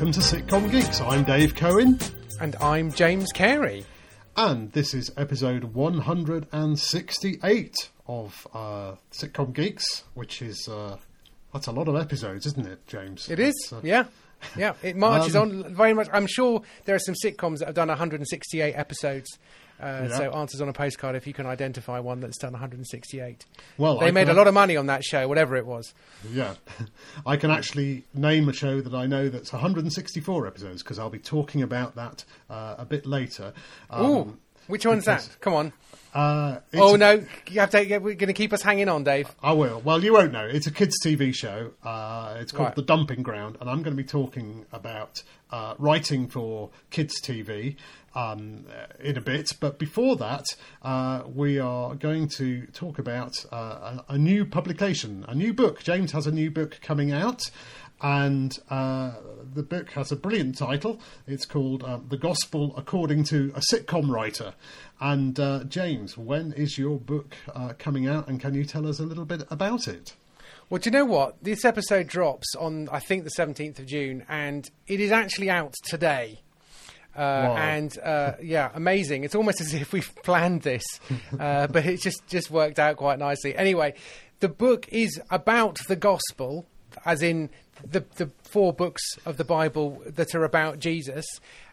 Welcome 0.00 0.12
to 0.12 0.20
Sitcom 0.20 0.70
Geeks. 0.70 0.98
I'm 1.02 1.24
Dave 1.24 1.54
Cohen, 1.54 1.98
And 2.40 2.56
I'm 2.56 2.90
James 2.90 3.30
Carey. 3.32 3.84
and 4.34 4.72
this 4.72 4.94
is 4.94 5.12
episode 5.18 5.62
168 5.74 7.90
of 8.06 8.46
uh, 8.54 8.94
Sitcom 9.12 9.52
Geeks, 9.52 10.04
which 10.14 10.40
is 10.40 10.66
uh, 10.68 10.96
that's 11.52 11.66
a 11.66 11.72
lot 11.72 11.86
of 11.86 11.96
episodes, 11.96 12.46
isn't 12.46 12.66
it, 12.66 12.86
James? 12.86 13.28
It 13.28 13.40
is, 13.40 13.54
uh, 13.74 13.80
yeah. 13.82 14.04
Yeah, 14.56 14.72
it 14.82 14.96
marches 14.96 15.36
Um, 15.36 15.64
on 15.66 15.74
very 15.74 15.92
much. 15.92 16.08
I'm 16.14 16.26
sure 16.26 16.62
there 16.86 16.96
are 16.96 17.00
some 17.00 17.14
sitcoms 17.22 17.58
that 17.58 17.66
have 17.66 17.74
done 17.74 17.88
168 17.88 18.72
episodes. 18.72 19.38
Uh, 19.80 20.06
Yeah. 20.08 20.16
So, 20.16 20.30
answers 20.32 20.60
on 20.60 20.68
a 20.68 20.72
postcard 20.72 21.16
if 21.16 21.26
you 21.26 21.32
can 21.32 21.46
identify 21.46 21.98
one 21.98 22.20
that's 22.20 22.38
done 22.38 22.52
168. 22.52 23.46
Well, 23.78 23.98
they 23.98 24.08
I 24.08 24.10
made 24.10 24.26
can- 24.26 24.36
a 24.36 24.38
lot 24.38 24.46
of 24.46 24.54
money 24.54 24.76
on 24.76 24.86
that 24.86 25.02
show, 25.04 25.26
whatever 25.28 25.56
it 25.56 25.66
was. 25.66 25.94
Yeah, 26.32 26.54
I 27.26 27.36
can 27.36 27.50
actually 27.50 28.04
name 28.14 28.48
a 28.48 28.52
show 28.52 28.80
that 28.80 28.94
I 28.94 29.06
know 29.06 29.28
that's 29.28 29.52
164 29.52 30.46
episodes 30.46 30.82
because 30.82 30.98
I'll 30.98 31.10
be 31.10 31.18
talking 31.18 31.62
about 31.62 31.94
that 31.96 32.24
uh, 32.48 32.76
a 32.78 32.84
bit 32.84 33.06
later. 33.06 33.52
Um, 33.90 34.06
Ooh, 34.06 34.38
which 34.66 34.84
one's 34.86 35.04
because- 35.04 35.28
that? 35.28 35.40
Come 35.40 35.54
on. 35.54 35.72
Uh, 36.12 36.58
Oh 36.74 36.96
no, 36.96 37.22
you 37.48 37.60
have 37.60 37.70
to. 37.70 37.78
We're 37.98 38.14
going 38.14 38.26
to 38.26 38.32
keep 38.32 38.52
us 38.52 38.62
hanging 38.62 38.88
on, 38.88 39.04
Dave. 39.04 39.32
I 39.44 39.52
will. 39.52 39.80
Well, 39.84 40.02
you 40.02 40.12
won't 40.14 40.32
know. 40.32 40.44
It's 40.44 40.66
a 40.66 40.72
kids' 40.72 40.96
TV 41.04 41.32
show. 41.32 41.70
Uh, 41.84 42.36
it's 42.40 42.50
called 42.50 42.66
Right. 42.70 42.74
The 42.74 42.82
Dumping 42.82 43.22
Ground, 43.22 43.56
and 43.60 43.70
I'm 43.70 43.84
going 43.84 43.96
to 43.96 44.02
be 44.02 44.08
talking 44.08 44.66
about 44.72 45.22
uh, 45.52 45.74
writing 45.78 46.26
for 46.26 46.70
kids' 46.90 47.20
TV 47.22 47.76
um, 48.14 48.64
in 49.00 49.16
a 49.16 49.20
bit. 49.20 49.52
But 49.60 49.78
before 49.78 50.16
that, 50.16 50.44
uh, 50.82 51.22
we 51.26 51.58
are 51.58 51.94
going 51.94 52.28
to 52.36 52.66
talk 52.68 52.98
about 52.98 53.44
uh, 53.52 54.02
a, 54.08 54.14
a 54.14 54.18
new 54.18 54.44
publication, 54.44 55.24
a 55.28 55.34
new 55.34 55.52
book. 55.52 55.82
James 55.82 56.12
has 56.12 56.26
a 56.26 56.32
new 56.32 56.50
book 56.50 56.78
coming 56.82 57.12
out. 57.12 57.50
And 58.02 58.58
uh, 58.70 59.12
the 59.54 59.62
book 59.62 59.90
has 59.90 60.10
a 60.10 60.16
brilliant 60.16 60.56
title. 60.56 61.00
It's 61.26 61.44
called 61.44 61.84
uh, 61.84 61.98
The 62.08 62.16
Gospel 62.16 62.72
According 62.76 63.24
to 63.24 63.52
a 63.54 63.60
Sitcom 63.60 64.10
Writer. 64.10 64.54
And 65.00 65.38
uh, 65.38 65.64
James, 65.64 66.16
when 66.16 66.52
is 66.54 66.78
your 66.78 66.98
book 66.98 67.36
uh, 67.54 67.74
coming 67.78 68.06
out? 68.06 68.26
And 68.26 68.40
can 68.40 68.54
you 68.54 68.64
tell 68.64 68.86
us 68.86 69.00
a 69.00 69.02
little 69.02 69.26
bit 69.26 69.42
about 69.50 69.86
it? 69.86 70.14
Well, 70.70 70.78
do 70.78 70.88
you 70.88 70.92
know 70.92 71.04
what? 71.04 71.42
This 71.42 71.64
episode 71.64 72.06
drops 72.06 72.54
on, 72.54 72.88
I 72.90 73.00
think, 73.00 73.24
the 73.24 73.30
17th 73.36 73.80
of 73.80 73.86
June, 73.86 74.24
and 74.28 74.70
it 74.86 75.00
is 75.00 75.10
actually 75.10 75.50
out 75.50 75.74
today. 75.84 76.42
Uh, 77.20 77.48
Wow. 77.48 77.56
and 77.56 77.98
uh, 77.98 78.32
yeah, 78.42 78.70
amazing. 78.74 79.24
It's 79.24 79.34
almost 79.34 79.60
as 79.60 79.74
if 79.74 79.92
we've 79.92 80.10
planned 80.24 80.62
this, 80.62 80.84
uh, 81.38 81.66
but 81.66 81.84
it 81.84 82.00
just 82.00 82.26
just 82.28 82.50
worked 82.50 82.78
out 82.78 82.96
quite 82.96 83.18
nicely. 83.18 83.54
Anyway, 83.54 83.92
the 84.40 84.48
book 84.48 84.86
is 84.88 85.20
about 85.30 85.76
the 85.88 85.96
gospel, 85.96 86.64
as 87.04 87.22
in 87.22 87.50
the 87.84 88.04
the 88.16 88.30
four 88.50 88.72
books 88.72 89.02
of 89.26 89.36
the 89.36 89.44
Bible 89.44 90.02
that 90.06 90.34
are 90.34 90.44
about 90.44 90.78
Jesus. 90.78 91.26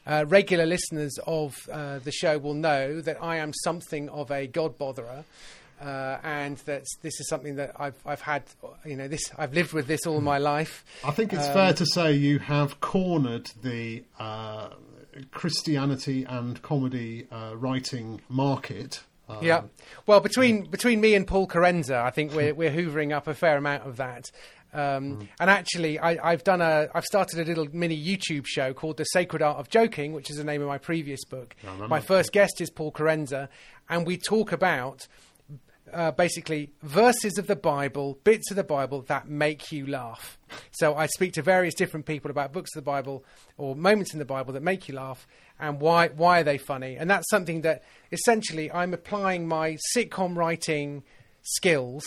Uh, 0.06 0.24
regular 0.28 0.66
listeners 0.66 1.14
of 1.28 1.56
uh, 1.72 2.00
the 2.00 2.12
show 2.12 2.38
will 2.38 2.54
know 2.54 3.02
that 3.02 3.18
I 3.22 3.38
am 3.38 3.52
something 3.64 4.10
of 4.10 4.32
a 4.32 4.48
God 4.48 4.78
botherer. 4.78 5.24
Uh, 5.82 6.18
and 6.24 6.58
that 6.66 6.84
this 7.04 7.20
is 7.20 7.30
something 7.30 7.56
that 7.58 7.72
I've 7.80 8.00
I've 8.06 8.22
had, 8.22 8.44
you 8.84 8.96
know, 8.96 9.08
this 9.08 9.22
I've 9.38 9.54
lived 9.54 9.74
with 9.74 9.86
this 9.88 10.08
all 10.08 10.22
my 10.22 10.40
life. 10.40 10.84
I 11.06 11.12
think 11.12 11.34
it's 11.34 11.48
Um, 11.48 11.54
fair 11.54 11.74
to 11.74 11.86
say 11.86 12.14
you 12.14 12.40
have 12.40 12.80
cornered 12.82 13.52
the 13.62 14.04
uh, 14.20 14.70
Christianity 15.32 16.24
and 16.24 16.62
comedy 16.62 17.28
uh, 17.32 17.56
writing 17.56 18.22
market. 18.30 19.02
Uh, 19.30 19.40
Yeah. 19.42 19.64
Well, 20.06 20.20
between 20.20 20.66
between 20.66 21.02
me 21.02 21.16
and 21.16 21.28
Paul 21.28 21.48
Kerensa, 21.48 22.02
I 22.02 22.12
think 22.12 22.34
we're 22.34 22.54
we're 22.54 22.72
hoovering 22.72 23.16
up 23.16 23.28
a 23.28 23.34
fair 23.34 23.58
amount 23.58 23.84
of 23.84 23.98
that. 23.98 24.26
Um, 24.74 25.28
And 25.40 25.50
actually, 25.50 25.98
I, 26.00 26.32
I've 26.32 26.44
done 26.44 26.62
a 26.62 26.88
I've 26.94 27.06
started 27.06 27.40
a 27.40 27.46
little 27.46 27.68
mini 27.74 27.98
YouTube 27.98 28.46
show 28.46 28.74
called 28.74 28.98
The 28.98 29.06
Sacred 29.06 29.42
Art 29.42 29.58
of 29.58 29.70
Joking, 29.70 30.14
which 30.14 30.30
is 30.30 30.38
the 30.38 30.44
name 30.44 30.62
of 30.62 30.68
my 30.68 30.78
previous 30.78 31.24
book. 31.26 31.56
remember. 31.64 31.88
My 31.88 32.00
first 32.00 32.32
guest 32.32 32.62
is 32.62 32.70
Paul 32.70 32.92
Kerensa, 32.92 33.48
and 33.90 34.06
we 34.06 34.18
talk 34.18 34.52
about 34.52 35.08
uh, 35.94 36.12
basically 36.12 36.72
verses 36.82 37.38
of 37.38 37.48
the 37.48 37.56
Bible, 37.56 38.20
bits 38.24 38.52
of 38.52 38.58
the 38.58 38.64
Bible 38.64 39.02
that 39.04 39.28
make 39.28 39.72
you 39.72 39.88
laugh. 39.88 40.38
So 40.72 40.96
I 40.96 41.08
speak 41.08 41.34
to 41.34 41.42
various 41.42 41.74
different 41.74 42.06
people 42.06 42.32
about 42.32 42.54
books 42.54 42.76
of 42.76 42.84
the 42.84 42.86
Bible 42.86 43.24
or 43.58 43.76
moments 43.76 44.14
in 44.14 44.20
the 44.20 44.26
Bible 44.26 44.54
that 44.54 44.64
make 44.64 44.88
you 44.88 44.96
laugh 44.96 45.28
and 45.60 45.80
why 45.80 46.10
why 46.10 46.42
are 46.42 46.44
they 46.44 46.58
funny? 46.58 46.96
And 46.96 47.10
that's 47.10 47.30
something 47.30 47.62
that 47.62 47.84
essentially 48.12 48.72
I'm 48.72 48.94
applying 48.94 49.48
my 49.48 49.78
sitcom 49.96 50.36
writing 50.36 51.04
skills 51.42 52.06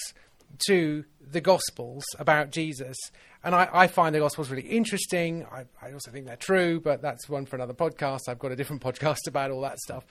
to 0.67 1.05
the 1.21 1.41
Gospels 1.41 2.05
about 2.19 2.51
Jesus. 2.51 2.97
And 3.43 3.55
I, 3.55 3.69
I 3.73 3.87
find 3.87 4.15
the 4.15 4.19
Gospels 4.19 4.51
really 4.51 4.69
interesting. 4.69 5.47
I, 5.51 5.65
I 5.81 5.93
also 5.93 6.11
think 6.11 6.27
they're 6.27 6.37
true, 6.37 6.81
but 6.81 7.01
that's 7.01 7.29
one 7.29 7.47
for 7.47 7.57
another 7.57 7.73
podcast. 7.73 8.21
I've 8.29 8.39
got 8.39 8.53
a 8.53 8.57
different 8.57 8.83
podcast 8.85 9.27
about 9.27 9.51
all 9.51 9.63
that 9.63 9.79
stuff. 9.79 10.05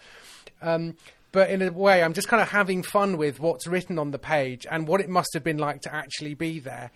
Um, 0.62 0.96
but 1.32 1.50
in 1.50 1.62
a 1.62 1.72
way, 1.72 2.04
I'm 2.04 2.14
just 2.14 2.28
kind 2.28 2.42
of 2.42 2.50
having 2.50 2.84
fun 2.84 3.18
with 3.18 3.40
what's 3.40 3.68
written 3.68 4.00
on 4.00 4.12
the 4.12 4.20
page 4.20 4.66
and 4.70 4.88
what 4.88 5.02
it 5.02 5.10
must 5.10 5.30
have 5.34 5.44
been 5.44 5.58
like 5.58 5.82
to 5.82 5.94
actually 5.94 6.34
be 6.34 6.60
there, 6.60 6.92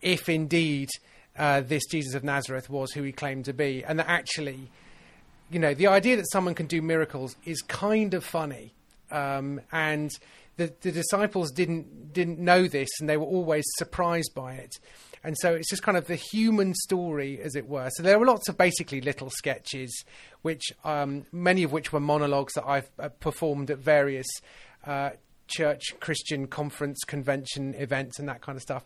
if 0.00 0.28
indeed 0.28 0.88
uh, 1.36 1.62
this 1.62 1.84
Jesus 1.90 2.14
of 2.14 2.22
Nazareth 2.22 2.70
was 2.70 2.92
who 2.92 3.02
he 3.02 3.12
claimed 3.12 3.44
to 3.46 3.52
be, 3.52 3.84
and 3.84 3.98
that 3.98 4.08
actually, 4.08 4.70
you 5.50 5.58
know, 5.58 5.74
the 5.74 5.86
idea 5.86 6.16
that 6.16 6.30
someone 6.30 6.54
can 6.54 6.66
do 6.66 6.80
miracles 6.82 7.36
is 7.44 7.60
kind 7.62 8.14
of 8.14 8.24
funny, 8.24 8.72
um, 9.10 9.60
and 9.72 10.10
the, 10.56 10.72
the 10.80 10.92
disciples 10.92 11.50
didn't 11.50 12.12
didn't 12.12 12.38
know 12.38 12.68
this, 12.68 12.88
and 13.00 13.08
they 13.08 13.16
were 13.16 13.26
always 13.26 13.64
surprised 13.78 14.32
by 14.34 14.54
it. 14.54 14.78
And 15.24 15.36
so 15.38 15.54
it's 15.54 15.70
just 15.70 15.82
kind 15.82 15.96
of 15.96 16.08
the 16.08 16.16
human 16.16 16.74
story, 16.74 17.40
as 17.40 17.54
it 17.54 17.68
were. 17.68 17.88
So 17.94 18.02
there 18.02 18.18
were 18.18 18.26
lots 18.26 18.48
of 18.48 18.58
basically 18.58 19.00
little 19.00 19.30
sketches, 19.30 20.04
which 20.42 20.62
um, 20.84 21.26
many 21.30 21.62
of 21.62 21.70
which 21.70 21.92
were 21.92 22.00
monologues 22.00 22.54
that 22.54 22.66
I've 22.66 22.90
uh, 22.98 23.08
performed 23.08 23.70
at 23.70 23.78
various 23.78 24.26
uh, 24.84 25.10
church 25.46 25.94
Christian 26.00 26.48
conference 26.48 26.98
convention 27.06 27.74
events 27.74 28.18
and 28.18 28.28
that 28.28 28.40
kind 28.40 28.56
of 28.56 28.62
stuff, 28.62 28.84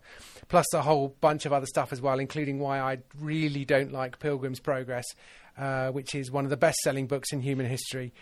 plus 0.49 0.67
a 0.75 0.83
whole 0.83 1.17
bunch 1.21 1.47
of 1.47 1.53
other 1.53 1.67
stuff 1.67 1.93
as 1.93 2.03
well, 2.03 2.19
including 2.19 2.59
why 2.59 2.81
I 2.81 2.99
really 3.19 3.65
don't 3.65 3.93
like 3.93 4.19
Pilgrim's 4.19 4.61
Progress, 4.61 5.07
uh, 5.57 5.89
which 5.91 6.15
is 6.15 6.31
one 6.31 6.45
of 6.45 6.51
the 6.51 6.57
best 6.57 6.77
selling 6.79 7.07
books 7.07 7.33
in 7.33 7.41
human 7.41 7.67
history. 7.67 8.13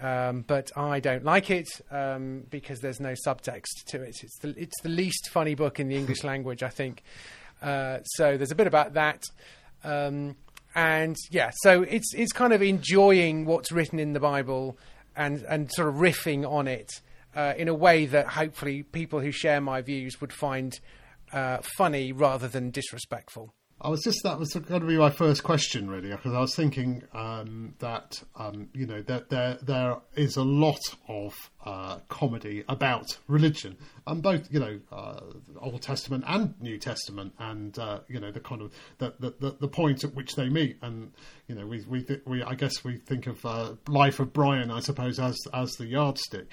Um, 0.00 0.44
but 0.46 0.70
I 0.76 1.00
don't 1.00 1.24
like 1.24 1.50
it 1.50 1.68
um, 1.90 2.44
because 2.50 2.80
there's 2.80 3.00
no 3.00 3.14
subtext 3.26 3.84
to 3.86 4.02
it. 4.02 4.16
It's 4.22 4.38
the, 4.40 4.54
it's 4.56 4.80
the 4.82 4.90
least 4.90 5.30
funny 5.30 5.54
book 5.54 5.80
in 5.80 5.88
the 5.88 5.96
English 5.96 6.22
language, 6.24 6.62
I 6.62 6.68
think. 6.68 7.02
Uh, 7.62 8.02
so 8.02 8.36
there's 8.36 8.50
a 8.50 8.54
bit 8.56 8.66
about 8.66 8.94
that. 8.94 9.22
Um, 9.84 10.36
and 10.74 11.16
yeah, 11.30 11.50
so 11.62 11.82
it's 11.82 12.12
it's 12.14 12.32
kind 12.32 12.52
of 12.52 12.60
enjoying 12.60 13.46
what's 13.46 13.72
written 13.72 13.98
in 13.98 14.12
the 14.12 14.20
Bible 14.20 14.78
and 15.16 15.42
and 15.44 15.72
sort 15.72 15.88
of 15.88 15.94
riffing 15.94 16.46
on 16.46 16.68
it 16.68 16.90
uh, 17.34 17.54
in 17.56 17.68
a 17.68 17.74
way 17.74 18.04
that 18.04 18.28
hopefully 18.28 18.82
people 18.82 19.20
who 19.20 19.30
share 19.30 19.60
my 19.60 19.80
views 19.80 20.20
would 20.20 20.34
find 20.34 20.78
uh, 21.32 21.58
funny 21.76 22.12
rather 22.12 22.46
than 22.46 22.70
disrespectful. 22.70 23.54
I 23.78 23.90
was 23.90 24.02
just 24.02 24.22
that 24.22 24.38
was 24.38 24.54
going 24.54 24.80
to 24.80 24.86
be 24.86 24.96
my 24.96 25.10
first 25.10 25.42
question, 25.42 25.90
really, 25.90 26.08
because 26.08 26.32
I 26.32 26.40
was 26.40 26.54
thinking 26.54 27.02
um, 27.12 27.74
that 27.78 28.22
um, 28.34 28.70
you 28.72 28.86
know 28.86 29.02
that 29.02 29.28
there 29.28 29.58
there 29.60 29.98
is 30.14 30.36
a 30.36 30.42
lot 30.42 30.80
of 31.08 31.34
uh, 31.64 31.98
comedy 32.08 32.64
about 32.70 33.18
religion, 33.28 33.76
and 34.06 34.22
both 34.22 34.50
you 34.50 34.60
know 34.60 34.80
uh, 34.90 35.20
Old 35.60 35.82
Testament 35.82 36.24
and 36.26 36.54
New 36.58 36.78
Testament, 36.78 37.34
and 37.38 37.78
uh, 37.78 38.00
you 38.08 38.18
know 38.18 38.30
the 38.32 38.40
kind 38.40 38.62
of 38.62 38.72
the, 38.96 39.12
the, 39.18 39.56
the, 39.60 39.68
point 39.68 40.04
at 40.04 40.14
which 40.14 40.36
they 40.36 40.48
meet, 40.48 40.78
and 40.80 41.12
you 41.46 41.54
know 41.54 41.66
we 41.66 41.84
we, 41.86 42.06
we 42.24 42.42
I 42.42 42.54
guess 42.54 42.82
we 42.82 42.96
think 42.96 43.26
of 43.26 43.44
uh, 43.44 43.74
Life 43.88 44.20
of 44.20 44.32
Brian, 44.32 44.70
I 44.70 44.80
suppose, 44.80 45.18
as 45.18 45.36
as 45.52 45.72
the 45.72 45.84
yardstick, 45.84 46.46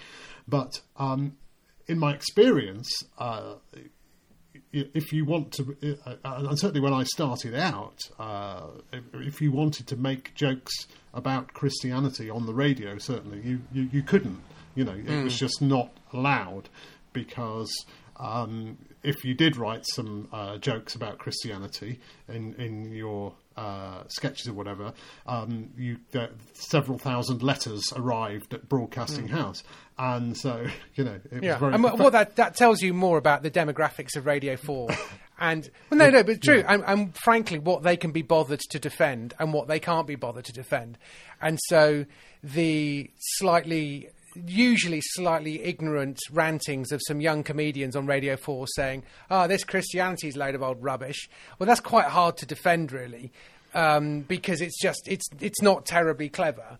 but 0.46 0.82
um, 0.98 1.38
in 1.88 2.00
my 2.00 2.14
experience. 2.14 2.92
If 4.74 5.14
you 5.14 5.24
want 5.24 5.52
to, 5.54 5.98
uh, 6.06 6.16
and 6.24 6.58
certainly 6.60 6.82
when 6.82 6.94
I 6.94 7.04
started 7.04 7.54
out, 7.54 8.00
uh, 8.20 8.68
if, 8.92 9.04
if 9.14 9.42
you 9.42 9.52
wanted 9.52 9.86
to 9.88 9.96
make 9.96 10.34
jokes 10.34 10.88
about 11.14 11.54
Christianity 11.54 12.30
on 12.30 12.48
the 12.48 12.54
radio, 12.54 12.98
certainly 12.98 13.40
you, 13.44 13.62
you, 13.72 13.90
you 13.92 14.02
couldn't. 14.02 14.42
You 14.76 14.86
know, 14.86 14.94
it 14.94 15.24
was 15.24 15.38
just 15.38 15.62
not 15.62 15.92
allowed 16.12 16.70
because 17.14 17.72
um, 18.18 18.78
if 19.04 19.24
you 19.24 19.36
did 19.36 19.56
write 19.58 19.86
some 19.86 20.28
uh, 20.34 20.58
jokes 20.58 20.96
about 20.96 21.20
Christianity 21.20 22.00
in 22.28 22.56
in 22.56 22.92
your 22.92 23.34
uh, 23.56 24.04
sketches 24.08 24.48
or 24.48 24.54
whatever, 24.54 24.94
um, 25.28 25.70
you 25.78 25.98
uh, 26.16 26.28
several 26.54 26.98
thousand 26.98 27.44
letters 27.44 27.84
arrived 27.96 28.54
at 28.54 28.68
Broadcasting 28.68 29.28
House, 29.28 29.64
and 29.98 30.36
so 30.38 30.66
you 30.96 31.04
know 31.04 31.20
it 31.32 31.44
Yeah, 31.44 31.52
was 31.54 31.60
very. 31.60 31.74
and 31.76 31.84
what 31.84 32.14
that 32.14 32.36
that 32.38 32.56
tells 32.56 32.82
you 32.82 32.94
more 32.94 33.18
about 33.18 33.44
the 33.44 33.52
demographics 33.52 34.16
of 34.16 34.26
Radio 34.26 34.56
Four, 34.58 34.90
and 35.40 35.70
well, 35.90 35.98
no, 36.00 36.10
no, 36.10 36.24
but 36.24 36.42
true, 36.42 36.64
and, 36.68 36.84
and 36.88 37.16
frankly, 37.18 37.60
what 37.60 37.84
they 37.84 37.98
can 37.98 38.12
be 38.12 38.22
bothered 38.22 38.62
to 38.72 38.80
defend 38.80 39.34
and 39.40 39.54
what 39.54 39.68
they 39.68 39.80
can't 39.80 40.08
be 40.08 40.16
bothered 40.16 40.46
to 40.46 40.54
defend, 40.54 40.98
and 41.42 41.60
so 41.68 42.06
the 42.44 43.10
slightly. 43.20 44.10
Usually, 44.36 45.00
slightly 45.02 45.62
ignorant 45.64 46.18
rantings 46.32 46.92
of 46.92 47.02
some 47.08 47.22
young 47.22 47.44
comedians 47.44 47.96
on 47.96 48.06
Radio 48.08 48.36
4 48.36 48.66
saying, 48.76 49.04
Oh, 49.30 49.48
this 49.48 49.64
Christianity's 49.64 50.36
a 50.36 50.40
load 50.40 50.56
of 50.56 50.64
old 50.64 50.82
rubbish. 50.84 51.30
Well, 51.60 51.68
that's 51.68 51.80
quite 51.80 52.06
hard 52.08 52.38
to 52.38 52.46
defend, 52.46 52.92
really. 52.92 53.32
um, 53.74 54.22
because 54.22 54.62
it's 54.62 54.80
just 54.82 55.08
it's 55.08 55.26
it's 55.40 55.62
not 55.62 55.86
terribly 55.86 56.30
clever. 56.30 56.78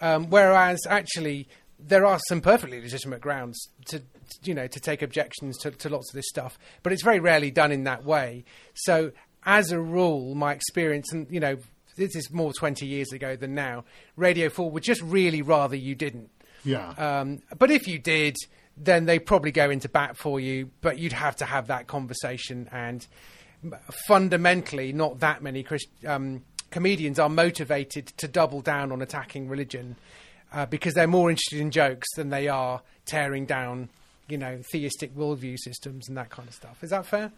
Um, 0.00 0.30
whereas 0.30 0.80
actually 0.88 1.48
there 1.78 2.04
are 2.04 2.18
some 2.28 2.40
perfectly 2.40 2.80
legitimate 2.80 3.20
grounds 3.20 3.68
to 3.86 4.02
you 4.44 4.54
know 4.54 4.66
to 4.66 4.80
take 4.80 5.02
objections 5.02 5.58
to, 5.58 5.70
to 5.70 5.88
lots 5.88 6.10
of 6.10 6.14
this 6.14 6.28
stuff, 6.28 6.58
but 6.82 6.92
it's 6.92 7.02
very 7.02 7.20
rarely 7.20 7.50
done 7.50 7.72
in 7.72 7.84
that 7.84 8.04
way. 8.04 8.44
So 8.74 9.12
as 9.44 9.72
a 9.72 9.80
rule, 9.80 10.34
my 10.34 10.52
experience, 10.52 11.12
and 11.12 11.26
you 11.30 11.40
know, 11.40 11.56
this 11.96 12.14
is 12.14 12.30
more 12.30 12.52
20 12.52 12.86
years 12.86 13.12
ago 13.12 13.34
than 13.36 13.54
now, 13.54 13.84
Radio 14.16 14.48
4 14.48 14.70
would 14.70 14.82
just 14.84 15.02
really 15.02 15.42
rather 15.42 15.76
you 15.76 15.94
didn't. 15.94 16.30
Yeah. 16.64 16.90
Um, 16.90 17.40
but 17.58 17.70
if 17.70 17.86
you 17.86 17.98
did, 17.98 18.36
then 18.76 19.04
they 19.06 19.18
probably 19.18 19.52
go 19.52 19.70
into 19.70 19.88
bat 19.88 20.16
for 20.16 20.40
you, 20.40 20.70
but 20.80 20.98
you'd 20.98 21.12
have 21.12 21.36
to 21.36 21.44
have 21.44 21.66
that 21.68 21.86
conversation. 21.86 22.68
And 22.72 23.06
fundamentally, 24.06 24.92
not 24.92 25.20
that 25.20 25.42
many 25.42 25.62
Christ- 25.62 25.88
um, 26.06 26.42
comedians 26.70 27.18
are 27.18 27.28
motivated 27.28 28.06
to 28.18 28.28
double 28.28 28.60
down 28.60 28.92
on 28.92 29.02
attacking 29.02 29.48
religion 29.48 29.96
uh, 30.52 30.66
because 30.66 30.94
they're 30.94 31.06
more 31.06 31.30
interested 31.30 31.60
in 31.60 31.70
jokes 31.70 32.08
than 32.16 32.30
they 32.30 32.48
are 32.48 32.82
tearing 33.04 33.46
down 33.46 33.88
you 34.32 34.38
know, 34.38 34.62
theistic 34.72 35.14
worldview 35.14 35.58
systems 35.58 36.08
and 36.08 36.16
that 36.16 36.30
kind 36.30 36.48
of 36.48 36.54
stuff. 36.54 36.82
Is 36.82 36.88
that 36.88 37.04
fair? 37.04 37.30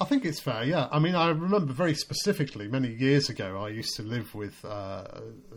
I 0.00 0.06
think 0.06 0.24
it's 0.24 0.40
fair, 0.40 0.64
yeah. 0.64 0.88
I 0.90 0.98
mean, 0.98 1.14
I 1.14 1.28
remember 1.28 1.74
very 1.74 1.92
specifically 1.92 2.68
many 2.68 2.88
years 2.88 3.28
ago, 3.28 3.62
I 3.62 3.68
used 3.68 3.94
to 3.96 4.02
live 4.02 4.34
with, 4.34 4.64
uh, 4.64 5.04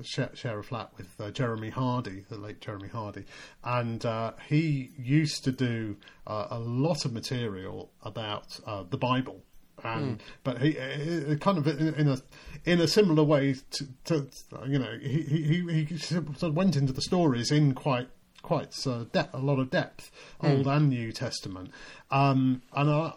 share, 0.01 0.31
share, 0.33 0.59
a 0.59 0.63
flat 0.63 0.89
with 0.97 1.07
uh, 1.17 1.31
Jeremy 1.31 1.69
Hardy, 1.69 2.25
the 2.27 2.37
late 2.37 2.59
Jeremy 2.59 2.89
Hardy, 2.89 3.23
and 3.63 4.05
uh, 4.05 4.33
he 4.49 4.91
used 4.97 5.45
to 5.45 5.53
do 5.53 5.95
uh, 6.27 6.47
a 6.49 6.59
lot 6.59 7.05
of 7.05 7.13
material 7.13 7.93
about 8.03 8.59
uh, 8.67 8.83
the 8.89 8.97
Bible. 8.97 9.41
And, 9.85 10.17
mm. 10.17 10.21
But 10.43 10.61
he, 10.61 10.71
he, 10.73 11.37
kind 11.37 11.57
of 11.57 11.67
in 11.67 12.09
a 12.09 12.17
in 12.65 12.81
a 12.81 12.87
similar 12.87 13.23
way 13.23 13.55
to, 13.71 13.87
to 14.05 14.27
you 14.67 14.77
know 14.77 14.95
he, 15.01 15.23
he 15.23 15.85
he 15.85 15.97
sort 15.97 16.43
of 16.43 16.53
went 16.55 16.75
into 16.75 16.93
the 16.93 17.01
stories 17.01 17.49
in 17.51 17.73
quite 17.73 18.07
quite 18.41 18.75
uh, 18.87 19.05
de- 19.11 19.29
a 19.33 19.39
lot 19.39 19.59
of 19.59 19.69
depth, 19.69 20.11
mm. 20.41 20.49
Old 20.49 20.67
and 20.67 20.89
New 20.89 21.11
Testament. 21.11 21.71
Um, 22.09 22.61
and 22.73 22.89
I 22.89 23.11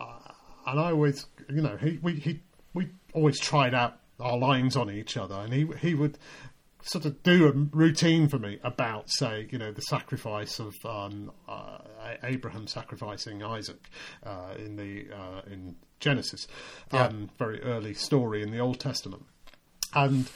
and 0.67 0.81
I 0.81 0.91
always, 0.91 1.26
you 1.49 1.62
know, 1.62 1.76
he 1.76 1.99
we 2.03 2.15
he 2.15 2.41
we 2.73 2.88
always 3.12 3.38
tried 3.38 3.75
out 3.75 3.99
our 4.21 4.38
lines 4.38 4.76
on 4.76 4.91
each 4.91 5.17
other, 5.17 5.35
and 5.37 5.53
he 5.53 5.67
he 5.81 5.94
would 5.94 6.19
sort 6.82 7.06
of 7.06 7.23
do 7.23 7.47
a 7.47 7.53
routine 7.76 8.29
for 8.29 8.38
me 8.38 8.59
about, 8.62 9.11
say, 9.11 9.49
you 9.50 9.56
know, 9.56 9.73
the 9.73 9.81
sacrifice 9.81 10.59
of 10.59 10.75
um, 10.85 11.32
uh, 11.49 11.79
Abraham 12.23 12.67
sacrificing 12.67 13.43
Isaac 13.43 13.88
uh, 14.23 14.55
in 14.59 14.77
the 14.77 15.06
uh, 15.15 15.41
in 15.50 15.77
Genesis, 16.00 16.47
yeah. 16.93 17.06
um, 17.06 17.31
very 17.38 17.62
early 17.62 17.94
story 17.94 18.43
in 18.43 18.50
the 18.50 18.59
Old 18.59 18.81
Testament, 18.81 19.25
and 19.94 20.29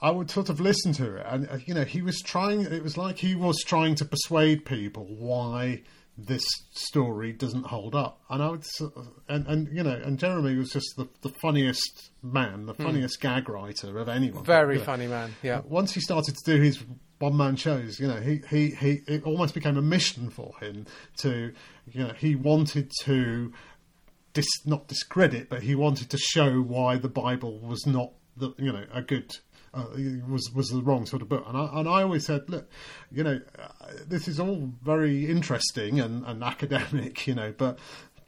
I 0.00 0.10
would 0.10 0.30
sort 0.30 0.48
of 0.48 0.60
listen 0.60 0.92
to 0.94 1.16
it, 1.16 1.26
and 1.28 1.48
uh, 1.48 1.58
you 1.64 1.74
know, 1.74 1.84
he 1.84 2.02
was 2.02 2.20
trying. 2.20 2.62
It 2.62 2.82
was 2.82 2.96
like 2.96 3.18
he 3.18 3.34
was 3.34 3.62
trying 3.64 3.94
to 3.96 4.04
persuade 4.04 4.64
people 4.64 5.06
why 5.06 5.82
this 6.18 6.44
story 6.72 7.32
doesn't 7.32 7.66
hold 7.66 7.94
up. 7.94 8.20
And 8.30 8.42
I 8.42 8.50
would, 8.50 8.64
and, 9.28 9.46
and 9.46 9.68
you 9.76 9.82
know, 9.82 10.00
and 10.02 10.18
Jeremy 10.18 10.56
was 10.56 10.70
just 10.70 10.94
the, 10.96 11.08
the 11.20 11.28
funniest 11.40 12.10
man, 12.22 12.66
the 12.66 12.72
hmm. 12.72 12.82
funniest 12.82 13.18
mm. 13.18 13.22
gag 13.22 13.48
writer 13.48 13.98
of 13.98 14.08
anyone. 14.08 14.44
Very 14.44 14.78
funny 14.78 15.06
man. 15.06 15.34
Yeah. 15.42 15.60
Once 15.66 15.92
he 15.92 16.00
started 16.00 16.34
to 16.34 16.52
do 16.56 16.60
his 16.60 16.82
one 17.18 17.36
man 17.36 17.56
shows, 17.56 18.00
you 18.00 18.08
know, 18.08 18.20
he, 18.20 18.40
he, 18.48 18.70
he, 18.70 19.00
it 19.06 19.24
almost 19.24 19.54
became 19.54 19.76
a 19.76 19.82
mission 19.82 20.30
for 20.30 20.54
him 20.60 20.86
to, 21.18 21.52
you 21.92 22.04
know, 22.04 22.12
he 22.16 22.34
wanted 22.34 22.90
to 23.02 23.52
dis, 24.32 24.46
not 24.64 24.88
discredit, 24.88 25.48
but 25.48 25.62
he 25.62 25.74
wanted 25.74 26.10
to 26.10 26.18
show 26.18 26.60
why 26.60 26.96
the 26.96 27.08
Bible 27.08 27.58
was 27.58 27.86
not 27.86 28.12
the, 28.36 28.52
you 28.58 28.72
know, 28.72 28.84
a 28.92 29.02
good 29.02 29.30
uh, 29.76 29.84
was 30.28 30.50
was 30.54 30.68
the 30.68 30.82
wrong 30.82 31.06
sort 31.06 31.22
of 31.22 31.28
book. 31.28 31.44
And 31.46 31.56
I, 31.56 31.70
and 31.74 31.88
I 31.88 32.02
always 32.02 32.24
said, 32.24 32.48
look, 32.48 32.68
you 33.10 33.22
know, 33.22 33.40
uh, 33.58 33.92
this 34.06 34.26
is 34.26 34.40
all 34.40 34.70
very 34.82 35.26
interesting 35.26 36.00
and, 36.00 36.24
and 36.24 36.42
academic, 36.42 37.26
you 37.26 37.34
know, 37.34 37.52
but 37.56 37.78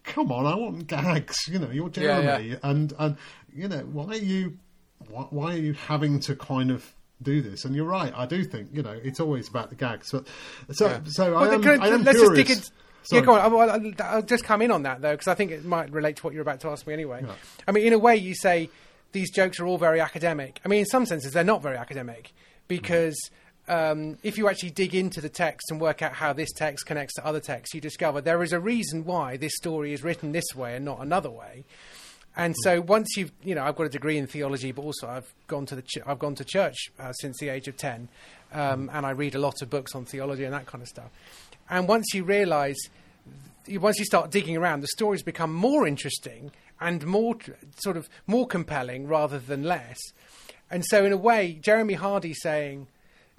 come 0.04 0.30
on, 0.32 0.46
I 0.46 0.54
want 0.54 0.86
gags. 0.86 1.36
You 1.48 1.58
know, 1.58 1.70
you're 1.70 1.88
Jeremy, 1.88 2.24
yeah, 2.24 2.38
yeah. 2.38 2.56
and 2.62 2.92
and 2.98 3.16
you 3.54 3.68
know, 3.68 3.80
why 3.80 4.06
are 4.06 4.16
you 4.16 4.58
why, 5.08 5.26
why, 5.30 5.54
are 5.54 5.58
you 5.58 5.72
having 5.74 6.20
to 6.20 6.36
kind 6.36 6.70
of 6.70 6.92
do 7.22 7.40
this? 7.40 7.64
And 7.64 7.74
you're 7.74 7.86
right, 7.86 8.12
I 8.14 8.26
do 8.26 8.44
think 8.44 8.70
you 8.72 8.82
know 8.82 8.98
it's 9.02 9.20
always 9.20 9.48
about 9.48 9.70
the 9.70 9.76
gags. 9.76 10.10
But 10.10 10.26
so 10.72 10.86
yeah. 10.86 11.00
so 11.06 11.32
well, 11.32 11.50
I 11.50 11.54
am, 11.54 11.82
I 11.82 11.88
am 11.88 12.04
let's 12.04 12.18
curious. 12.18 12.48
Just 12.48 12.72
dig 13.08 13.18
Yeah, 13.18 13.20
go 13.24 13.34
on. 13.34 13.40
I'll, 13.40 13.92
I'll, 14.02 14.22
just 14.22 14.44
come 14.44 14.62
in 14.62 14.70
on 14.70 14.82
that 14.82 15.00
though, 15.00 15.12
because 15.12 15.28
I 15.28 15.34
think 15.34 15.50
it 15.50 15.64
might 15.64 15.90
relate 15.90 16.16
to 16.16 16.22
what 16.24 16.34
you're 16.34 16.42
about 16.42 16.60
to 16.60 16.68
ask 16.68 16.86
me 16.86 16.92
anyway. 16.92 17.24
I 17.66 17.72
mean, 17.72 17.86
in 17.86 17.92
a 17.92 17.98
way, 17.98 18.16
you 18.16 18.34
say 18.34 18.70
these 19.12 19.30
jokes 19.30 19.58
are 19.60 19.66
all 19.66 19.78
very 19.78 20.00
academic. 20.00 20.60
I 20.64 20.68
mean, 20.68 20.80
in 20.80 20.86
some 20.86 21.06
senses, 21.06 21.32
they're 21.32 21.44
not 21.44 21.62
very 21.62 21.76
academic 21.76 22.32
because 22.68 23.18
um, 23.68 24.18
if 24.22 24.38
you 24.38 24.48
actually 24.48 24.70
dig 24.70 24.94
into 24.94 25.20
the 25.20 25.28
text 25.28 25.70
and 25.70 25.80
work 25.80 26.02
out 26.02 26.12
how 26.12 26.32
this 26.32 26.52
text 26.52 26.86
connects 26.86 27.14
to 27.14 27.26
other 27.26 27.40
texts, 27.40 27.74
you 27.74 27.80
discover 27.80 28.20
there 28.20 28.42
is 28.42 28.52
a 28.52 28.60
reason 28.60 29.04
why 29.04 29.36
this 29.36 29.54
story 29.56 29.92
is 29.92 30.02
written 30.02 30.32
this 30.32 30.54
way 30.54 30.76
and 30.76 30.84
not 30.84 31.00
another 31.00 31.30
way. 31.30 31.64
And 32.36 32.54
so 32.62 32.80
once 32.80 33.16
you've, 33.16 33.32
you 33.42 33.54
know, 33.54 33.64
I've 33.64 33.74
got 33.74 33.84
a 33.84 33.88
degree 33.88 34.16
in 34.16 34.26
theology, 34.26 34.70
but 34.70 34.82
also 34.82 35.08
I've 35.08 35.34
gone 35.48 35.66
to 35.66 35.74
the, 35.74 35.82
ch- 35.82 35.98
I've 36.06 36.20
gone 36.20 36.36
to 36.36 36.44
church 36.44 36.76
uh, 36.98 37.12
since 37.12 37.38
the 37.38 37.48
age 37.48 37.66
of 37.66 37.76
ten, 37.76 38.08
um, 38.52 38.88
and 38.92 39.04
I 39.04 39.10
read 39.10 39.34
a 39.34 39.40
lot 39.40 39.60
of 39.60 39.70
books 39.70 39.94
on 39.94 40.04
theology 40.04 40.44
and 40.44 40.54
that 40.54 40.66
kind 40.66 40.80
of 40.80 40.88
stuff. 40.88 41.10
And 41.68 41.88
once 41.88 42.14
you 42.14 42.22
realise, 42.22 42.78
once 43.68 43.98
you 43.98 44.04
start 44.04 44.30
digging 44.30 44.56
around, 44.56 44.82
the 44.82 44.88
stories 44.88 45.22
become 45.22 45.52
more 45.52 45.86
interesting 45.86 46.52
and 46.80 47.06
more 47.06 47.36
sort 47.76 47.96
of 47.96 48.08
more 48.26 48.46
compelling 48.46 49.06
rather 49.06 49.38
than 49.38 49.62
less. 49.62 49.98
And 50.70 50.84
so, 50.84 51.04
in 51.04 51.12
a 51.12 51.16
way, 51.16 51.58
Jeremy 51.60 51.94
Hardy 51.94 52.34
saying, 52.34 52.88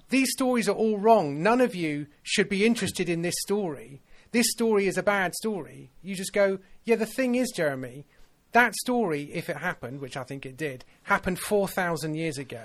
These 0.08 0.32
stories 0.32 0.68
are 0.68 0.74
all 0.74 0.98
wrong. 0.98 1.42
None 1.42 1.60
of 1.60 1.74
you 1.74 2.06
should 2.22 2.48
be 2.48 2.66
interested 2.66 3.08
in 3.08 3.22
this 3.22 3.36
story. 3.40 4.00
This 4.32 4.50
story 4.50 4.86
is 4.86 4.98
a 4.98 5.02
bad 5.02 5.34
story. 5.34 5.90
You 6.02 6.14
just 6.14 6.32
go, 6.32 6.58
Yeah, 6.84 6.96
the 6.96 7.06
thing 7.06 7.34
is, 7.34 7.52
Jeremy, 7.54 8.06
that 8.52 8.74
story, 8.74 9.30
if 9.32 9.48
it 9.48 9.58
happened, 9.58 10.00
which 10.00 10.16
I 10.16 10.24
think 10.24 10.44
it 10.44 10.56
did, 10.56 10.84
happened 11.04 11.38
4,000 11.38 12.14
years 12.14 12.38
ago. 12.38 12.64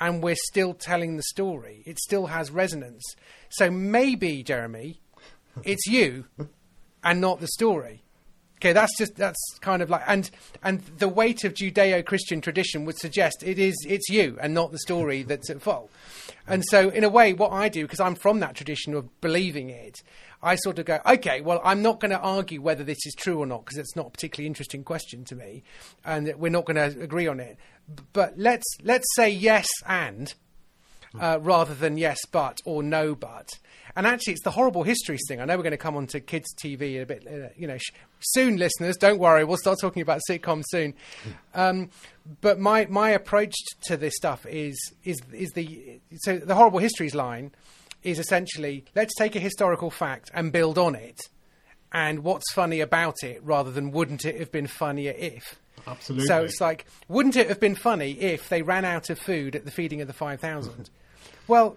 And 0.00 0.22
we're 0.22 0.36
still 0.48 0.74
telling 0.74 1.16
the 1.16 1.22
story. 1.22 1.82
It 1.86 2.00
still 2.00 2.26
has 2.26 2.50
resonance. 2.50 3.04
So 3.50 3.70
maybe, 3.70 4.42
Jeremy, 4.42 5.00
it's 5.62 5.86
you 5.86 6.24
and 7.04 7.20
not 7.20 7.40
the 7.40 7.46
story. 7.46 8.02
Okay, 8.62 8.72
that's 8.72 8.96
just 8.96 9.16
that's 9.16 9.40
kind 9.60 9.82
of 9.82 9.90
like 9.90 10.04
and 10.06 10.30
and 10.62 10.82
the 10.98 11.08
weight 11.08 11.42
of 11.42 11.52
Judeo-Christian 11.52 12.40
tradition 12.40 12.84
would 12.84 12.96
suggest 12.96 13.42
it 13.42 13.58
is 13.58 13.74
it's 13.88 14.08
you 14.08 14.38
and 14.40 14.54
not 14.54 14.70
the 14.70 14.78
story 14.78 15.22
that's 15.24 15.50
at 15.50 15.60
fault. 15.60 15.90
And 16.46 16.62
so, 16.68 16.88
in 16.88 17.02
a 17.02 17.08
way, 17.08 17.32
what 17.32 17.50
I 17.50 17.68
do 17.68 17.82
because 17.82 17.98
I'm 17.98 18.14
from 18.14 18.38
that 18.38 18.54
tradition 18.54 18.94
of 18.94 19.20
believing 19.20 19.68
it, 19.68 19.96
I 20.44 20.54
sort 20.54 20.78
of 20.78 20.86
go, 20.86 21.00
okay, 21.04 21.40
well, 21.40 21.60
I'm 21.64 21.82
not 21.82 21.98
going 21.98 22.12
to 22.12 22.20
argue 22.20 22.62
whether 22.62 22.84
this 22.84 23.04
is 23.04 23.14
true 23.16 23.40
or 23.40 23.46
not 23.46 23.64
because 23.64 23.78
it's 23.78 23.96
not 23.96 24.06
a 24.06 24.10
particularly 24.10 24.46
interesting 24.46 24.84
question 24.84 25.24
to 25.24 25.34
me, 25.34 25.64
and 26.04 26.32
we're 26.36 26.48
not 26.48 26.64
going 26.64 26.76
to 26.76 27.02
agree 27.02 27.26
on 27.26 27.40
it. 27.40 27.56
But 28.12 28.38
let's 28.38 28.76
let's 28.84 29.08
say 29.16 29.28
yes 29.28 29.66
and 29.88 30.32
uh, 31.18 31.40
rather 31.42 31.74
than 31.74 31.98
yes 31.98 32.18
but 32.30 32.60
or 32.64 32.84
no 32.84 33.16
but. 33.16 33.58
And 33.94 34.06
actually, 34.06 34.32
it's 34.34 34.42
the 34.42 34.50
horrible 34.50 34.82
histories 34.82 35.20
thing. 35.28 35.40
I 35.40 35.44
know 35.44 35.56
we're 35.56 35.62
going 35.62 35.72
to 35.72 35.76
come 35.76 35.96
on 35.96 36.06
to 36.08 36.20
kids' 36.20 36.54
TV 36.54 37.02
a 37.02 37.06
bit, 37.06 37.26
uh, 37.26 37.48
you 37.56 37.66
know, 37.66 37.76
sh- 37.78 37.90
soon, 38.20 38.56
listeners. 38.56 38.96
Don't 38.96 39.18
worry, 39.18 39.44
we'll 39.44 39.58
start 39.58 39.78
talking 39.80 40.02
about 40.02 40.20
sitcoms 40.28 40.64
soon. 40.68 40.94
Um, 41.54 41.90
but 42.40 42.58
my 42.58 42.86
my 42.86 43.10
approach 43.10 43.52
to 43.82 43.96
this 43.98 44.14
stuff 44.16 44.46
is 44.46 44.94
is 45.04 45.20
is 45.34 45.50
the 45.50 46.00
so 46.20 46.38
the 46.38 46.54
horrible 46.54 46.78
histories 46.78 47.14
line 47.14 47.52
is 48.02 48.18
essentially 48.18 48.86
let's 48.94 49.14
take 49.16 49.36
a 49.36 49.38
historical 49.38 49.90
fact 49.90 50.30
and 50.32 50.50
build 50.50 50.78
on 50.78 50.94
it, 50.94 51.20
and 51.92 52.24
what's 52.24 52.50
funny 52.54 52.80
about 52.80 53.16
it, 53.22 53.42
rather 53.44 53.70
than 53.70 53.90
wouldn't 53.90 54.24
it 54.24 54.38
have 54.38 54.50
been 54.50 54.66
funnier 54.66 55.12
if. 55.18 55.56
Absolutely. 55.86 56.26
So 56.26 56.44
it's 56.44 56.60
like, 56.60 56.86
wouldn't 57.08 57.36
it 57.36 57.48
have 57.48 57.60
been 57.60 57.74
funny 57.74 58.12
if 58.12 58.48
they 58.48 58.62
ran 58.62 58.84
out 58.86 59.10
of 59.10 59.18
food 59.18 59.54
at 59.54 59.64
the 59.64 59.70
feeding 59.70 60.00
of 60.00 60.06
the 60.06 60.12
5,000? 60.12 60.88
well, 61.48 61.76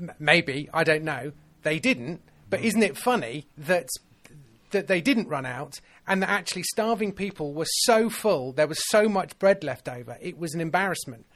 m- 0.00 0.10
maybe, 0.18 0.68
I 0.74 0.82
don't 0.84 1.04
know. 1.04 1.32
They 1.64 1.78
didn't, 1.78 2.22
but 2.48 2.60
isn't 2.60 2.82
it 2.82 2.96
funny 2.96 3.46
that 3.58 3.88
that 4.70 4.86
they 4.88 5.00
didn't 5.00 5.28
run 5.28 5.46
out 5.46 5.80
and 6.06 6.20
that 6.20 6.28
actually 6.28 6.64
starving 6.64 7.12
people 7.12 7.54
were 7.54 7.66
so 7.68 8.10
full, 8.10 8.52
there 8.52 8.66
was 8.66 8.78
so 8.90 9.08
much 9.08 9.38
bread 9.38 9.62
left 9.62 9.88
over, 9.88 10.18
it 10.20 10.36
was 10.38 10.52
an 10.54 10.60
embarrassment. 10.60 11.26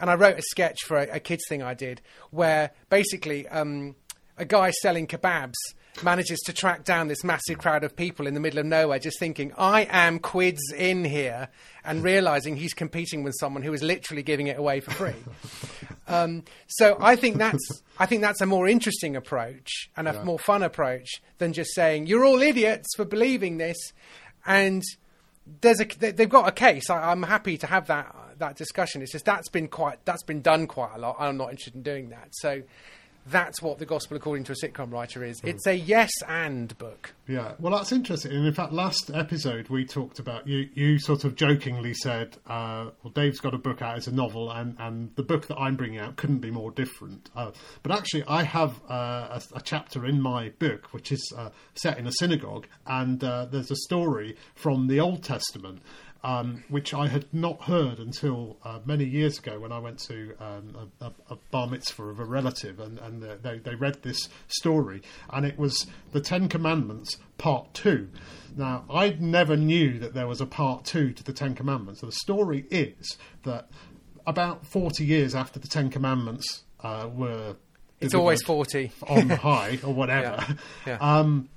And 0.00 0.08
I 0.08 0.14
wrote 0.14 0.38
a 0.38 0.42
sketch 0.42 0.84
for 0.84 0.96
a, 0.96 1.16
a 1.16 1.20
kids 1.20 1.42
thing 1.48 1.60
I 1.60 1.74
did 1.74 2.00
where 2.30 2.70
basically 2.88 3.48
um, 3.48 3.96
a 4.36 4.44
guy 4.44 4.70
selling 4.70 5.08
kebabs 5.08 5.56
manages 6.02 6.38
to 6.46 6.52
track 6.52 6.84
down 6.84 7.08
this 7.08 7.24
massive 7.24 7.58
crowd 7.58 7.82
of 7.82 7.96
people 7.96 8.28
in 8.28 8.34
the 8.34 8.40
middle 8.40 8.60
of 8.60 8.66
nowhere, 8.66 9.00
just 9.00 9.18
thinking, 9.18 9.52
I 9.58 9.88
am 9.90 10.20
quids 10.20 10.72
in 10.76 11.04
here, 11.04 11.48
and 11.84 12.04
realizing 12.04 12.56
he's 12.56 12.74
competing 12.74 13.24
with 13.24 13.34
someone 13.40 13.64
who 13.64 13.72
is 13.72 13.82
literally 13.82 14.22
giving 14.22 14.46
it 14.46 14.58
away 14.58 14.78
for 14.78 14.92
free. 14.92 15.14
um, 16.08 16.44
so 16.66 16.96
I 17.00 17.16
think 17.16 17.36
that's 17.36 17.82
I 17.98 18.06
think 18.06 18.22
that's 18.22 18.40
a 18.40 18.46
more 18.46 18.68
interesting 18.68 19.16
approach 19.16 19.90
and 19.96 20.08
a 20.08 20.12
yeah. 20.12 20.24
more 20.24 20.38
fun 20.38 20.62
approach 20.62 21.20
than 21.38 21.52
just 21.52 21.74
saying 21.74 22.06
you're 22.06 22.24
all 22.24 22.40
idiots 22.42 22.88
for 22.96 23.04
believing 23.04 23.58
this, 23.58 23.76
and 24.46 24.82
there's 25.60 25.80
a 25.80 25.84
they- 25.84 26.12
they've 26.12 26.28
got 26.28 26.48
a 26.48 26.52
case. 26.52 26.90
I, 26.90 27.10
I'm 27.10 27.22
happy 27.22 27.58
to 27.58 27.66
have 27.66 27.86
that 27.86 28.14
that 28.38 28.56
discussion. 28.56 29.02
It's 29.02 29.12
just 29.12 29.24
that's 29.24 29.48
been 29.48 29.68
quite 29.68 30.04
that's 30.04 30.22
been 30.22 30.42
done 30.42 30.66
quite 30.66 30.94
a 30.94 30.98
lot. 30.98 31.16
I'm 31.18 31.36
not 31.36 31.50
interested 31.50 31.74
in 31.74 31.82
doing 31.82 32.10
that. 32.10 32.28
So 32.32 32.62
that's 33.30 33.62
what 33.62 33.78
the 33.78 33.86
gospel 33.86 34.16
according 34.16 34.44
to 34.44 34.52
a 34.52 34.54
sitcom 34.54 34.92
writer 34.92 35.24
is. 35.24 35.40
It's 35.44 35.66
a 35.66 35.74
yes 35.74 36.10
and 36.26 36.76
book. 36.78 37.14
Yeah, 37.26 37.52
well, 37.58 37.72
that's 37.72 37.92
interesting. 37.92 38.32
And 38.32 38.46
in 38.46 38.54
fact, 38.54 38.72
last 38.72 39.10
episode 39.12 39.68
we 39.68 39.84
talked 39.84 40.18
about 40.18 40.46
you. 40.46 40.68
You 40.74 40.98
sort 40.98 41.24
of 41.24 41.36
jokingly 41.36 41.94
said, 41.94 42.36
uh, 42.46 42.90
"Well, 43.02 43.12
Dave's 43.12 43.40
got 43.40 43.54
a 43.54 43.58
book 43.58 43.82
out 43.82 43.96
as 43.96 44.06
a 44.06 44.12
novel, 44.12 44.50
and, 44.50 44.76
and 44.78 45.14
the 45.16 45.22
book 45.22 45.46
that 45.48 45.56
I'm 45.56 45.76
bringing 45.76 45.98
out 45.98 46.16
couldn't 46.16 46.38
be 46.38 46.50
more 46.50 46.70
different." 46.70 47.30
Uh, 47.36 47.52
but 47.82 47.92
actually, 47.92 48.24
I 48.26 48.42
have 48.44 48.80
uh, 48.88 49.40
a, 49.40 49.42
a 49.56 49.60
chapter 49.62 50.06
in 50.06 50.20
my 50.20 50.50
book 50.58 50.92
which 50.92 51.12
is 51.12 51.32
uh, 51.36 51.50
set 51.74 51.98
in 51.98 52.06
a 52.06 52.12
synagogue, 52.12 52.66
and 52.86 53.22
uh, 53.22 53.46
there's 53.46 53.70
a 53.70 53.76
story 53.76 54.36
from 54.54 54.86
the 54.86 55.00
Old 55.00 55.22
Testament. 55.22 55.82
Um, 56.24 56.64
which 56.68 56.92
I 56.94 57.06
had 57.06 57.26
not 57.32 57.62
heard 57.62 58.00
until 58.00 58.56
uh, 58.64 58.80
many 58.84 59.04
years 59.04 59.38
ago 59.38 59.60
when 59.60 59.70
I 59.70 59.78
went 59.78 60.00
to 60.00 60.34
um, 60.40 60.90
a, 61.00 61.12
a, 61.30 61.36
bar 61.52 61.68
mitzvah 61.68 62.02
of 62.08 62.18
a 62.18 62.24
relative, 62.24 62.80
and, 62.80 62.98
and 62.98 63.22
uh, 63.22 63.36
they, 63.40 63.58
they 63.58 63.76
read 63.76 64.02
this 64.02 64.28
story, 64.48 65.00
and 65.30 65.46
it 65.46 65.56
was 65.56 65.86
the 66.10 66.20
Ten 66.20 66.48
Commandments 66.48 67.18
Part 67.38 67.72
Two. 67.72 68.08
Now, 68.56 68.84
I 68.90 69.16
never 69.20 69.56
knew 69.56 70.00
that 70.00 70.12
there 70.12 70.26
was 70.26 70.40
a 70.40 70.46
Part 70.46 70.84
Two 70.84 71.12
to 71.12 71.22
the 71.22 71.32
Ten 71.32 71.54
Commandments. 71.54 72.00
So 72.00 72.06
the 72.06 72.12
story 72.12 72.66
is 72.68 73.16
that 73.44 73.68
about 74.26 74.66
forty 74.66 75.04
years 75.04 75.36
after 75.36 75.60
the 75.60 75.68
Ten 75.68 75.88
Commandments 75.88 76.64
uh, 76.80 77.08
were 77.14 77.54
It's 78.00 78.14
always 78.14 78.42
forty. 78.42 78.90
on 79.08 79.28
high 79.30 79.78
or 79.84 79.94
whatever, 79.94 80.44
Yeah. 80.86 80.98
Um, 81.00 81.48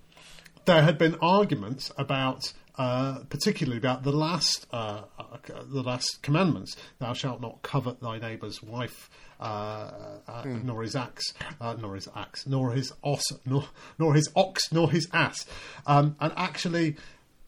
there 0.65 0.83
had 0.83 0.97
been 0.99 1.15
arguments 1.21 1.91
about, 1.97 2.53
uh, 2.81 3.19
particularly 3.29 3.77
about 3.77 4.01
the 4.01 4.11
last, 4.11 4.65
uh, 4.73 5.03
uh, 5.19 5.37
the 5.67 5.83
last 5.83 6.23
commandments: 6.23 6.75
"Thou 6.97 7.13
shalt 7.13 7.39
not 7.39 7.61
covet 7.61 8.01
thy 8.01 8.17
neighbour's 8.17 8.63
wife." 8.63 9.07
Uh, 9.39 9.91
uh, 10.27 10.43
Nor 10.45 10.81
his 10.83 10.95
axe, 10.95 11.33
uh, 11.59 11.75
nor 11.79 11.95
his 11.95 12.07
axe, 12.15 12.47
nor 12.47 12.71
his 12.73 12.91
os, 13.03 13.23
nor, 13.45 13.65
nor 13.99 14.15
his 14.15 14.29
ox, 14.35 14.71
nor 14.71 14.89
his 14.89 15.07
ass. 15.13 15.45
Um, 15.85 16.15
and 16.19 16.33
actually, 16.35 16.95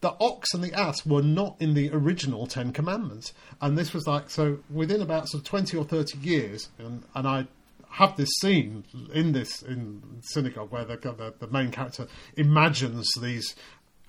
the 0.01 0.15
ox 0.19 0.53
and 0.53 0.63
the 0.63 0.73
ass 0.73 1.05
were 1.05 1.21
not 1.21 1.55
in 1.59 1.73
the 1.73 1.89
original 1.91 2.45
Ten 2.47 2.71
Commandments. 2.71 3.33
And 3.61 3.77
this 3.77 3.93
was 3.93 4.07
like, 4.07 4.29
so 4.31 4.59
within 4.71 5.01
about 5.01 5.29
sort 5.29 5.41
of 5.41 5.49
20 5.49 5.77
or 5.77 5.83
30 5.83 6.17
years, 6.19 6.69
and, 6.79 7.03
and 7.13 7.27
I 7.27 7.47
have 7.89 8.17
this 8.17 8.29
scene 8.41 8.83
in 9.13 9.33
this 9.33 9.61
in 9.61 10.01
synagogue 10.21 10.71
where 10.71 10.83
the, 10.83 10.97
the, 10.97 11.33
the 11.39 11.47
main 11.47 11.69
character 11.69 12.07
imagines 12.35 13.07
these 13.21 13.55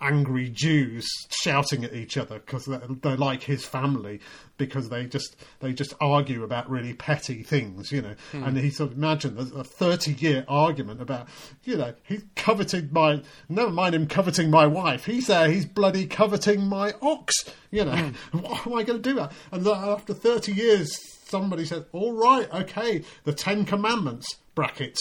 angry 0.04 0.48
Jews 0.50 1.08
shouting 1.30 1.84
at 1.84 1.94
each 1.94 2.16
other 2.16 2.38
because 2.38 2.66
they're, 2.66 2.82
they're 3.02 3.16
like 3.16 3.42
his 3.42 3.64
family 3.64 4.20
because 4.58 4.88
they 4.88 5.06
just 5.06 5.36
they 5.60 5.72
just 5.72 5.94
argue 6.00 6.44
about 6.44 6.68
really 6.70 6.92
petty 6.92 7.42
things, 7.42 7.90
you 7.90 8.02
know. 8.02 8.14
Hmm. 8.32 8.44
And 8.44 8.56
he 8.58 8.70
sort 8.70 8.92
of 8.92 8.98
imagined 8.98 9.38
a- 9.38 9.60
a 9.60 9.64
thirty 9.64 10.12
year 10.12 10.44
argument 10.46 11.00
about, 11.00 11.28
you 11.64 11.76
know, 11.76 11.94
he's 12.04 12.24
coveting 12.36 12.90
my 12.92 13.22
never 13.48 13.70
mind 13.70 13.94
him 13.94 14.06
coveting 14.06 14.50
my 14.50 14.66
wife. 14.66 15.06
He's 15.06 15.26
there, 15.26 15.48
he's 15.50 15.66
bloody 15.66 16.06
coveting 16.06 16.66
my 16.68 16.92
ox, 17.02 17.34
you 17.70 17.84
know. 17.84 17.96
Hmm. 17.96 18.38
What 18.44 18.66
am 18.66 18.74
I 18.74 18.82
going 18.82 19.02
to 19.02 19.08
do 19.10 19.14
that? 19.16 19.32
And 19.50 19.66
after 19.66 20.14
thirty 20.14 20.52
years, 20.52 20.96
somebody 21.24 21.64
said, 21.64 21.86
"All 21.92 22.12
right, 22.12 22.52
okay, 22.52 23.02
the 23.24 23.32
Ten 23.32 23.64
Commandments 23.64 24.36
brackets 24.54 25.00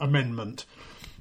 amendment." 0.00 0.64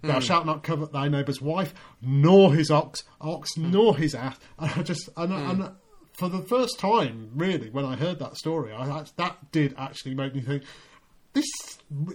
Thou 0.03 0.15
hmm. 0.15 0.19
shalt 0.19 0.45
not 0.45 0.63
covet 0.63 0.91
thy 0.91 1.07
neighbour's 1.07 1.41
wife, 1.41 1.74
nor 2.01 2.53
his 2.53 2.69
ox, 2.69 3.03
ox, 3.22 3.55
hmm. 3.55 3.72
nor 3.72 3.98
his 3.98 4.13
ass. 4.13 4.38
And 4.60 4.72
I 4.75 4.83
just, 4.83 5.10
and, 5.17 5.33
hmm. 5.33 5.50
and 5.62 5.72
for 6.13 6.29
the 6.29 6.41
first 6.41 6.77
time, 6.77 7.31
really, 7.36 7.69
when 7.69 7.86
I 7.86 7.95
heard 7.95 8.19
that 8.19 8.38
story, 8.38 8.72
I, 8.74 9.03
that 9.15 9.51
did 9.51 9.74
actually 9.77 10.13
make 10.13 10.36
me 10.36 10.41
think, 10.41 10.63
this 11.33 11.45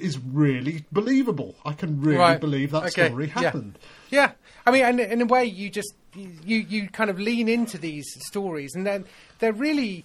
is 0.01 0.19
really 0.19 0.85
believable. 0.93 1.57
I 1.65 1.73
can 1.73 2.01
really 2.01 2.19
Right. 2.19 2.41
believe 2.41 2.71
that 2.71 2.85
Okay. 2.85 3.09
story 3.09 3.27
Yeah. 3.27 3.41
happened. 3.43 3.79
Yeah, 4.11 4.33
I 4.65 4.71
mean, 4.71 4.85
and 4.85 5.01
in 5.01 5.21
a 5.23 5.27
way, 5.27 5.45
you 5.45 5.71
just 5.71 5.93
you 6.15 6.57
you 6.59 6.89
kind 6.89 7.11
of 7.11 7.19
lean 7.19 7.49
into 7.49 7.79
these 7.79 8.07
stories, 8.27 8.71
and 8.75 8.87
then 8.87 9.05
they're 9.41 9.53
really 9.53 10.05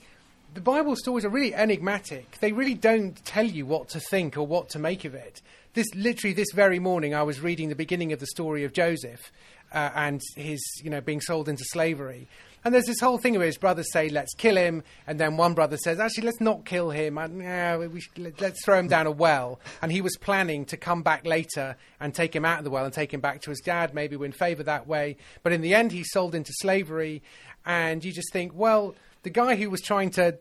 the 0.54 0.62
Bible 0.62 0.96
stories 0.96 1.26
are 1.26 1.30
really 1.30 1.56
enigmatic. 1.56 2.38
They 2.40 2.52
really 2.52 2.76
don't 2.76 3.16
tell 3.26 3.46
you 3.46 3.66
what 3.66 3.90
to 3.90 4.00
think 4.00 4.38
or 4.38 4.46
what 4.46 4.70
to 4.70 4.80
make 4.80 5.06
of 5.06 5.16
it. 5.16 5.42
This 5.74 5.88
literally 5.96 6.34
this 6.34 6.52
very 6.54 6.80
morning, 6.80 7.16
I 7.16 7.24
was 7.24 7.42
reading 7.42 7.70
the 7.70 7.76
beginning 7.76 8.14
of 8.14 8.20
the 8.20 8.28
story 8.28 8.64
of 8.64 8.74
Joseph 8.74 9.32
uh, 9.74 9.90
and 9.96 10.22
his 10.36 10.62
you 10.84 10.90
know 10.90 11.02
being 11.02 11.22
sold 11.22 11.50
into 11.50 11.64
slavery. 11.66 12.28
And 12.66 12.74
there's 12.74 12.86
this 12.86 13.02
whole 13.02 13.18
thing 13.18 13.34
where 13.34 13.48
his 13.48 13.58
brothers 13.58 13.92
say, 13.92 14.10
"Let's 14.10 14.34
kill 14.36 14.56
him," 14.56 14.84
and 15.08 15.20
then 15.20 15.36
one 15.36 15.56
brother 15.56 15.76
says, 15.78 16.00
"Actually, 16.00 16.26
let's 16.26 16.40
not 16.40 16.66
kill 16.66 16.92
him. 16.92 17.18
Should, 17.18 18.40
let's 18.40 18.64
throw 18.64 18.78
him 18.78 18.88
down 18.88 19.08
a 19.08 19.12
well." 19.12 19.60
And 19.82 19.92
he 19.92 20.02
was 20.02 20.16
planning 20.18 20.66
to 20.66 20.78
come 20.78 21.02
back 21.02 21.26
later 21.26 21.76
and 22.00 22.14
take 22.14 22.36
him 22.36 22.46
out 22.46 22.60
of 22.60 22.64
the 22.64 22.70
well 22.70 22.86
and 22.86 22.94
take 22.94 23.14
him 23.14 23.22
back 23.22 23.42
to 23.42 23.50
his 23.50 23.60
dad, 23.60 23.94
maybe 23.94 24.16
win 24.16 24.32
favour 24.32 24.64
that 24.64 24.88
way. 24.88 25.18
But 25.42 25.52
in 25.54 25.62
the 25.62 25.74
end, 25.74 25.92
he's 25.92 26.12
sold 26.12 26.36
into 26.36 26.54
slavery, 26.62 27.24
and 27.66 28.06
you 28.06 28.14
just 28.14 28.32
think, 28.32 28.54
well, 28.54 28.96
the 29.24 29.30
guy 29.30 29.56
who 29.56 29.70
was 29.70 29.82
trying 29.82 30.12
to 30.12 30.38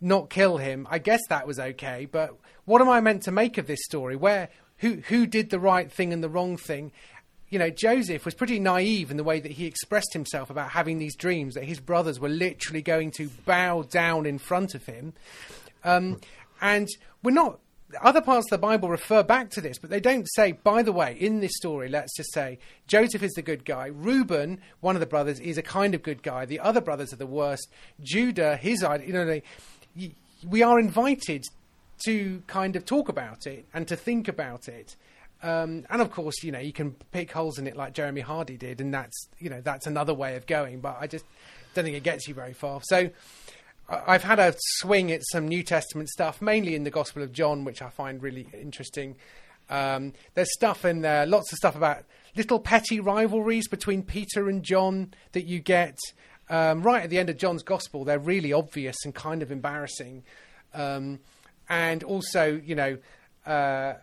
not 0.00 0.30
kill 0.30 0.58
him, 0.58 0.86
I 0.90 0.98
guess 0.98 1.20
that 1.28 1.46
was 1.46 1.58
okay. 1.58 2.06
But 2.10 2.36
what 2.64 2.80
am 2.82 2.88
I 2.88 3.00
meant 3.00 3.22
to 3.24 3.32
make 3.32 3.58
of 3.58 3.66
this 3.66 3.84
story? 3.84 4.16
Where 4.16 4.50
who 4.78 4.96
who 5.08 5.26
did 5.26 5.50
the 5.50 5.60
right 5.60 5.90
thing 5.90 6.12
and 6.12 6.22
the 6.22 6.28
wrong 6.28 6.56
thing? 6.56 6.92
You 7.48 7.60
know, 7.60 7.70
Joseph 7.70 8.24
was 8.24 8.34
pretty 8.34 8.58
naive 8.58 9.10
in 9.10 9.16
the 9.16 9.24
way 9.24 9.38
that 9.38 9.52
he 9.52 9.66
expressed 9.66 10.12
himself 10.12 10.50
about 10.50 10.70
having 10.70 10.98
these 10.98 11.14
dreams 11.14 11.54
that 11.54 11.64
his 11.64 11.78
brothers 11.78 12.18
were 12.18 12.28
literally 12.28 12.82
going 12.82 13.12
to 13.12 13.28
bow 13.46 13.82
down 13.82 14.26
in 14.26 14.38
front 14.38 14.74
of 14.74 14.84
him. 14.84 15.12
Um, 15.84 16.20
and 16.60 16.88
we're 17.22 17.30
not. 17.30 17.60
Other 18.02 18.20
parts 18.20 18.46
of 18.46 18.50
the 18.50 18.66
Bible 18.66 18.88
refer 18.88 19.22
back 19.22 19.50
to 19.50 19.60
this, 19.60 19.78
but 19.78 19.90
they 19.90 20.00
don't 20.00 20.26
say, 20.34 20.52
by 20.52 20.82
the 20.82 20.92
way, 20.92 21.16
in 21.18 21.40
this 21.40 21.52
story, 21.56 21.88
let's 21.88 22.16
just 22.16 22.32
say 22.32 22.58
Joseph 22.86 23.22
is 23.22 23.32
the 23.32 23.42
good 23.42 23.64
guy. 23.64 23.86
Reuben, 23.86 24.60
one 24.80 24.96
of 24.96 25.00
the 25.00 25.06
brothers, 25.06 25.40
is 25.40 25.58
a 25.58 25.62
kind 25.62 25.94
of 25.94 26.02
good 26.02 26.22
guy. 26.22 26.44
The 26.44 26.60
other 26.60 26.80
brothers 26.80 27.12
are 27.12 27.16
the 27.16 27.26
worst. 27.26 27.68
Judah, 28.02 28.56
his 28.56 28.82
idea, 28.82 29.06
you 29.06 29.12
know, 29.12 29.40
we 30.48 30.62
are 30.62 30.78
invited 30.78 31.44
to 32.04 32.42
kind 32.46 32.76
of 32.76 32.84
talk 32.84 33.08
about 33.08 33.46
it 33.46 33.66
and 33.72 33.88
to 33.88 33.96
think 33.96 34.28
about 34.28 34.68
it. 34.68 34.96
Um, 35.42 35.84
and 35.90 36.00
of 36.00 36.10
course, 36.10 36.42
you 36.42 36.52
know, 36.52 36.58
you 36.58 36.72
can 36.72 36.92
pick 37.12 37.30
holes 37.30 37.58
in 37.58 37.66
it 37.66 37.76
like 37.76 37.92
Jeremy 37.92 38.20
Hardy 38.20 38.56
did, 38.56 38.80
and 38.80 38.92
that's, 38.92 39.28
you 39.38 39.50
know, 39.50 39.60
that's 39.60 39.86
another 39.86 40.14
way 40.14 40.36
of 40.36 40.46
going. 40.46 40.80
But 40.80 40.96
I 41.00 41.06
just 41.06 41.24
don't 41.74 41.84
think 41.84 41.96
it 41.96 42.02
gets 42.02 42.26
you 42.26 42.34
very 42.34 42.54
far. 42.54 42.80
So 42.82 43.10
I've 43.88 44.24
had 44.24 44.38
a 44.38 44.54
swing 44.58 45.12
at 45.12 45.22
some 45.30 45.46
New 45.46 45.62
Testament 45.62 46.08
stuff, 46.08 46.42
mainly 46.42 46.74
in 46.74 46.84
the 46.84 46.90
Gospel 46.90 47.22
of 47.22 47.32
John, 47.32 47.64
which 47.64 47.82
I 47.82 47.88
find 47.88 48.22
really 48.22 48.48
interesting. 48.52 49.16
Um, 49.70 50.12
there's 50.34 50.52
stuff 50.52 50.84
in 50.84 51.02
there, 51.02 51.26
lots 51.26 51.52
of 51.52 51.56
stuff 51.56 51.76
about 51.76 52.04
little 52.36 52.58
petty 52.58 53.00
rivalries 53.00 53.68
between 53.68 54.02
Peter 54.02 54.48
and 54.48 54.62
John 54.62 55.14
that 55.32 55.46
you 55.46 55.60
get 55.60 55.98
um, 56.48 56.82
right 56.82 57.04
at 57.04 57.10
the 57.10 57.18
end 57.18 57.30
of 57.30 57.36
John's 57.36 57.62
Gospel. 57.62 58.04
They're 58.04 58.18
really 58.18 58.52
obvious 58.52 58.96
and 59.04 59.14
kind 59.14 59.42
of 59.42 59.50
embarrassing. 59.50 60.24
Um, 60.74 61.20
and 61.68 62.02
also, 62.02 62.60
you 62.64 62.74
know, 62.74 62.98
uh, 63.46 63.94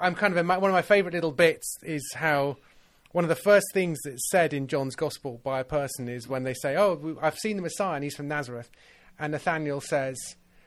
I'm 0.00 0.14
kind 0.14 0.32
of 0.32 0.38
ima- 0.38 0.58
one 0.58 0.70
of 0.70 0.74
my 0.74 0.82
favourite 0.82 1.14
little 1.14 1.32
bits 1.32 1.76
is 1.82 2.02
how 2.14 2.56
one 3.12 3.24
of 3.24 3.28
the 3.28 3.36
first 3.36 3.66
things 3.72 3.98
that's 4.04 4.30
said 4.30 4.52
in 4.52 4.66
John's 4.66 4.96
Gospel 4.96 5.40
by 5.44 5.60
a 5.60 5.64
person 5.64 6.08
is 6.08 6.26
when 6.26 6.44
they 6.44 6.54
say, 6.54 6.76
"Oh, 6.76 7.18
I've 7.20 7.38
seen 7.38 7.56
the 7.56 7.62
Messiah, 7.62 7.94
and 7.94 8.04
he's 8.04 8.16
from 8.16 8.26
Nazareth," 8.26 8.70
and 9.22 9.30
Nathaniel 9.30 9.80
says, 9.80 10.18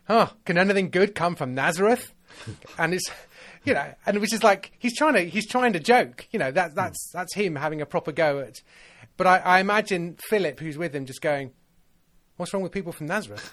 "Huh? 0.07 0.29
Can 0.45 0.57
anything 0.57 0.89
good 0.89 1.13
come 1.13 1.35
from 1.35 1.53
Nazareth?" 1.53 2.13
and 2.79 2.93
it's 2.93 3.11
you 3.65 3.73
know, 3.73 3.93
and 4.05 4.19
which 4.19 4.33
is 4.33 4.43
like 4.43 4.71
he's 4.79 4.97
trying 4.97 5.13
to 5.13 5.21
he's 5.21 5.45
trying 5.45 5.73
to 5.73 5.79
joke. 5.79 6.27
You 6.31 6.39
know, 6.39 6.51
that 6.51 6.73
that's 6.73 7.11
that's 7.13 7.35
him 7.35 7.57
having 7.57 7.81
a 7.81 7.85
proper 7.85 8.13
go 8.13 8.39
at. 8.39 8.61
But 9.17 9.27
I, 9.27 9.37
I 9.39 9.59
imagine 9.59 10.17
Philip, 10.29 10.59
who's 10.59 10.77
with 10.77 10.95
him, 10.95 11.05
just 11.05 11.21
going, 11.21 11.51
"What's 12.37 12.53
wrong 12.53 12.63
with 12.63 12.71
people 12.71 12.93
from 12.93 13.07
Nazareth?" 13.07 13.51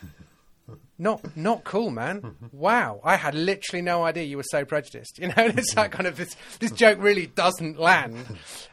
not 0.98 1.36
not 1.36 1.64
cool, 1.64 1.90
man. 1.90 2.36
Wow, 2.52 3.00
I 3.02 3.16
had 3.16 3.34
literally 3.34 3.82
no 3.82 4.04
idea 4.04 4.22
you 4.22 4.36
were 4.36 4.44
so 4.44 4.64
prejudiced. 4.64 5.18
You 5.22 5.28
know, 5.28 5.34
it's 5.36 5.74
that 5.74 5.90
kind 5.90 6.06
of 6.06 6.16
this 6.16 6.36
this 6.60 6.70
joke 6.70 6.98
really 7.00 7.26
doesn't 7.26 7.78
land, 7.78 8.24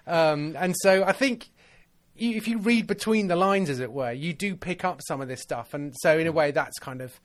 um, 0.06 0.56
and 0.58 0.76
so 0.78 1.04
I 1.04 1.12
think. 1.12 1.50
You, 2.22 2.36
if 2.38 2.48
you 2.48 2.58
read 2.60 2.88
between 2.88 3.28
the 3.28 3.36
lines, 3.36 3.70
as 3.70 3.80
it 3.80 3.92
were, 3.92 4.12
you 4.12 4.34
do 4.34 4.56
pick 4.56 4.84
up 4.86 5.02
some 5.08 5.22
of 5.22 5.28
this 5.28 5.42
stuff, 5.42 5.74
and 5.74 5.94
so 6.02 6.18
in 6.18 6.28
a 6.28 6.32
way, 6.32 6.52
that's 6.52 6.78
kind 6.80 7.02
of 7.02 7.20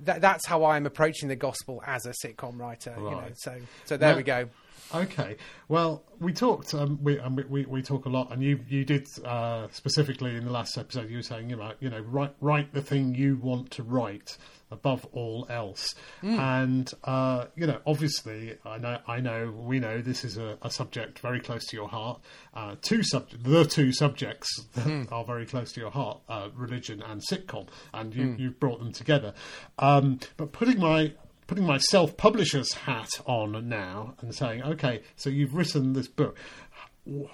that, 0.00 0.20
that's 0.20 0.46
how 0.46 0.64
I'm 0.66 0.84
approaching 0.86 1.28
the 1.28 1.36
gospel 1.36 1.82
as 1.86 2.04
a 2.06 2.12
sitcom 2.24 2.58
writer. 2.58 2.94
You 2.98 3.02
know, 3.10 3.16
Right. 3.18 3.38
so 3.38 3.56
so 3.84 3.96
there 3.96 4.10
Now- 4.12 4.16
we 4.16 4.22
go. 4.22 4.48
Okay. 4.94 5.36
Well, 5.66 6.04
we 6.20 6.32
talked. 6.32 6.72
Um, 6.72 7.00
we, 7.02 7.18
um, 7.18 7.36
we 7.48 7.64
we 7.64 7.82
talk 7.82 8.04
a 8.04 8.08
lot, 8.08 8.30
and 8.30 8.40
you 8.40 8.60
you 8.68 8.84
did 8.84 9.08
uh, 9.24 9.66
specifically 9.72 10.36
in 10.36 10.44
the 10.44 10.52
last 10.52 10.78
episode. 10.78 11.10
You 11.10 11.16
were 11.16 11.22
saying 11.22 11.50
about 11.52 11.76
you 11.80 11.90
know 11.90 11.98
write 12.00 12.34
write 12.40 12.72
the 12.72 12.82
thing 12.82 13.12
you 13.14 13.36
want 13.42 13.72
to 13.72 13.82
write 13.82 14.36
above 14.70 15.06
all 15.12 15.46
else, 15.48 15.94
and 16.22 16.92
uh, 17.04 17.46
you 17.56 17.66
know 17.66 17.80
obviously 17.86 18.56
I 18.64 18.78
know 18.78 18.98
I 19.06 19.20
know 19.20 19.52
we 19.56 19.78
know 19.78 20.00
this 20.00 20.24
is 20.24 20.38
a, 20.38 20.58
a 20.62 20.70
subject 20.70 21.18
very 21.20 21.40
close 21.40 21.64
to 21.66 21.76
your 21.76 21.88
heart. 21.88 22.20
Uh, 22.54 22.76
two 22.82 23.02
sub 23.02 23.28
the 23.30 23.64
two 23.64 23.92
subjects 23.92 24.48
that 24.74 25.08
are 25.12 25.24
very 25.24 25.46
close 25.46 25.72
to 25.72 25.80
your 25.80 25.90
heart: 25.90 26.20
uh, 26.28 26.48
religion 26.54 27.02
and 27.02 27.20
sitcom, 27.20 27.68
and 27.92 28.14
you 28.14 28.34
you've 28.38 28.60
brought 28.60 28.78
them 28.78 28.92
together. 28.92 29.34
Um, 29.78 30.20
but 30.36 30.52
putting 30.52 30.80
my 30.80 31.12
putting 31.46 31.64
my 31.64 31.78
self 31.78 32.16
publisher's 32.16 32.72
hat 32.72 33.10
on 33.26 33.68
now 33.68 34.14
and 34.20 34.34
saying, 34.34 34.62
okay, 34.62 35.02
so 35.16 35.30
you've 35.30 35.54
written 35.54 35.92
this 35.92 36.08
book. 36.08 36.36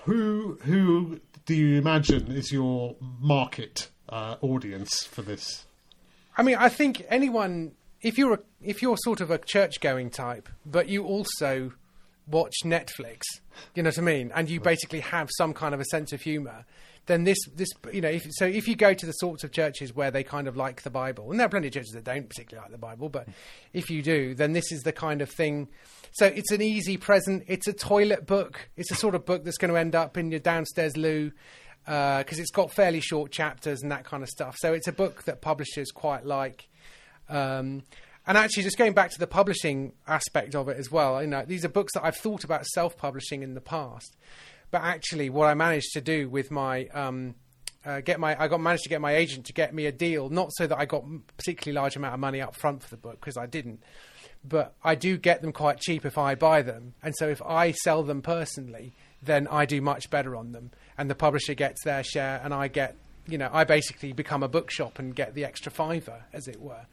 Who 0.05 0.59
who 0.63 1.21
do 1.47 1.55
you 1.55 1.79
imagine 1.79 2.31
is 2.31 2.53
your 2.53 2.97
market 3.01 3.89
uh, 4.09 4.37
audience 4.41 5.05
for 5.05 5.23
this? 5.23 5.65
I 6.37 6.43
mean, 6.43 6.57
I 6.57 6.69
think 6.69 7.05
anyone, 7.09 7.73
if 8.01 8.19
you're 8.19 8.35
a, 8.35 8.39
if 8.63 8.83
you're 8.83 8.97
sort 8.99 9.21
of 9.21 9.31
a 9.31 9.39
church 9.39 9.81
going 9.81 10.11
type, 10.11 10.49
but 10.65 10.89
you 10.89 11.05
also 11.05 11.73
watch 12.27 12.55
Netflix, 12.65 13.23
you 13.75 13.83
know 13.83 13.89
what 13.89 13.99
I 13.99 14.03
mean, 14.03 14.33
and 14.35 14.49
you 14.49 14.61
basically 14.61 15.01
have 15.01 15.29
some 15.37 15.53
kind 15.53 15.75
of 15.75 15.81
a 15.81 15.85
sense 15.87 16.13
of 16.13 16.23
humour, 16.23 16.65
then 17.07 17.25
this 17.25 17.39
this 17.57 17.69
you 17.93 18.01
know, 18.01 18.09
if, 18.09 18.27
so 18.31 18.47
if 18.47 18.69
you 18.69 18.77
go 18.77 18.95
to 18.95 19.07
the 19.07 19.13
sorts 19.13 19.43
of 19.43 19.51
churches 19.51 19.95
where 19.95 20.11
they 20.11 20.23
kind 20.23 20.47
of 20.47 20.57
like 20.57 20.83
the 20.83 20.91
Bible, 20.91 21.31
and 21.31 21.39
there 21.39 21.47
are 21.47 21.51
plenty 21.51 21.67
of 21.67 21.75
churches 21.75 21.93
that 21.93 22.05
don't 22.05 22.29
particularly 22.29 22.65
like 22.65 22.73
the 22.73 22.79
Bible, 22.79 23.09
but 23.09 23.25
hmm. 23.25 23.33
if 23.73 23.91
you 23.91 24.03
do, 24.03 24.35
then 24.35 24.53
this 24.53 24.71
is 24.73 24.83
the 24.83 24.93
kind 24.93 25.21
of 25.21 25.31
thing. 25.31 25.69
So 26.13 26.27
it's 26.27 26.53
an 26.53 26.63
easy 26.63 26.97
present. 26.97 27.45
It's 27.47 27.67
a 27.67 27.73
toilet 27.73 28.27
book. 28.27 28.69
It's 28.77 28.91
a 28.91 28.95
sort 28.95 29.15
of 29.15 29.25
book 29.25 29.45
that's 29.45 29.57
going 29.57 29.73
to 29.73 29.79
end 29.79 29.95
up 29.95 30.17
in 30.17 30.31
your 30.31 30.41
downstairs 30.41 30.97
loo 30.97 31.33
because 31.85 32.39
it's 32.39 32.51
got 32.51 32.73
fairly 32.73 33.01
short 33.01 33.31
chapters 33.33 33.83
and 33.83 33.91
that 33.91 34.05
kind 34.05 34.23
of 34.23 34.29
stuff. 34.29 34.57
So 34.59 34.73
it's 34.73 34.89
a 34.89 34.93
book 34.93 35.25
that 35.25 35.41
publishers 35.41 35.91
quite 35.91 36.25
like. 36.25 36.69
Um, 37.29 37.83
and 38.27 38.39
actually, 38.39 38.63
just 38.63 38.79
going 38.79 38.93
back 38.93 39.11
to 39.11 39.19
the 39.19 39.27
publishing 39.27 39.93
aspect 40.07 40.55
of 40.55 40.69
it 40.69 40.77
as 40.77 40.91
well, 40.93 41.21
you 41.21 41.29
know, 41.29 41.45
these 41.45 41.65
are 41.65 41.69
books 41.69 41.95
that 41.95 42.05
I've 42.05 42.17
thought 42.17 42.45
about 42.45 42.65
self-publishing 42.67 43.43
in 43.43 43.55
the 43.55 43.61
past, 43.61 44.17
but 44.71 44.83
actually, 44.83 45.29
what 45.29 45.49
I 45.49 45.55
managed 45.55 45.93
to 45.95 46.01
do 46.01 46.29
with 46.29 46.51
my 46.51 46.87
um, 46.89 47.35
uh, 47.85 48.01
get 48.01 48.21
my 48.21 48.41
I 48.41 48.47
got 48.47 48.61
managed 48.61 48.85
to 48.85 48.89
get 48.89 49.01
my 49.01 49.15
agent 49.15 49.47
to 49.47 49.53
get 49.53 49.75
me 49.75 49.87
a 49.87 49.93
deal, 49.93 50.29
not 50.29 50.53
so 50.53 50.69
that 50.69 50.79
I 50.79 50.85
got 50.85 51.05
particularly 51.37 51.75
large 51.75 51.97
amount 51.97 52.15
of 52.15 52.21
money 52.21 52.41
up 52.41 52.55
front 52.55 52.83
for 52.83 52.91
the 52.91 52.97
book 52.97 53.21
because 53.21 53.37
I 53.37 53.47
didn't, 53.47 53.83
but 54.45 54.75
I 54.85 54.95
do 54.95 55.17
get 55.17 55.43
them 55.43 55.53
quite 55.53 55.81
cheap 55.81 56.05
if 56.05 56.17
I 56.17 56.37
buy 56.37 56.63
them, 56.63 56.95
and 57.03 57.15
so 57.17 57.29
if 57.29 57.43
I 57.43 57.73
sell 57.73 58.05
them 58.05 58.23
personally, 58.23 58.95
then 59.21 59.49
I 59.49 59.67
do 59.67 59.81
much 59.81 60.11
better 60.11 60.37
on 60.37 60.53
them, 60.53 60.71
and 61.03 61.11
the 61.11 61.17
publisher 61.17 61.53
gets 61.53 61.83
their 61.83 62.05
share, 62.05 62.41
and 62.45 62.55
I 62.55 62.69
get 62.69 62.95
you 63.27 63.37
know 63.37 63.51
I 63.53 63.65
basically 63.65 64.13
become 64.13 64.45
a 64.45 64.49
bookshop 64.49 65.01
and 65.01 65.13
get 65.13 65.35
the 65.35 65.45
extra 65.45 65.73
fiver, 65.73 66.27
as 66.33 66.47
it 66.47 66.61
were. 66.61 66.87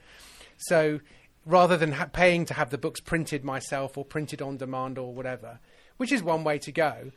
So 0.57 0.99
rather 1.45 1.77
than 1.77 1.91
ha- 1.91 2.09
paying 2.11 2.45
to 2.45 2.55
have 2.55 2.71
the 2.71 2.79
books 2.79 2.99
printed 2.99 3.43
myself 3.43 3.99
or 3.99 4.03
printed 4.03 4.41
on 4.41 4.57
demand 4.57 4.97
or 4.97 5.13
whatever, 5.13 5.59
which 5.97 6.11
is 6.11 6.23
one 6.23 6.43
way 6.43 6.57
to 6.57 6.71
go, 6.71 7.11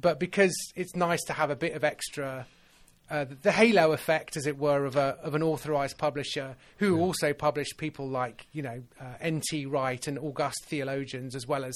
but 0.00 0.18
because 0.18 0.54
it's 0.74 0.96
nice 0.96 1.22
to 1.24 1.34
have 1.34 1.50
a 1.50 1.56
bit 1.56 1.74
of 1.74 1.84
extra. 1.84 2.46
Uh, 3.10 3.26
the 3.42 3.52
halo 3.52 3.92
effect, 3.92 4.36
as 4.36 4.46
it 4.46 4.58
were, 4.58 4.86
of 4.86 4.96
a 4.96 5.18
of 5.22 5.34
an 5.34 5.42
authorized 5.42 5.98
publisher 5.98 6.56
who 6.78 6.98
also 6.98 7.34
published 7.34 7.76
people 7.76 8.08
like 8.08 8.46
you 8.52 8.62
know 8.62 8.82
uh, 8.98 9.14
N.T. 9.20 9.66
Wright 9.66 10.06
and 10.06 10.18
august 10.18 10.64
theologians, 10.64 11.34
as 11.34 11.46
well 11.46 11.64
as 11.64 11.74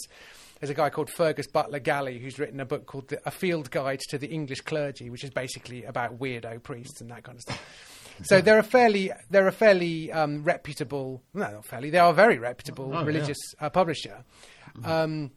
there's 0.63 0.71
a 0.71 0.75
guy 0.75 0.91
called 0.91 1.11
Fergus 1.11 1.49
Butler 1.49 1.81
Gallie 1.81 2.21
who's 2.21 2.39
written 2.39 2.61
a 2.61 2.65
book 2.65 2.87
called 2.87 3.09
the, 3.09 3.21
A 3.27 3.33
Field 3.33 3.69
Guide 3.73 3.99
to 4.11 4.17
the 4.17 4.29
English 4.29 4.61
Clergy, 4.61 5.11
which 5.11 5.25
is 5.25 5.31
basically 5.31 5.83
about 5.83 6.21
weirdo 6.21 6.63
priests 6.63 7.01
and 7.01 7.11
that 7.11 7.25
kind 7.25 7.35
of 7.37 7.43
stuff. 7.43 7.99
So 8.23 8.41
they're 8.41 8.61
a 8.61 8.63
fairly 8.63 9.11
they're 9.29 9.49
a 9.49 9.53
fairly 9.53 10.13
um, 10.13 10.45
reputable 10.45 11.21
no 11.35 11.51
not 11.51 11.65
fairly 11.65 11.91
they 11.91 11.99
are 11.99 12.11
a 12.11 12.15
very 12.15 12.39
reputable 12.39 12.91
Oh, 12.95 13.01
yeah. 13.01 13.05
religious 13.07 13.39
uh, 13.61 13.71
publisher. 13.71 14.23
Um, 14.85 15.33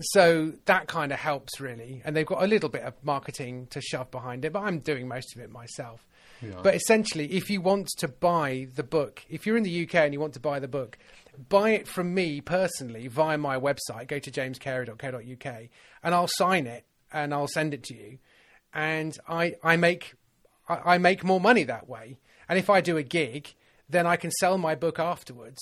so 0.00 0.52
that 0.64 0.88
kind 0.88 1.12
of 1.12 1.20
helps 1.20 1.60
really, 1.60 2.02
and 2.04 2.16
they've 2.16 2.26
got 2.26 2.42
a 2.42 2.46
little 2.48 2.68
bit 2.68 2.82
of 2.82 2.94
marketing 3.04 3.68
to 3.70 3.80
shove 3.80 4.10
behind 4.10 4.44
it, 4.44 4.52
but 4.52 4.62
I'm 4.64 4.80
doing 4.80 5.06
most 5.06 5.36
of 5.36 5.42
it 5.42 5.50
myself. 5.52 6.04
Yeah. 6.42 6.50
But 6.62 6.74
essentially, 6.74 7.32
if 7.32 7.48
you 7.48 7.62
want 7.62 7.88
to 7.98 8.08
buy 8.08 8.66
the 8.74 8.82
book, 8.82 9.24
if 9.30 9.46
you're 9.46 9.56
in 9.56 9.62
the 9.62 9.84
UK 9.84 9.94
and 9.94 10.12
you 10.12 10.20
want 10.20 10.34
to 10.34 10.40
buy 10.40 10.58
the 10.58 10.68
book, 10.68 10.98
buy 11.48 11.70
it 11.70 11.88
from 11.88 12.14
me 12.14 12.40
personally 12.40 13.08
via 13.08 13.38
my 13.38 13.58
website. 13.58 14.08
Go 14.08 14.18
to 14.18 14.30
jamescarey.co.uk 14.30 15.54
and 16.02 16.14
I'll 16.14 16.28
sign 16.28 16.66
it 16.66 16.84
and 17.12 17.32
I'll 17.32 17.48
send 17.48 17.74
it 17.74 17.82
to 17.84 17.94
you. 17.94 18.18
And 18.74 19.16
I, 19.28 19.54
I 19.62 19.76
make 19.76 20.14
I, 20.68 20.94
I 20.94 20.98
make 20.98 21.24
more 21.24 21.40
money 21.40 21.64
that 21.64 21.88
way. 21.88 22.16
And 22.48 22.58
if 22.58 22.70
I 22.70 22.80
do 22.80 22.96
a 22.96 23.02
gig, 23.02 23.54
then 23.88 24.06
I 24.06 24.16
can 24.16 24.30
sell 24.30 24.58
my 24.58 24.74
book 24.74 24.98
afterwards. 24.98 25.60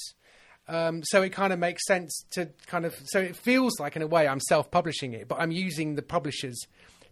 Um, 0.67 1.03
so 1.05 1.23
it 1.23 1.31
kind 1.31 1.53
of 1.53 1.59
makes 1.59 1.87
sense 1.87 2.25
to 2.31 2.49
kind 2.67 2.87
of 2.87 2.95
so 3.05 3.21
it 3.21 3.37
feels 3.37 3.79
like 3.79 3.97
in 3.97 4.03
a 4.03 4.07
way 4.07 4.27
I'm 4.27 4.41
self-publishing 4.41 5.13
it, 5.13 5.29
but 5.29 5.39
I'm 5.39 5.51
using 5.51 5.95
the 5.95 6.03
publishers 6.03 6.59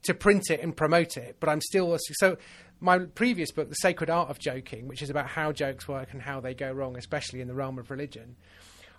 to 0.04 0.14
print 0.14 0.44
it 0.50 0.60
and 0.60 0.74
promote 0.74 1.16
it. 1.16 1.36
But 1.38 1.50
I'm 1.50 1.60
still 1.60 1.96
so 2.14 2.36
my 2.82 2.98
previous 2.98 3.52
book, 3.52 3.68
The 3.68 3.76
Sacred 3.76 4.10
Art 4.10 4.28
of 4.28 4.40
Joking, 4.40 4.88
which 4.88 5.02
is 5.02 5.08
about 5.08 5.28
how 5.28 5.52
jokes 5.52 5.86
work 5.86 6.08
and 6.12 6.20
how 6.20 6.40
they 6.40 6.52
go 6.52 6.70
wrong, 6.72 6.98
especially 6.98 7.40
in 7.40 7.46
the 7.46 7.54
realm 7.54 7.78
of 7.78 7.90
religion. 7.90 8.34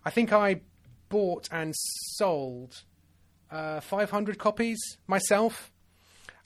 I 0.06 0.10
think 0.10 0.32
I 0.32 0.62
bought 1.10 1.50
and 1.52 1.74
sold 1.76 2.84
uh, 3.52 3.82
500 3.82 4.40
copies 4.40 4.80
myself. 5.06 5.70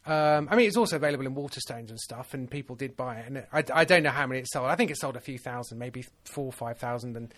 Um, 0.07 0.47
I 0.49 0.55
mean, 0.55 0.67
it's 0.67 0.77
also 0.77 0.95
available 0.95 1.27
in 1.27 1.35
Waterstones 1.35 1.89
and 1.89 1.99
stuff, 1.99 2.33
and 2.33 2.49
people 2.49 2.75
did 2.75 2.97
buy 2.97 3.17
it. 3.17 3.27
And 3.27 3.45
I, 3.53 3.63
I 3.81 3.85
don't 3.85 4.03
know 4.03 4.09
how 4.09 4.25
many 4.25 4.39
it 4.39 4.47
sold. 4.49 4.67
I 4.67 4.75
think 4.75 4.89
it 4.89 4.97
sold 4.97 5.15
a 5.15 5.21
few 5.21 5.37
thousand, 5.37 5.77
maybe 5.77 6.05
four 6.23 6.45
or 6.45 6.51
five 6.51 6.79
thousand. 6.79 7.17
And 7.17 7.33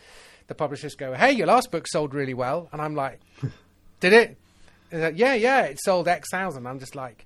the 0.47 0.55
publishers 0.55 0.95
go, 0.95 1.13
"Hey, 1.13 1.31
your 1.31 1.47
last 1.47 1.71
book 1.71 1.87
sold 1.87 2.13
really 2.13 2.35
well," 2.35 2.69
and 2.71 2.79
I'm 2.79 2.95
like, 2.95 3.19
"Did 3.99 4.13
it?" 4.13 4.37
Like, 4.91 5.17
yeah, 5.17 5.33
yeah, 5.33 5.63
it 5.63 5.79
sold 5.81 6.07
X 6.07 6.29
thousand. 6.31 6.67
I'm 6.67 6.79
just 6.79 6.95
like, 6.95 7.25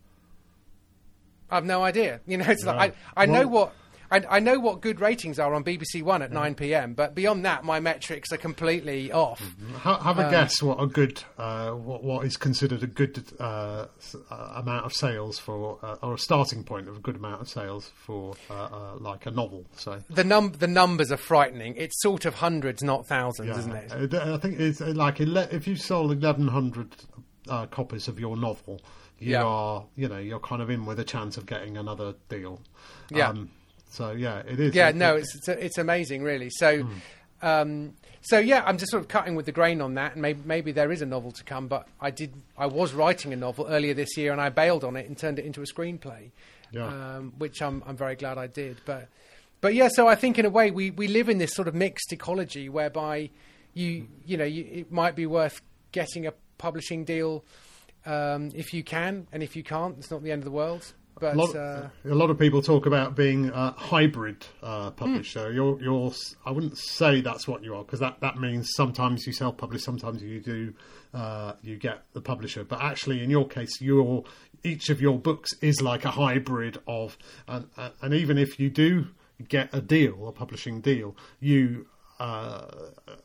I've 1.54 1.66
no 1.66 1.84
idea. 1.84 2.20
You 2.28 2.38
know, 2.38 2.46
it's 2.50 2.66
like 2.66 2.96
I, 3.16 3.24
I 3.24 3.26
know 3.26 3.48
what. 3.48 3.74
I, 4.12 4.22
I 4.30 4.40
know 4.42 4.60
what 4.60 4.82
good 4.82 5.00
ratings 5.00 5.40
are 5.40 5.56
on 5.56 5.64
BBC 5.64 6.04
One 6.04 6.22
at 6.22 6.32
9 6.32 6.54
p.m., 6.54 6.94
but 6.94 7.16
beyond 7.16 7.46
that, 7.46 7.64
my 7.64 7.80
metrics 7.80 8.32
are 8.32 8.38
completely 8.38 9.12
off. 9.12 9.42
Ha- 9.78 10.02
Have 10.04 10.20
a 10.20 10.30
guess 10.30 10.62
what 10.62 10.80
a 10.80 10.86
good, 10.86 11.24
uh, 11.40 11.72
what 11.72 12.04
what 12.04 12.24
is 12.24 12.38
considered 12.38 12.84
a 12.84 12.88
good 12.88 13.24
uh, 13.40 13.88
uh, 14.30 14.36
amount 14.58 14.86
of 14.86 14.94
sales 14.94 15.40
for, 15.40 15.80
uh, 15.82 15.96
or 16.04 16.14
a 16.14 16.18
starting 16.20 16.64
point 16.64 16.88
of 16.88 16.98
a 16.98 17.00
good 17.00 17.16
amount 17.16 17.42
of 17.42 17.50
sales 17.50 17.92
for, 17.96 18.36
uh, 18.52 18.54
uh, 18.54 18.96
like 19.00 19.26
a 19.26 19.32
novel. 19.32 19.66
So 19.78 20.00
The 20.12 20.24
num 20.24 20.52
the 20.52 20.68
numbers 20.68 21.12
are 21.12 21.18
frightening. 21.18 21.74
It's 21.76 22.00
sort 22.00 22.26
of 22.26 22.36
hundreds, 22.36 22.84
not 22.84 23.08
thousands, 23.08 23.58
isn't 23.58 23.74
it? 23.74 24.14
I 24.14 24.38
think 24.38 24.60
it's 24.60 24.80
like 24.80 25.22
ele- 25.22 25.38
if 25.50 25.66
you 25.68 25.76
sold 25.76 26.12
eleven 26.12 26.50
hundred 26.50 26.90
uh, 27.50 27.66
copies 27.68 28.08
of 28.08 28.20
your 28.20 28.36
novel, 28.38 28.82
you 29.20 29.32
Yeah. 29.32 29.44
are 29.44 29.86
you 29.96 30.08
know 30.08 30.18
you're 30.20 30.40
kind 30.40 30.62
of 30.62 30.70
in 30.70 30.86
with 30.86 31.00
a 31.00 31.04
chance 31.04 31.38
of 31.38 31.46
getting 31.46 31.78
another 31.78 32.14
deal. 32.30 32.60
Yeah. 33.10 33.34
so 33.90 34.12
yeah, 34.12 34.40
it 34.40 34.60
is. 34.60 34.74
Yeah, 34.76 34.90
It- 34.90 34.96
no, 34.96 35.16
it's 35.18 35.36
it's, 35.36 35.48
it's 35.48 35.78
amazing, 35.78 36.24
really. 36.24 36.50
So, 36.52 36.88
um, 37.42 37.94
so 38.22 38.40
yeah, 38.40 38.64
I'm 38.66 38.78
just 38.78 38.92
sort 38.92 39.02
of 39.04 39.10
cutting 39.10 39.36
with 39.36 39.46
the 39.46 39.52
grain 39.52 39.82
on 39.82 39.96
that, 39.96 40.14
and 40.14 40.22
maybe 40.22 40.42
maybe 40.46 40.72
there 40.72 40.92
is 40.92 41.02
a 41.02 41.06
novel 41.06 41.32
to 41.32 41.44
come. 41.44 41.68
But 41.68 41.88
I 42.00 42.10
did, 42.12 42.34
I 42.58 42.66
was 42.68 42.94
writing 42.94 43.34
a 43.34 43.36
novel 43.36 43.68
earlier 43.68 43.94
this 43.94 44.16
year, 44.18 44.32
and 44.32 44.40
I 44.42 44.50
bailed 44.50 44.84
on 44.84 44.96
it 44.96 45.08
and 45.08 45.18
turned 45.18 45.40
it 45.40 45.46
into 45.46 45.62
a 45.62 45.66
screenplay, 45.66 46.32
Yeah. 46.72 46.88
um, 46.88 47.34
which 47.38 47.62
I'm 47.62 47.84
I'm 47.86 47.98
very 47.98 48.16
glad 48.16 48.38
I 48.38 48.48
did. 48.48 48.78
But 48.86 49.10
but 49.62 49.74
yeah, 49.76 49.90
so 49.92 50.08
I 50.08 50.16
think 50.16 50.40
in 50.40 50.46
a 50.46 50.50
way 50.50 50.72
we 50.72 50.90
we 50.92 51.08
live 51.08 51.28
in 51.30 51.38
this 51.38 51.54
sort 51.54 51.68
of 51.68 51.76
mixed 51.76 52.12
ecology 52.14 52.70
whereby 52.70 53.30
you 53.74 54.08
you 54.26 54.38
know 54.38 54.46
you, 54.46 54.66
it 54.72 54.92
might 54.92 55.16
be 55.16 55.26
worth 55.26 55.62
getting 55.92 56.26
a 56.26 56.34
publishing 56.68 57.04
deal 57.04 57.44
um, 58.06 58.50
if 58.56 58.74
you 58.74 58.84
can, 58.84 59.28
and 59.32 59.44
if 59.44 59.56
you 59.58 59.64
can't, 59.64 59.98
it's 59.98 60.12
not 60.12 60.24
the 60.24 60.32
end 60.32 60.42
of 60.42 60.46
the 60.46 60.52
world. 60.52 60.94
But 61.20 61.36
a 61.36 61.38
lot, 61.38 61.56
uh, 61.56 61.88
a 62.06 62.16
lot 62.16 62.30
of 62.32 62.40
people 62.40 62.62
talk 62.62 62.86
about 62.88 63.16
being 63.16 63.50
a 63.50 63.72
hybrid 63.72 64.46
uh, 64.64 64.90
publisher. 64.92 65.54
You're, 65.54 65.80
you're, 65.82 66.08
s- 66.10 66.36
I 66.46 66.52
wouldn't 66.52 66.78
say 66.78 67.22
that's 67.22 67.48
what 67.48 67.64
you 67.64 67.76
are 67.76 67.84
because 67.84 68.00
that, 68.00 68.20
that 68.22 68.38
means 68.38 68.72
sometimes 68.76 69.28
you 69.28 69.32
self-publish, 69.34 69.84
sometimes 69.84 70.24
you 70.24 70.40
do, 70.42 70.74
uh, 71.14 71.54
you 71.62 71.78
get 71.78 72.04
the 72.14 72.22
publisher. 72.22 72.64
But 72.64 72.82
actually, 72.82 73.22
in 73.24 73.30
your 73.30 73.48
case, 73.48 73.80
your 73.80 74.24
each 74.64 74.90
of 74.90 75.02
your 75.02 75.18
books 75.20 75.52
is 75.62 75.82
like 75.82 76.04
a 76.04 76.12
hybrid 76.12 76.80
of, 76.88 77.18
and, 77.48 77.68
uh, 77.78 77.90
and 78.02 78.14
even 78.14 78.38
if 78.38 78.60
you 78.60 78.70
do 78.70 79.06
get 79.48 79.70
a 79.74 79.82
deal, 79.82 80.28
a 80.28 80.32
publishing 80.32 80.82
deal, 80.82 81.16
you 81.40 81.86
uh, 82.28 82.66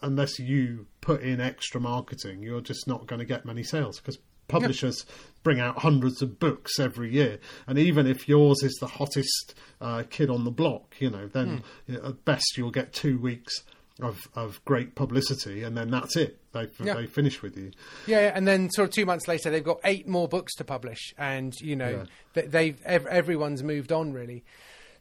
unless 0.03 0.39
you 0.39 0.87
put 1.01 1.23
in 1.23 1.41
extra 1.41 1.81
marketing, 1.81 2.43
you're 2.43 2.61
just 2.61 2.87
not 2.89 3.07
going 3.07 3.21
to 3.21 3.25
get 3.25 3.45
many 3.45 3.63
sales 3.63 3.99
because 3.99 4.19
publishers 4.49 5.07
bring 5.43 5.61
out 5.61 5.79
hundreds 5.79 6.21
of 6.23 6.39
books 6.41 6.79
every 6.81 7.13
year, 7.13 7.39
and 7.67 7.79
even 7.79 8.07
if 8.07 8.29
yours 8.29 8.63
is 8.63 8.75
the 8.81 8.87
hottest 8.87 9.55
uh, 9.81 10.03
kid 10.11 10.31
on 10.31 10.45
the 10.45 10.51
block, 10.51 10.97
you 10.99 11.11
know, 11.11 11.29
then 11.29 11.63
know, 11.87 12.01
at 12.09 12.25
best 12.25 12.57
you'll 12.57 12.71
get 12.71 12.93
two 12.93 13.19
weeks 13.19 13.55
of 14.01 14.19
of 14.35 14.65
great 14.65 14.95
publicity, 14.95 15.63
and 15.63 15.77
then 15.77 15.91
that's 15.91 16.17
it. 16.17 16.39
They 16.53 16.67
Yeah. 16.83 16.95
they 16.95 17.07
finish 17.07 17.41
with 17.43 17.57
you. 17.57 17.71
Yeah, 18.07 18.33
and 18.35 18.49
then 18.49 18.71
sort 18.71 18.89
of 18.89 18.95
two 18.95 19.07
months 19.07 19.29
later, 19.29 19.51
they've 19.51 19.63
got 19.63 19.81
eight 19.85 20.09
more 20.09 20.27
books 20.29 20.55
to 20.57 20.65
publish, 20.65 21.15
and 21.19 21.53
you 21.61 21.77
know, 21.77 21.91
Yeah. 21.91 22.05
th- 22.35 22.51
they've 22.51 22.83
ev- 22.85 23.07
everyone's 23.07 23.63
moved 23.63 23.93
on 23.93 24.13
really. 24.13 24.45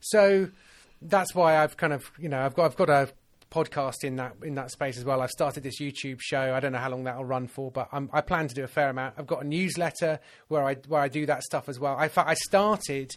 So 0.00 0.50
that's 1.02 1.34
why 1.34 1.56
I've 1.56 1.76
kind 1.76 1.92
of 1.92 2.10
you 2.18 2.28
know 2.28 2.40
I've 2.44 2.54
got 2.54 2.64
I've 2.66 2.76
got 2.76 2.90
a 2.90 3.08
podcast 3.50 4.04
in 4.04 4.16
that 4.16 4.34
in 4.42 4.54
that 4.56 4.70
space 4.70 4.98
as 4.98 5.04
well. 5.04 5.20
I've 5.20 5.30
started 5.30 5.62
this 5.62 5.80
YouTube 5.80 6.20
show. 6.20 6.54
I 6.54 6.60
don't 6.60 6.72
know 6.72 6.78
how 6.78 6.90
long 6.90 7.04
that'll 7.04 7.24
run 7.24 7.46
for, 7.46 7.70
but 7.70 7.88
I'm, 7.92 8.10
I 8.12 8.20
plan 8.20 8.48
to 8.48 8.54
do 8.54 8.64
a 8.64 8.68
fair 8.68 8.90
amount. 8.90 9.14
I've 9.18 9.26
got 9.26 9.42
a 9.42 9.46
newsletter 9.46 10.20
where 10.48 10.64
I 10.64 10.74
where 10.88 11.00
I 11.00 11.08
do 11.08 11.26
that 11.26 11.42
stuff 11.42 11.68
as 11.68 11.78
well. 11.80 11.96
I 11.96 12.10
I 12.16 12.34
started 12.34 13.10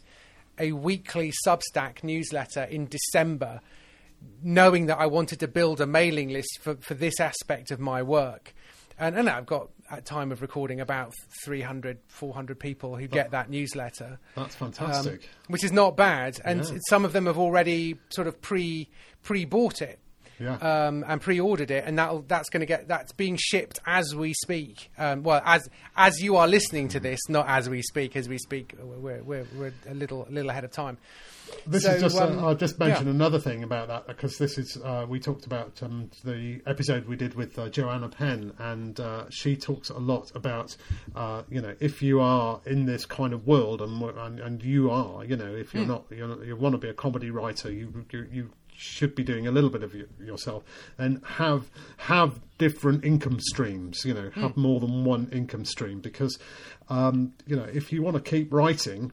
a 0.60 0.72
weekly 0.74 1.32
Substack 1.46 2.04
newsletter 2.04 2.64
in 2.64 2.88
December 2.88 3.62
knowing 4.44 4.86
that 4.88 5.00
I 5.00 5.08
wanted 5.08 5.40
to 5.40 5.48
build 5.48 5.82
a 5.82 5.88
mailing 5.88 6.30
list 6.30 6.60
for, 6.62 6.76
for 6.76 6.94
this 6.94 7.20
aspect 7.20 7.72
of 7.72 7.80
my 7.80 8.04
work. 8.04 8.54
And, 9.00 9.18
and 9.18 9.28
I've 9.28 9.48
got, 9.48 9.70
at 9.90 10.06
time 10.06 10.32
of 10.32 10.44
recording, 10.44 10.80
about 10.80 11.12
300, 11.46 11.98
400 12.08 12.60
people 12.60 12.96
who 12.96 13.08
get 13.08 13.32
that 13.32 13.50
newsletter, 13.50 14.20
That's 14.36 14.62
um, 14.62 14.72
fantastic. 14.72 15.28
which 15.48 15.64
is 15.64 15.72
not 15.72 15.98
bad. 15.98 16.40
And 16.46 16.64
Yeah. 16.64 16.78
some 16.88 17.04
of 17.04 17.14
them 17.14 17.26
have 17.26 17.40
already 17.40 17.96
sort 18.10 18.28
of 18.28 18.40
pre 18.42 18.90
pre 19.24 19.46
bought 19.46 19.82
it 19.82 20.00
yeah. 20.42 20.56
um, 20.56 21.06
and 21.08 21.22
pre-ordered 21.22 21.72
it, 21.72 21.84
and 21.86 21.98
that 22.00 22.28
that's 22.28 22.50
going 22.50 22.62
to 22.62 22.66
get 22.66 22.88
that's 22.88 23.12
being 23.14 23.38
shipped 23.40 23.80
as 23.86 24.16
we 24.16 24.34
speak. 24.34 24.92
Um, 24.98 25.24
well, 25.24 25.42
as 25.46 25.70
as 25.96 26.22
you 26.22 26.38
are 26.38 26.48
listening 26.48 26.88
to 26.90 27.00
this, 27.00 27.20
not 27.30 27.48
as 27.48 27.70
we 27.70 27.82
speak. 27.82 28.16
As 28.16 28.28
we 28.28 28.38
speak, 28.38 28.76
we're 28.82 29.22
we're, 29.22 29.46
we're 29.56 29.74
a 29.90 29.94
little 29.94 30.26
a 30.28 30.32
little 30.32 30.50
ahead 30.50 30.64
of 30.64 30.72
time. 30.72 30.98
This 31.68 31.84
So, 31.84 31.92
is 31.92 32.02
just. 32.02 32.18
um, 32.18 32.40
uh, 32.40 32.48
I'll 32.48 32.56
just 32.56 32.80
mention 32.80 33.08
yeah. 33.08 33.12
another 33.12 33.38
thing 33.40 33.64
about 33.64 33.90
that 33.90 34.08
because 34.08 34.38
this 34.38 34.58
is. 34.58 34.78
Uh, 34.78 35.06
we 35.08 35.20
talked 35.20 35.46
about 35.46 35.82
um, 35.84 36.10
the 36.24 36.62
episode 36.66 37.06
we 37.08 37.18
did 37.18 37.34
with 37.36 37.60
uh, 37.60 37.68
Joanna 37.70 38.08
Penn, 38.10 38.54
and 38.58 38.98
uh, 39.00 39.26
she 39.30 39.58
talks 39.58 39.90
a 39.90 39.98
lot 40.00 40.32
about, 40.34 40.76
uh, 41.16 41.44
you 41.50 41.62
know, 41.62 41.76
if 41.82 42.02
you 42.02 42.22
are 42.22 42.62
in 42.66 42.86
this 42.86 43.06
kind 43.06 43.34
of 43.34 43.46
world, 43.48 43.82
and 43.82 44.02
and, 44.02 44.40
and 44.40 44.64
you 44.64 44.92
are, 44.92 45.26
you 45.26 45.36
know, 45.36 45.54
if 45.54 45.74
you're 45.74 45.86
not, 45.86 46.06
you're 46.10 46.44
you 46.46 46.56
want 46.56 46.74
to 46.74 46.78
be 46.80 46.88
a 46.90 46.94
comedy 46.94 47.32
writer, 47.32 47.72
you 47.72 48.06
you. 48.12 48.28
you 48.32 48.50
should 48.82 49.16
be 49.16 49.24
doing 49.24 49.48
a 49.48 49.52
little 49.52 49.70
bit 49.70 49.84
of 49.84 49.96
yourself 50.20 50.64
and 50.98 51.24
have 51.26 51.70
have 51.98 52.40
different 52.58 53.06
income 53.06 53.40
streams 53.40 54.04
you 54.04 54.14
know 54.14 54.30
have 54.34 54.58
more 54.58 54.80
than 54.80 55.06
one 55.06 55.30
income 55.32 55.66
stream 55.66 56.00
because 56.00 56.38
um, 56.90 57.34
you 57.46 57.56
know 57.56 57.68
if 57.74 57.92
you 57.92 58.02
want 58.02 58.16
to 58.16 58.22
keep 58.22 58.52
writing 58.52 59.12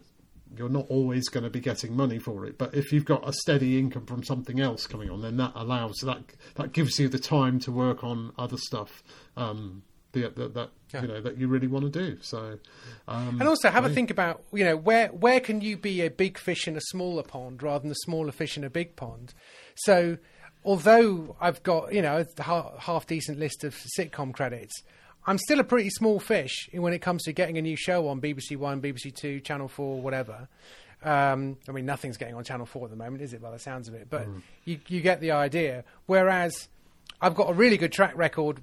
you're 0.56 0.68
not 0.68 0.86
always 0.88 1.28
going 1.28 1.44
to 1.44 1.50
be 1.50 1.60
getting 1.60 1.94
money 1.94 2.18
for 2.18 2.46
it. 2.46 2.56
But 2.56 2.74
if 2.74 2.90
you've 2.92 3.04
got 3.04 3.28
a 3.28 3.32
steady 3.32 3.78
income 3.78 4.06
from 4.06 4.24
something 4.24 4.60
else 4.60 4.86
coming 4.86 5.10
on, 5.10 5.20
then 5.20 5.36
that 5.36 5.52
allows 5.54 5.96
that 5.98 6.22
that 6.54 6.72
gives 6.72 6.98
you 6.98 7.08
the 7.08 7.18
time 7.18 7.60
to 7.60 7.72
work 7.72 8.02
on 8.02 8.32
other 8.38 8.56
stuff 8.56 9.02
um, 9.36 9.82
the, 10.12 10.28
that 10.28 10.54
that 10.54 10.70
Yeah. 10.92 11.02
you 11.02 11.08
know 11.08 11.20
that 11.20 11.36
you 11.38 11.48
really 11.48 11.66
want 11.66 11.84
to 11.84 11.90
do. 11.90 12.18
So, 12.22 12.58
um, 13.06 13.40
And 13.40 13.48
also 13.48 13.68
have 13.70 13.84
a 13.84 13.90
think 13.90 14.10
about 14.10 14.42
you 14.52 14.64
know 14.64 14.76
where 14.76 15.08
where 15.08 15.40
can 15.40 15.60
you 15.60 15.76
be 15.76 16.00
a 16.02 16.10
big 16.10 16.38
fish 16.38 16.66
in 16.66 16.76
a 16.76 16.80
smaller 16.80 17.22
pond 17.22 17.62
rather 17.62 17.82
than 17.82 17.90
a 17.90 17.94
smaller 18.04 18.32
fish 18.32 18.56
in 18.56 18.64
a 18.64 18.70
big 18.70 18.96
pond. 18.96 19.34
So 19.76 20.16
although 20.64 21.36
I've 21.40 21.62
got 21.62 21.92
you 21.92 22.02
know 22.02 22.24
a 22.38 22.80
half 22.80 23.06
decent 23.06 23.38
list 23.38 23.64
of 23.64 23.76
sitcom 23.98 24.32
credits, 24.32 24.82
I'm 25.26 25.38
still 25.38 25.60
a 25.60 25.64
pretty 25.64 25.90
small 25.90 26.18
fish 26.20 26.68
when 26.72 26.92
it 26.92 27.00
comes 27.00 27.24
to 27.24 27.32
getting 27.32 27.58
a 27.58 27.62
new 27.62 27.76
show 27.76 28.08
on 28.08 28.20
BBC 28.20 28.56
One, 28.56 28.80
BBC 28.80 29.14
Two, 29.14 29.40
Channel 29.40 29.68
Four, 29.68 30.00
whatever. 30.00 30.48
Um, 31.02 31.58
I 31.68 31.72
mean, 31.72 31.86
nothing's 31.86 32.16
getting 32.16 32.34
on 32.34 32.42
Channel 32.44 32.66
Four 32.66 32.84
at 32.86 32.90
the 32.90 32.96
moment, 32.96 33.22
is 33.22 33.32
it? 33.32 33.40
By 33.40 33.50
the 33.52 33.58
sounds 33.58 33.88
of 33.88 33.94
it, 33.94 34.08
but 34.10 34.26
you 34.64 34.80
you 34.88 35.00
get 35.00 35.20
the 35.20 35.32
idea. 35.32 35.84
Whereas 36.06 36.68
I've 37.20 37.34
got 37.34 37.50
a 37.50 37.52
really 37.52 37.76
good 37.76 37.92
track 37.92 38.16
record 38.16 38.60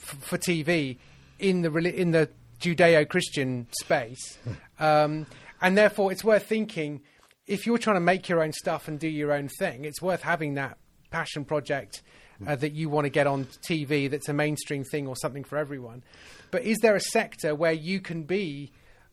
f- 0.00 0.18
for 0.20 0.38
TV 0.38 0.98
in 1.38 1.62
the 1.62 1.70
in 1.76 2.10
the 2.12 2.28
Judeo-Christian 2.60 3.68
space, 3.80 4.38
um, 4.78 5.26
and 5.60 5.76
therefore 5.76 6.12
it's 6.12 6.24
worth 6.24 6.46
thinking 6.46 7.00
if 7.46 7.66
you're 7.66 7.78
trying 7.78 7.96
to 7.96 8.00
make 8.00 8.28
your 8.28 8.42
own 8.42 8.52
stuff 8.52 8.86
and 8.86 8.98
do 9.00 9.08
your 9.08 9.32
own 9.32 9.48
thing, 9.58 9.84
it's 9.84 10.00
worth 10.00 10.22
having 10.22 10.54
that 10.54 10.78
passion 11.10 11.44
project 11.44 12.02
uh, 12.46 12.54
that 12.56 12.72
you 12.72 12.88
want 12.88 13.04
to 13.04 13.10
get 13.10 13.26
on 13.26 13.44
TV 13.68 14.10
that's 14.10 14.28
a 14.28 14.32
mainstream 14.32 14.84
thing 14.84 15.06
or 15.06 15.16
something 15.16 15.44
for 15.44 15.58
everyone. 15.58 16.02
But 16.50 16.62
is 16.62 16.78
there 16.78 16.94
a 16.94 17.00
sector 17.00 17.54
where 17.54 17.72
you 17.72 18.00
can 18.00 18.22
be 18.22 18.72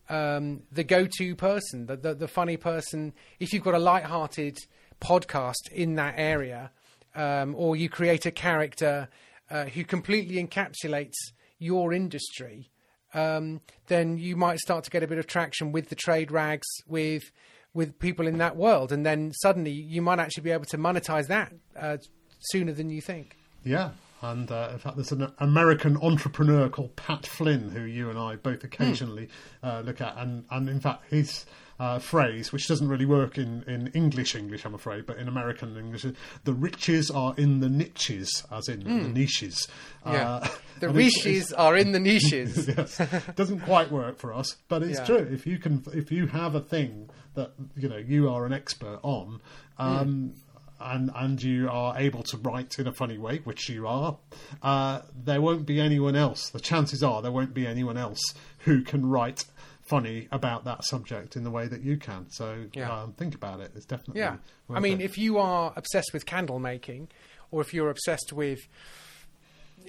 um, 0.10 0.62
the 0.71 0.84
go-to 0.84 1.36
person, 1.36 1.88
the, 1.88 1.97
the 1.97 2.13
the 2.13 2.28
funny 2.28 2.58
person? 2.58 3.13
If 3.39 3.54
you've 3.54 3.63
got 3.63 3.73
a 3.73 3.80
light-hearted 3.80 4.58
podcast 5.02 5.71
in 5.71 5.95
that 5.95 6.15
area, 6.17 6.71
um, 7.15 7.56
or 7.58 7.76
you 7.76 7.89
create 7.89 8.26
a 8.26 8.32
character 8.32 9.10
uh, 9.49 9.65
who 9.65 9.83
completely 9.83 10.43
encapsulates 10.43 11.15
your 11.60 11.93
industry, 11.93 12.69
um, 13.13 13.62
then 13.88 14.17
you 14.17 14.36
might 14.36 14.60
start 14.60 14.83
to 14.83 14.89
get 14.89 15.03
a 15.03 15.07
bit 15.07 15.17
of 15.17 15.27
traction 15.27 15.71
with 15.71 15.89
the 15.89 15.95
trade 15.95 16.31
rags, 16.31 16.67
with 16.88 17.31
with 17.73 17.99
people 17.99 18.27
in 18.27 18.39
that 18.39 18.55
world, 18.55 18.91
and 18.91 19.05
then 19.05 19.31
suddenly 19.33 19.71
you 19.71 20.01
might 20.01 20.19
actually 20.19 20.43
be 20.43 20.51
able 20.51 20.65
to 20.65 20.77
monetize 20.77 21.27
that 21.27 21.53
uh, 21.79 21.97
sooner 22.39 22.71
than 22.71 22.89
you 22.89 23.01
think. 23.01 23.38
Yeah. 23.63 23.91
And 24.21 24.51
uh, 24.51 24.69
in 24.73 24.79
fact, 24.79 24.95
there's 24.95 25.12
an 25.12 25.31
American 25.38 25.95
entrepreneur 25.97 26.69
called 26.69 26.95
Pat 26.95 27.27
Flynn, 27.27 27.69
who 27.69 27.81
you 27.81 28.10
and 28.10 28.17
I 28.17 28.36
both 28.36 28.63
occasionally 28.63 29.29
uh, 29.62 29.83
look 29.86 30.01
at. 30.01 30.17
And, 30.17 30.43
and 30.49 30.67
in 30.67 30.79
fact, 30.79 31.03
his 31.12 31.45
uh, 31.80 32.00
phrase, 32.00 32.52
which 32.52 32.68
doesn't 32.68 32.88
really 32.88 33.06
work 33.06 33.38
in, 33.38 33.63
in 33.68 33.88
English 33.94 34.36
English, 34.36 34.66
I'm 34.66 34.74
afraid, 34.74 35.06
but 35.06 35.18
in 35.18 35.28
American 35.28 35.78
English, 35.78 36.06
the 36.44 36.54
riches 36.54 37.12
are 37.12 37.34
in 37.38 37.60
the 37.60 37.70
niches, 37.70 38.44
as 38.52 38.68
in 38.68 38.80
the 38.84 39.08
niches. 39.10 39.68
Yeah, 40.06 40.28
Uh, 40.42 40.48
the 40.80 40.90
riches 40.90 41.54
are 41.54 41.76
in 41.78 41.92
the 41.92 42.00
niches. 42.00 42.68
yes, 42.78 43.00
doesn't 43.36 43.60
quite 43.60 43.92
work 43.92 44.18
for 44.18 44.34
us, 44.34 44.56
but 44.70 44.82
it's 44.82 44.98
Yeah. 45.00 45.06
true. 45.06 45.28
If 45.32 45.46
you 45.46 45.60
can, 45.60 45.84
if 45.94 46.12
you 46.12 46.28
have 46.28 46.56
a 46.56 46.62
thing 46.62 47.10
that 47.36 47.52
you 47.76 47.88
know 47.90 47.98
you 47.98 48.30
are 48.30 48.46
an 48.46 48.54
expert 48.54 49.00
on, 49.04 49.40
um, 49.78 50.34
and 50.80 51.12
and 51.16 51.42
you 51.44 51.70
are 51.70 51.96
able 51.98 52.24
to 52.24 52.38
write 52.38 52.80
in 52.80 52.88
a 52.88 52.92
funny 52.92 53.18
way, 53.20 53.38
which 53.44 53.70
you 53.70 53.86
are, 53.88 54.18
uh, 54.63 55.02
there 55.16 55.42
won't 55.42 55.66
be 55.68 55.80
anyone 55.80 56.16
else. 56.16 56.50
The 56.50 56.60
chances 56.60 57.04
are 57.04 57.22
there 57.22 57.32
won't 57.32 57.54
be 57.54 57.68
anyone 57.68 57.98
else 57.98 58.22
who 58.60 58.82
can 58.84 59.06
write 59.06 59.46
funny 59.89 60.28
about 60.32 60.65
that 60.65 60.84
subject 60.84 61.36
in 61.36 61.43
the 61.43 61.52
way 61.52 61.67
that 61.67 61.82
you 61.82 61.97
can. 61.97 62.30
So 62.30 62.65
Yeah. 62.73 62.91
um, 62.91 63.13
think 63.13 63.36
about 63.36 63.60
it. 63.62 63.71
It's 63.76 63.86
definitely 63.86 64.21
Yeah. 64.21 64.38
I 64.69 64.80
mean, 64.80 65.00
it. 65.02 65.06
if 65.06 65.17
you 65.17 65.38
are 65.38 65.73
obsessed 65.76 66.12
with 66.13 66.26
candle 66.26 66.60
making, 66.60 67.08
or 67.52 67.62
if 67.62 67.73
you're 67.73 67.89
obsessed 67.89 68.34
with 68.34 68.60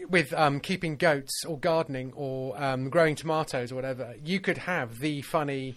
with 0.08 0.32
um, 0.34 0.60
keeping 0.60 0.94
goats 0.96 1.44
or 1.44 1.58
gardening 1.58 2.12
or 2.14 2.60
um, 2.62 2.88
growing 2.88 3.16
tomatoes 3.16 3.72
or 3.72 3.74
whatever, 3.74 4.14
you 4.24 4.38
could 4.38 4.58
have 4.58 5.00
the 5.00 5.22
funny 5.22 5.74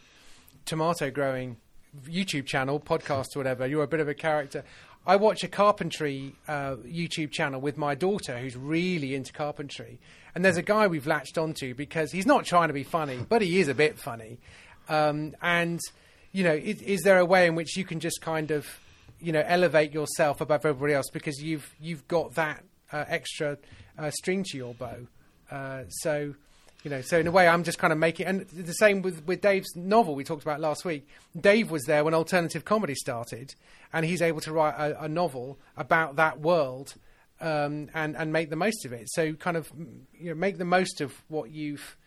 tomato 0.65 1.09
growing 1.09 1.57
YouTube 2.05 2.45
channel, 2.45 2.79
podcast 2.79 3.35
or 3.35 3.39
whatever. 3.39 3.65
You're 3.65 3.83
a 3.83 3.87
bit 3.87 3.99
of 3.99 4.07
a 4.07 4.13
character. 4.13 4.63
I 5.05 5.15
watch 5.15 5.43
a 5.43 5.47
carpentry 5.47 6.35
uh, 6.47 6.75
YouTube 6.75 7.31
channel 7.31 7.59
with 7.59 7.77
my 7.77 7.95
daughter 7.95 8.37
who's 8.37 8.55
really 8.55 9.15
into 9.15 9.33
carpentry. 9.33 9.99
And 10.35 10.45
there's 10.45 10.57
a 10.57 10.61
guy 10.61 10.87
we've 10.87 11.07
latched 11.07 11.37
onto 11.37 11.73
because 11.73 12.11
he's 12.11 12.27
not 12.27 12.45
trying 12.45 12.67
to 12.67 12.73
be 12.73 12.83
funny, 12.83 13.17
but 13.27 13.41
he 13.41 13.59
is 13.59 13.67
a 13.67 13.73
bit 13.73 13.97
funny. 13.97 14.37
Um, 14.89 15.35
and, 15.41 15.79
you 16.31 16.43
know, 16.43 16.53
is, 16.53 16.81
is 16.83 17.01
there 17.01 17.17
a 17.17 17.25
way 17.25 17.47
in 17.47 17.55
which 17.55 17.75
you 17.75 17.83
can 17.83 17.99
just 17.99 18.21
kind 18.21 18.51
of, 18.51 18.67
you 19.19 19.31
know, 19.31 19.43
elevate 19.45 19.91
yourself 19.91 20.39
above 20.39 20.65
everybody 20.65 20.93
else 20.93 21.09
because 21.11 21.41
you've, 21.41 21.73
you've 21.79 22.07
got 22.07 22.35
that 22.35 22.63
uh, 22.91 23.05
extra 23.07 23.57
uh, 23.97 24.11
string 24.11 24.43
to 24.51 24.57
your 24.57 24.75
bow? 24.75 25.07
Uh, 25.49 25.83
so, 25.89 26.35
you 26.83 26.91
know, 26.91 27.01
so 27.01 27.19
in 27.19 27.27
a 27.27 27.31
way, 27.31 27.47
I'm 27.47 27.63
just 27.63 27.77
kind 27.77 27.91
of 27.91 27.99
making, 27.99 28.27
and 28.27 28.41
the 28.49 28.73
same 28.73 29.01
with, 29.01 29.25
with 29.25 29.41
Dave's 29.41 29.75
novel 29.75 30.15
we 30.15 30.23
talked 30.23 30.43
about 30.43 30.59
last 30.59 30.85
week. 30.85 31.07
Dave 31.39 31.69
was 31.71 31.83
there 31.83 32.03
when 32.03 32.13
alternative 32.13 32.65
comedy 32.65 32.95
started, 32.95 33.53
and 33.93 34.05
he's 34.05 34.21
able 34.21 34.41
to 34.41 34.51
write 34.51 34.75
a, 34.75 35.03
a 35.03 35.07
novel 35.07 35.59
about 35.77 36.15
that 36.17 36.39
world 36.39 36.95
um, 37.41 37.89
and 37.93 38.15
and 38.15 38.31
make 38.31 38.49
the 38.49 38.55
most 38.55 38.85
of 38.85 38.93
it. 38.93 39.09
So, 39.09 39.33
kind 39.33 39.57
of, 39.57 39.71
you 40.13 40.29
know, 40.29 40.35
make 40.35 40.57
the 40.57 40.65
most 40.65 41.01
of 41.01 41.13
what 41.27 41.51
you've 41.51 41.97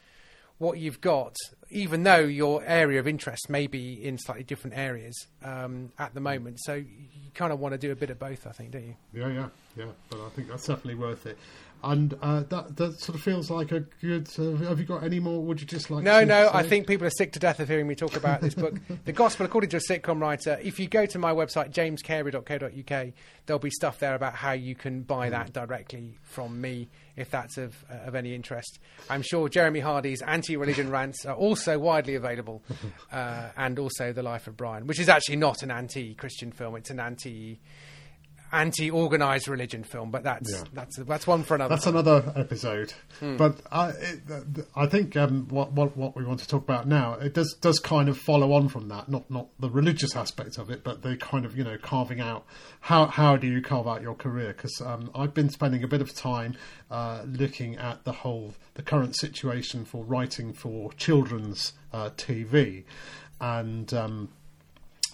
what 0.58 0.78
you've 0.78 1.00
got, 1.00 1.34
even 1.70 2.04
though 2.04 2.20
your 2.20 2.64
area 2.64 3.00
of 3.00 3.08
interest 3.08 3.50
may 3.50 3.66
be 3.66 3.94
in 4.04 4.16
slightly 4.18 4.44
different 4.44 4.78
areas 4.78 5.26
um, 5.42 5.90
at 5.98 6.14
the 6.14 6.20
moment. 6.20 6.60
So, 6.60 6.74
you 6.74 7.30
kind 7.34 7.52
of 7.52 7.58
want 7.58 7.72
to 7.72 7.78
do 7.78 7.90
a 7.90 7.96
bit 7.96 8.10
of 8.10 8.18
both, 8.18 8.46
I 8.46 8.52
think, 8.52 8.70
don't 8.70 8.84
you? 8.84 8.94
Yeah, 9.12 9.28
yeah, 9.28 9.48
yeah. 9.76 9.86
But 10.08 10.20
I 10.20 10.28
think 10.30 10.48
that's 10.48 10.66
definitely 10.66 10.94
worth 10.94 11.26
it. 11.26 11.36
And 11.84 12.14
uh, 12.22 12.44
that 12.48 12.76
that 12.76 12.98
sort 12.98 13.16
of 13.16 13.22
feels 13.22 13.50
like 13.50 13.70
a 13.70 13.80
good. 14.00 14.28
Uh, 14.38 14.56
have 14.68 14.80
you 14.80 14.86
got 14.86 15.04
any 15.04 15.20
more? 15.20 15.42
Would 15.42 15.60
you 15.60 15.66
just 15.66 15.90
like? 15.90 16.02
No, 16.02 16.20
to 16.20 16.26
no. 16.26 16.50
I 16.52 16.62
think 16.62 16.86
people 16.86 17.06
are 17.06 17.10
sick 17.10 17.32
to 17.32 17.38
death 17.38 17.60
of 17.60 17.68
hearing 17.68 17.86
me 17.86 17.94
talk 17.94 18.16
about 18.16 18.40
this 18.40 18.54
book, 18.54 18.74
The 19.04 19.12
Gospel 19.12 19.44
According 19.44 19.68
to 19.70 19.76
a 19.76 19.80
Sitcom 19.80 20.18
Writer. 20.18 20.58
If 20.62 20.80
you 20.80 20.88
go 20.88 21.04
to 21.04 21.18
my 21.18 21.32
website, 21.32 21.74
jamescarey.co.uk, 21.74 23.12
there'll 23.44 23.60
be 23.60 23.70
stuff 23.70 23.98
there 23.98 24.14
about 24.14 24.34
how 24.34 24.52
you 24.52 24.74
can 24.74 25.02
buy 25.02 25.28
that 25.28 25.52
directly 25.52 26.18
from 26.22 26.58
me, 26.58 26.88
if 27.16 27.30
that's 27.30 27.58
of, 27.58 27.76
uh, 27.90 28.06
of 28.06 28.14
any 28.14 28.34
interest. 28.34 28.78
I'm 29.10 29.22
sure 29.22 29.50
Jeremy 29.50 29.80
Hardy's 29.80 30.22
anti-religion 30.22 30.90
rants 30.90 31.26
are 31.26 31.36
also 31.36 31.78
widely 31.78 32.14
available, 32.14 32.62
uh, 33.12 33.50
and 33.58 33.78
also 33.78 34.14
The 34.14 34.22
Life 34.22 34.46
of 34.46 34.56
Brian, 34.56 34.86
which 34.86 35.00
is 35.00 35.10
actually 35.10 35.36
not 35.36 35.62
an 35.62 35.70
anti-Christian 35.70 36.50
film; 36.50 36.76
it's 36.76 36.90
an 36.90 37.00
anti 37.00 37.60
anti-organized 38.54 39.48
religion 39.48 39.84
film, 39.84 40.10
but 40.10 40.22
that's 40.24 40.50
Yeah. 40.52 40.64
that's 40.72 40.96
that's 40.98 41.26
one 41.26 41.42
for 41.42 41.54
another. 41.54 41.74
That's 41.74 41.86
another 41.86 42.32
episode. 42.36 42.92
But 43.20 43.60
I, 43.70 43.88
it, 43.90 44.20
I 44.74 44.86
think 44.86 45.16
um, 45.16 45.48
what, 45.48 45.72
what 45.72 45.96
what 45.96 46.16
we 46.16 46.24
want 46.24 46.40
to 46.40 46.48
talk 46.48 46.62
about 46.62 46.86
now 46.86 47.14
it 47.14 47.34
does 47.34 47.54
does 47.60 47.78
kind 47.78 48.08
of 48.08 48.16
follow 48.18 48.52
on 48.52 48.68
from 48.68 48.88
that. 48.88 49.08
Not 49.08 49.30
not 49.30 49.48
the 49.58 49.68
religious 49.70 50.14
aspect 50.16 50.58
of 50.58 50.70
it, 50.70 50.84
but 50.84 51.02
the 51.02 51.16
kind 51.16 51.44
of 51.44 51.56
you 51.56 51.64
know 51.64 51.76
carving 51.80 52.20
out 52.20 52.44
how 52.80 53.06
how 53.06 53.36
do 53.36 53.46
you 53.46 53.60
carve 53.60 53.86
out 53.88 54.02
your 54.02 54.14
career? 54.14 54.48
Because 54.48 54.80
um, 54.80 55.10
I've 55.14 55.34
been 55.34 55.50
spending 55.50 55.82
a 55.82 55.88
bit 55.88 56.00
of 56.00 56.14
time 56.14 56.56
uh, 56.90 57.22
looking 57.26 57.76
at 57.76 58.04
the 58.04 58.12
whole 58.12 58.54
the 58.74 58.82
current 58.82 59.16
situation 59.16 59.84
for 59.84 60.04
writing 60.04 60.52
for 60.52 60.92
children's 60.92 61.72
uh, 61.92 62.10
TV, 62.16 62.84
and. 63.40 63.92
Um, 63.92 64.28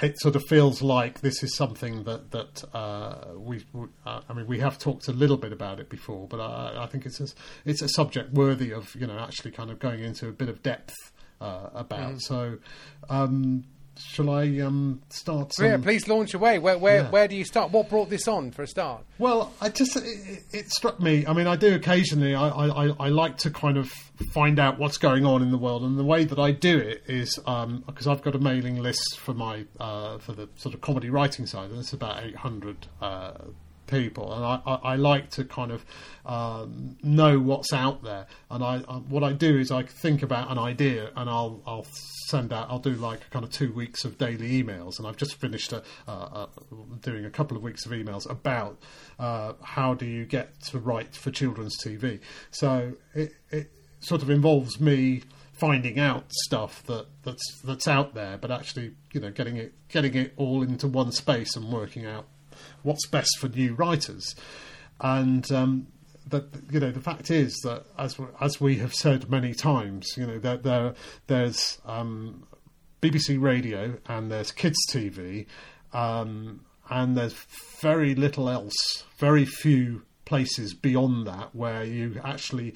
it 0.03 0.19
sort 0.19 0.37
of 0.37 0.45
feels 0.45 0.83
like 0.83 1.21
this 1.21 1.43
is 1.43 1.55
something 1.55 2.05
that 2.05 2.31
that 2.31 2.65
uh, 2.75 3.35
we, 3.37 3.65
we 3.73 3.87
uh, 4.07 4.21
I 4.29 4.33
mean 4.33 4.47
we 4.47 4.59
have 4.61 4.79
talked 4.79 5.09
a 5.09 5.13
little 5.13 5.37
bit 5.37 5.53
about 5.53 5.81
it 5.81 5.89
before, 5.89 6.27
but 6.27 6.41
I, 6.41 6.85
I 6.85 6.87
think 6.87 7.07
it's 7.07 7.21
a, 7.21 7.29
it's 7.65 7.83
a 7.83 7.89
subject 7.89 8.33
worthy 8.33 8.73
of 8.73 8.95
you 8.95 9.07
know 9.07 9.19
actually 9.19 9.51
kind 9.51 9.71
of 9.71 9.79
going 9.79 10.01
into 10.01 10.29
a 10.29 10.33
bit 10.33 10.49
of 10.49 10.63
depth 10.63 10.95
uh, 11.41 11.71
about. 11.75 12.21
So, 12.21 12.59
um, 13.09 13.65
shall 14.03 14.31
I 14.31 14.59
um, 14.61 15.01
start? 15.09 15.53
Some, 15.55 15.67
yeah, 15.67 15.77
please 15.77 16.09
launch 16.09 16.35
away. 16.35 16.59
Where 16.59 16.79
where 16.79 17.03
Yeah. 17.03 17.11
where 17.11 17.29
do 17.29 17.37
you 17.37 17.45
start? 17.45 17.71
What 17.71 17.89
brought 17.89 18.11
this 18.11 18.27
on 18.29 18.51
for 18.51 18.63
a 18.63 18.67
start? 18.67 19.05
Well, 19.19 19.53
I 19.61 19.69
just 19.69 19.97
it, 19.97 20.43
it 20.53 20.71
struck 20.71 21.01
me. 21.01 21.27
I 21.27 21.33
mean, 21.33 21.47
I 21.47 21.57
do 21.57 21.75
occasionally. 21.75 22.35
I, 22.35 22.49
I, 22.49 22.87
I- 22.99 23.09
like 23.09 23.37
to 23.39 23.51
kind 23.51 23.77
of 23.77 23.91
find 24.33 24.59
out 24.59 24.79
what's 24.79 24.97
going 24.99 25.25
on 25.27 25.43
in 25.43 25.51
the 25.51 25.59
world, 25.59 25.83
and 25.83 25.99
the 25.99 26.05
way 26.05 26.25
that 26.25 26.39
I 26.39 26.53
do 26.53 26.79
it 26.79 27.03
is 27.07 27.37
because 27.37 28.07
I've 28.07 28.23
got 28.23 28.35
a 28.35 28.39
mailing 28.39 28.81
list 28.83 29.19
for 29.19 29.35
my 29.35 29.65
uh, 29.79 30.19
for 30.19 30.33
the 30.33 30.49
sort 30.57 30.75
of 30.75 30.81
comedy 30.81 31.11
writing 31.11 31.47
side, 31.47 31.71
and 31.71 31.79
it's 31.79 31.93
about 31.93 32.23
eight 32.25 32.37
hundred. 32.37 32.87
Uh, 33.01 33.33
people 33.91 34.33
and 34.33 34.45
I, 34.45 34.61
I, 34.67 34.75
I 34.93 34.97
like 34.97 35.31
to 35.31 35.45
kind 35.45 35.73
of 35.73 35.85
um, 36.27 36.97
know 37.03 37.39
what's 37.41 37.73
out 37.73 38.03
there. 38.03 38.27
And 38.51 38.63
I, 38.63 38.83
I 38.89 38.95
what 38.97 39.25
I 39.25 39.33
do 39.33 39.59
is 39.59 39.71
I 39.71 39.83
think 39.83 40.23
about 40.23 40.51
an 40.51 40.59
idea 40.59 41.11
and 41.17 41.29
I'll 41.29 41.63
I'll 41.67 41.87
send 42.29 42.53
out 42.53 42.69
I'll 42.71 42.79
do 42.79 42.93
like 42.93 43.29
kind 43.31 43.45
of 43.45 43.51
two 43.51 43.73
weeks 43.73 44.05
of 44.05 44.19
daily 44.19 44.63
emails. 44.63 44.99
And 44.99 45.07
I've 45.07 45.17
just 45.17 45.41
finished 45.41 45.73
a, 45.73 45.83
doing 47.01 47.25
a 47.25 47.31
couple 47.31 47.57
of 47.57 47.63
weeks 47.63 47.87
of 47.87 47.93
emails 47.93 48.29
about 48.29 48.79
uh, 49.19 49.55
how 49.63 49.95
do 49.95 50.07
you 50.07 50.25
get 50.25 50.61
to 50.63 50.79
write 50.79 51.15
for 51.15 51.31
children's 51.31 51.77
TV 51.79 52.21
so 52.51 52.95
it, 53.15 53.33
it 53.51 53.71
sort 54.01 54.23
of 54.23 54.31
involves 54.31 54.81
me 54.81 55.23
finding 55.53 55.99
out 55.99 56.25
stuff 56.33 56.83
that 56.87 57.07
that's 57.23 57.61
that's 57.65 57.87
out 57.87 58.15
there 58.15 58.39
but 58.39 58.51
actually 58.51 58.93
you 59.13 59.21
know 59.21 59.31
getting 59.31 59.57
it 59.57 59.75
getting 59.89 60.15
it 60.15 60.33
all 60.37 60.63
into 60.63 60.89
one 60.89 61.13
space 61.13 61.55
and 61.55 61.71
working 61.71 62.07
out 62.07 62.27
what's 62.83 63.07
best 63.07 63.39
for 63.39 63.49
new 63.49 63.75
writers. 63.75 64.35
And 65.01 65.51
um, 65.53 65.87
that 66.29 66.45
you 66.71 66.81
know, 66.81 66.91
the 66.91 67.01
fact 67.01 67.31
is 67.31 67.55
that 67.65 67.85
as 67.99 68.19
we, 68.19 68.27
as 68.41 68.61
we 68.61 68.77
have 68.77 68.95
said 68.95 69.31
many 69.31 69.55
times, 69.55 70.15
you 70.17 70.27
know, 70.27 70.39
there, 70.39 70.57
there 70.59 70.95
there's 71.27 71.79
um, 71.87 72.47
BBC 73.03 73.41
Radio 73.41 73.99
and 74.07 74.31
there's 74.31 74.53
kids 74.53 74.77
TV, 74.91 75.47
um, 75.93 76.61
and 76.91 77.17
there's 77.17 77.35
very 77.81 78.15
little 78.15 78.49
else, 78.49 79.05
very 79.19 79.45
few 79.45 80.03
places 80.25 80.75
beyond 80.75 81.27
that 81.27 81.55
where 81.55 81.83
you 81.83 82.21
actually 82.23 82.75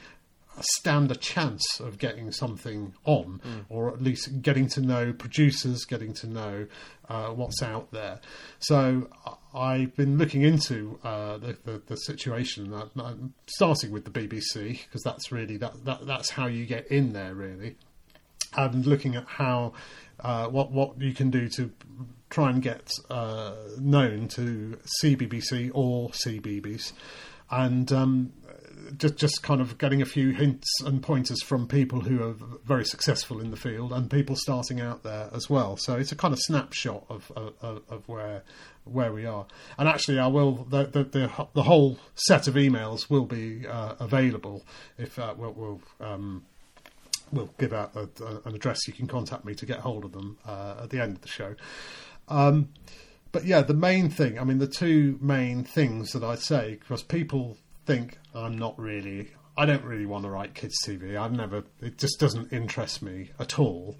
stand 0.60 1.10
a 1.10 1.16
chance 1.16 1.80
of 1.80 1.98
getting 1.98 2.30
something 2.30 2.94
on, 3.04 3.40
or 3.68 3.92
at 3.92 4.00
least 4.00 4.40
getting 4.40 4.68
to 4.68 4.80
know 4.80 5.12
producers, 5.12 5.84
getting 5.84 6.12
to 6.14 6.26
know 6.28 6.66
uh, 7.08 7.26
what's 7.28 7.60
out 7.62 7.90
there. 7.92 8.20
So 8.60 9.08
I- 9.26 9.34
I've 9.54 9.94
been 9.94 10.18
looking 10.18 10.42
into 10.42 10.98
uh, 11.04 11.38
the, 11.38 11.56
the 11.64 11.82
the 11.86 11.96
situation, 11.96 12.74
uh, 12.74 12.88
uh, 12.98 13.14
starting 13.46 13.92
with 13.92 14.04
the 14.04 14.10
BBC 14.10 14.84
because 14.84 15.02
that's 15.02 15.30
really 15.30 15.56
that, 15.58 15.84
that 15.84 16.06
that's 16.06 16.30
how 16.30 16.46
you 16.46 16.66
get 16.66 16.88
in 16.88 17.12
there 17.12 17.34
really. 17.34 17.76
And 18.56 18.84
looking 18.84 19.14
at 19.14 19.26
how 19.26 19.74
uh, 20.20 20.48
what 20.48 20.72
what 20.72 21.00
you 21.00 21.12
can 21.14 21.30
do 21.30 21.48
to 21.50 21.70
try 22.30 22.50
and 22.50 22.60
get 22.60 22.90
uh, 23.10 23.54
known 23.78 24.26
to 24.28 24.78
CBBC 25.02 25.70
or 25.72 26.10
CBeebies, 26.10 26.92
and 27.50 27.92
um, 27.92 28.32
just 28.98 29.16
just 29.16 29.42
kind 29.42 29.60
of 29.60 29.78
getting 29.78 30.02
a 30.02 30.04
few 30.04 30.30
hints 30.30 30.68
and 30.84 31.02
pointers 31.02 31.42
from 31.42 31.66
people 31.66 32.00
who 32.00 32.22
are 32.22 32.34
very 32.64 32.84
successful 32.84 33.40
in 33.40 33.50
the 33.50 33.56
field 33.56 33.92
and 33.92 34.10
people 34.10 34.36
starting 34.36 34.80
out 34.80 35.02
there 35.02 35.28
as 35.32 35.48
well. 35.50 35.76
So 35.76 35.96
it's 35.96 36.12
a 36.12 36.16
kind 36.16 36.32
of 36.32 36.40
snapshot 36.40 37.04
of 37.08 37.30
of, 37.36 37.82
of 37.88 38.08
where 38.08 38.42
where 38.84 39.12
we 39.12 39.26
are. 39.26 39.46
And 39.78 39.88
actually, 39.88 40.18
I 40.18 40.26
will 40.26 40.64
the 40.64 40.84
the 40.84 41.04
the, 41.04 41.48
the 41.54 41.62
whole 41.62 41.98
set 42.14 42.48
of 42.48 42.54
emails 42.54 43.10
will 43.10 43.26
be 43.26 43.66
uh, 43.66 43.94
available 44.00 44.64
if 44.98 45.18
uh, 45.18 45.34
we'll. 45.36 45.52
we'll 45.52 45.80
um, 46.00 46.44
we'll 47.32 47.50
give 47.58 47.72
out 47.72 47.96
a, 47.96 48.08
a, 48.22 48.48
an 48.48 48.54
address 48.54 48.86
you 48.86 48.92
can 48.92 49.08
contact 49.08 49.44
me 49.44 49.54
to 49.54 49.66
get 49.66 49.80
hold 49.80 50.04
of 50.04 50.12
them 50.12 50.38
uh, 50.46 50.82
at 50.82 50.90
the 50.90 51.00
end 51.00 51.16
of 51.16 51.22
the 51.22 51.28
show. 51.28 51.56
Um, 52.28 52.68
but 53.32 53.44
yeah, 53.44 53.62
the 53.62 53.74
main 53.74 54.08
thing, 54.08 54.38
I 54.38 54.44
mean, 54.44 54.58
the 54.58 54.68
two 54.68 55.18
main 55.20 55.64
things 55.64 56.12
that 56.12 56.22
I 56.22 56.36
say, 56.36 56.76
because 56.78 57.02
people 57.02 57.56
think 57.86 58.18
I'm 58.34 58.58
not 58.58 58.78
really, 58.78 59.30
I 59.56 59.66
don't 59.66 59.84
really 59.84 60.06
want 60.06 60.24
to 60.24 60.30
write 60.30 60.54
kids' 60.54 60.76
TV. 60.84 61.16
I've 61.16 61.32
never, 61.32 61.64
it 61.80 61.98
just 61.98 62.18
doesn't 62.18 62.52
interest 62.52 63.02
me 63.02 63.30
at 63.38 63.58
all. 63.58 63.96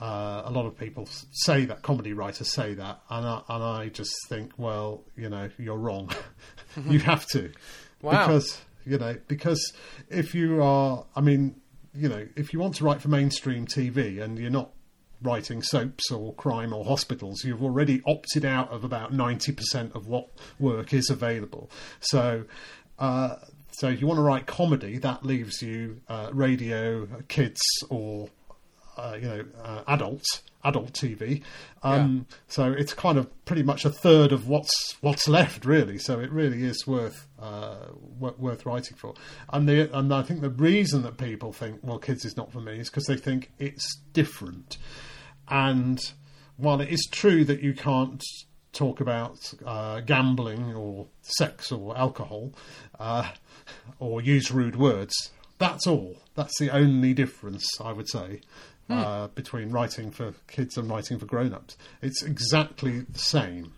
Uh, 0.00 0.42
a 0.46 0.50
lot 0.50 0.64
of 0.64 0.78
people 0.78 1.06
say 1.30 1.66
that, 1.66 1.82
comedy 1.82 2.14
writers 2.14 2.48
say 2.48 2.72
that, 2.74 3.00
and 3.10 3.26
I, 3.26 3.42
and 3.48 3.62
I 3.62 3.88
just 3.88 4.14
think, 4.28 4.52
well, 4.56 5.04
you 5.14 5.28
know, 5.28 5.50
you're 5.58 5.76
wrong. 5.76 6.10
you 6.88 6.98
have 7.00 7.26
to. 7.28 7.52
Wow. 8.02 8.26
Because, 8.26 8.58
you 8.86 8.96
know, 8.96 9.14
because 9.28 9.74
if 10.08 10.34
you 10.34 10.62
are, 10.62 11.04
I 11.14 11.20
mean, 11.20 11.60
you 11.94 12.08
know, 12.08 12.26
if 12.34 12.54
you 12.54 12.58
want 12.58 12.76
to 12.76 12.84
write 12.84 13.02
for 13.02 13.08
mainstream 13.08 13.66
TV 13.66 14.22
and 14.22 14.38
you're 14.38 14.50
not 14.50 14.70
writing 15.22 15.62
soaps 15.62 16.10
or 16.10 16.34
crime 16.34 16.72
or 16.72 16.84
hospitals, 16.84 17.44
you've 17.44 17.62
already 17.62 18.02
opted 18.06 18.44
out 18.44 18.70
of 18.70 18.84
about 18.84 19.12
90% 19.12 19.94
of 19.94 20.06
what 20.06 20.28
work 20.58 20.92
is 20.92 21.10
available. 21.10 21.70
So, 22.00 22.44
uh, 23.00 23.36
so 23.72 23.88
if 23.88 24.00
you 24.00 24.06
want 24.06 24.18
to 24.18 24.22
write 24.22 24.46
comedy, 24.46 24.98
that 24.98 25.24
leaves 25.24 25.62
you 25.62 26.00
uh, 26.08 26.30
radio, 26.32 27.06
kids, 27.28 27.60
or 27.88 28.28
uh, 28.96 29.16
you 29.20 29.26
know, 29.28 29.44
uh, 29.62 29.82
adults, 29.88 30.42
adult 30.64 30.92
TV. 30.92 31.42
Um, 31.82 32.26
So 32.48 32.72
it's 32.72 32.92
kind 32.92 33.16
of 33.16 33.44
pretty 33.46 33.62
much 33.62 33.84
a 33.86 33.90
third 33.90 34.32
of 34.32 34.46
what's 34.48 34.96
what's 35.00 35.26
left, 35.28 35.64
really. 35.64 35.96
So 35.98 36.20
it 36.20 36.30
really 36.30 36.62
is 36.64 36.86
worth 36.86 37.26
uh, 37.40 37.86
wo- 38.18 38.34
worth 38.36 38.66
writing 38.66 38.96
for. 38.96 39.14
And 39.50 39.66
the 39.68 39.96
and 39.96 40.12
I 40.12 40.22
think 40.22 40.42
the 40.42 40.50
reason 40.50 41.02
that 41.02 41.16
people 41.16 41.52
think, 41.52 41.80
well, 41.82 41.98
kids 41.98 42.24
is 42.26 42.36
not 42.36 42.52
for 42.52 42.60
me, 42.60 42.80
is 42.80 42.90
because 42.90 43.06
they 43.06 43.16
think 43.16 43.50
it's 43.58 43.98
different. 44.12 44.76
And 45.48 45.98
while 46.58 46.80
it 46.82 46.90
is 46.90 47.08
true 47.10 47.44
that 47.46 47.62
you 47.62 47.72
can't 47.72 48.22
talk 48.72 49.00
about 49.00 49.52
uh, 49.66 50.00
gambling 50.00 50.74
or 50.74 51.06
sex 51.22 51.72
or 51.72 51.96
alcohol 51.96 52.52
uh, 52.98 53.30
or 53.98 54.20
use 54.20 54.50
rude 54.50 54.76
words, 54.76 55.30
that's 55.58 55.86
all. 55.86 56.16
That's 56.34 56.58
the 56.58 56.70
only 56.70 57.14
difference, 57.14 57.66
I 57.80 57.92
would 57.92 58.08
say, 58.08 58.40
uh, 58.88 59.28
between 59.28 59.70
writing 59.70 60.10
for 60.10 60.34
kids 60.46 60.76
and 60.76 60.88
writing 60.88 61.18
for 61.18 61.26
grown-ups. 61.26 61.76
It's 62.02 62.22
exactly 62.22 63.00
the 63.00 63.18
same. 63.18 63.74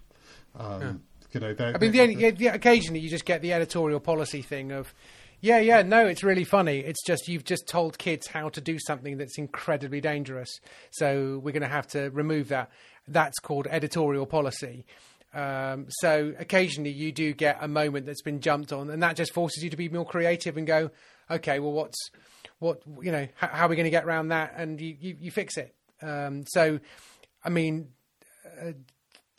Um, 0.59 1.03
You 1.33 1.41
know, 1.41 1.55
I 1.59 1.79
mean, 1.79 1.93
the 1.93 2.03
only, 2.03 2.17
yeah, 2.17 2.33
yeah, 2.37 2.53
occasionally 2.53 3.01
you 3.01 3.09
just 3.09 3.25
get 3.25 3.41
the 3.41 3.55
editorial 3.55 4.01
policy 4.01 4.43
thing 4.43 4.71
of, 4.71 4.93
yeah, 5.41 5.59
yeah, 5.61 5.81
no, 5.81 6.07
it's 6.07 6.23
really 6.23 6.45
funny. 6.45 6.81
It's 6.81 7.03
just 7.07 7.27
you've 7.27 7.45
just 7.45 7.67
told 7.67 7.97
kids 7.97 8.27
how 8.27 8.51
to 8.51 8.61
do 8.61 8.79
something 8.79 9.17
that's 9.17 9.39
incredibly 9.39 10.01
dangerous. 10.03 10.61
So 10.91 11.41
we're 11.43 11.53
going 11.53 11.63
to 11.63 11.69
have 11.69 11.87
to 11.89 12.11
remove 12.11 12.49
that. 12.49 12.71
That's 13.09 13.39
called 13.39 13.67
editorial 13.71 14.27
policy. 14.27 14.85
Um, 15.35 15.87
so 15.89 16.35
occasionally 16.39 16.91
you 16.91 17.11
do 17.11 17.33
get 17.33 17.57
a 17.61 17.69
moment 17.69 18.07
that's 18.07 18.23
been 18.23 18.41
jumped 18.41 18.73
on, 18.73 18.91
and 18.91 19.03
that 19.03 19.17
just 19.17 19.33
forces 19.33 19.65
you 19.65 19.71
to 19.71 19.77
be 19.77 19.89
more 19.89 20.05
creative 20.05 20.57
and 20.57 20.67
go, 20.67 20.91
okay, 21.31 21.59
well, 21.59 21.73
what's 21.73 22.11
what 22.59 22.83
you 23.01 23.11
know? 23.11 23.27
How, 23.37 23.49
how 23.49 23.67
are 23.67 23.69
we 23.69 23.77
going 23.77 23.85
to 23.85 23.91
get 23.91 24.05
around 24.05 24.29
that? 24.29 24.55
And 24.57 24.81
you 24.81 24.97
you, 25.01 25.17
you 25.21 25.31
fix 25.31 25.57
it. 25.57 25.75
Um, 26.03 26.45
so, 26.47 26.81
I 27.45 27.49
mean, 27.49 27.89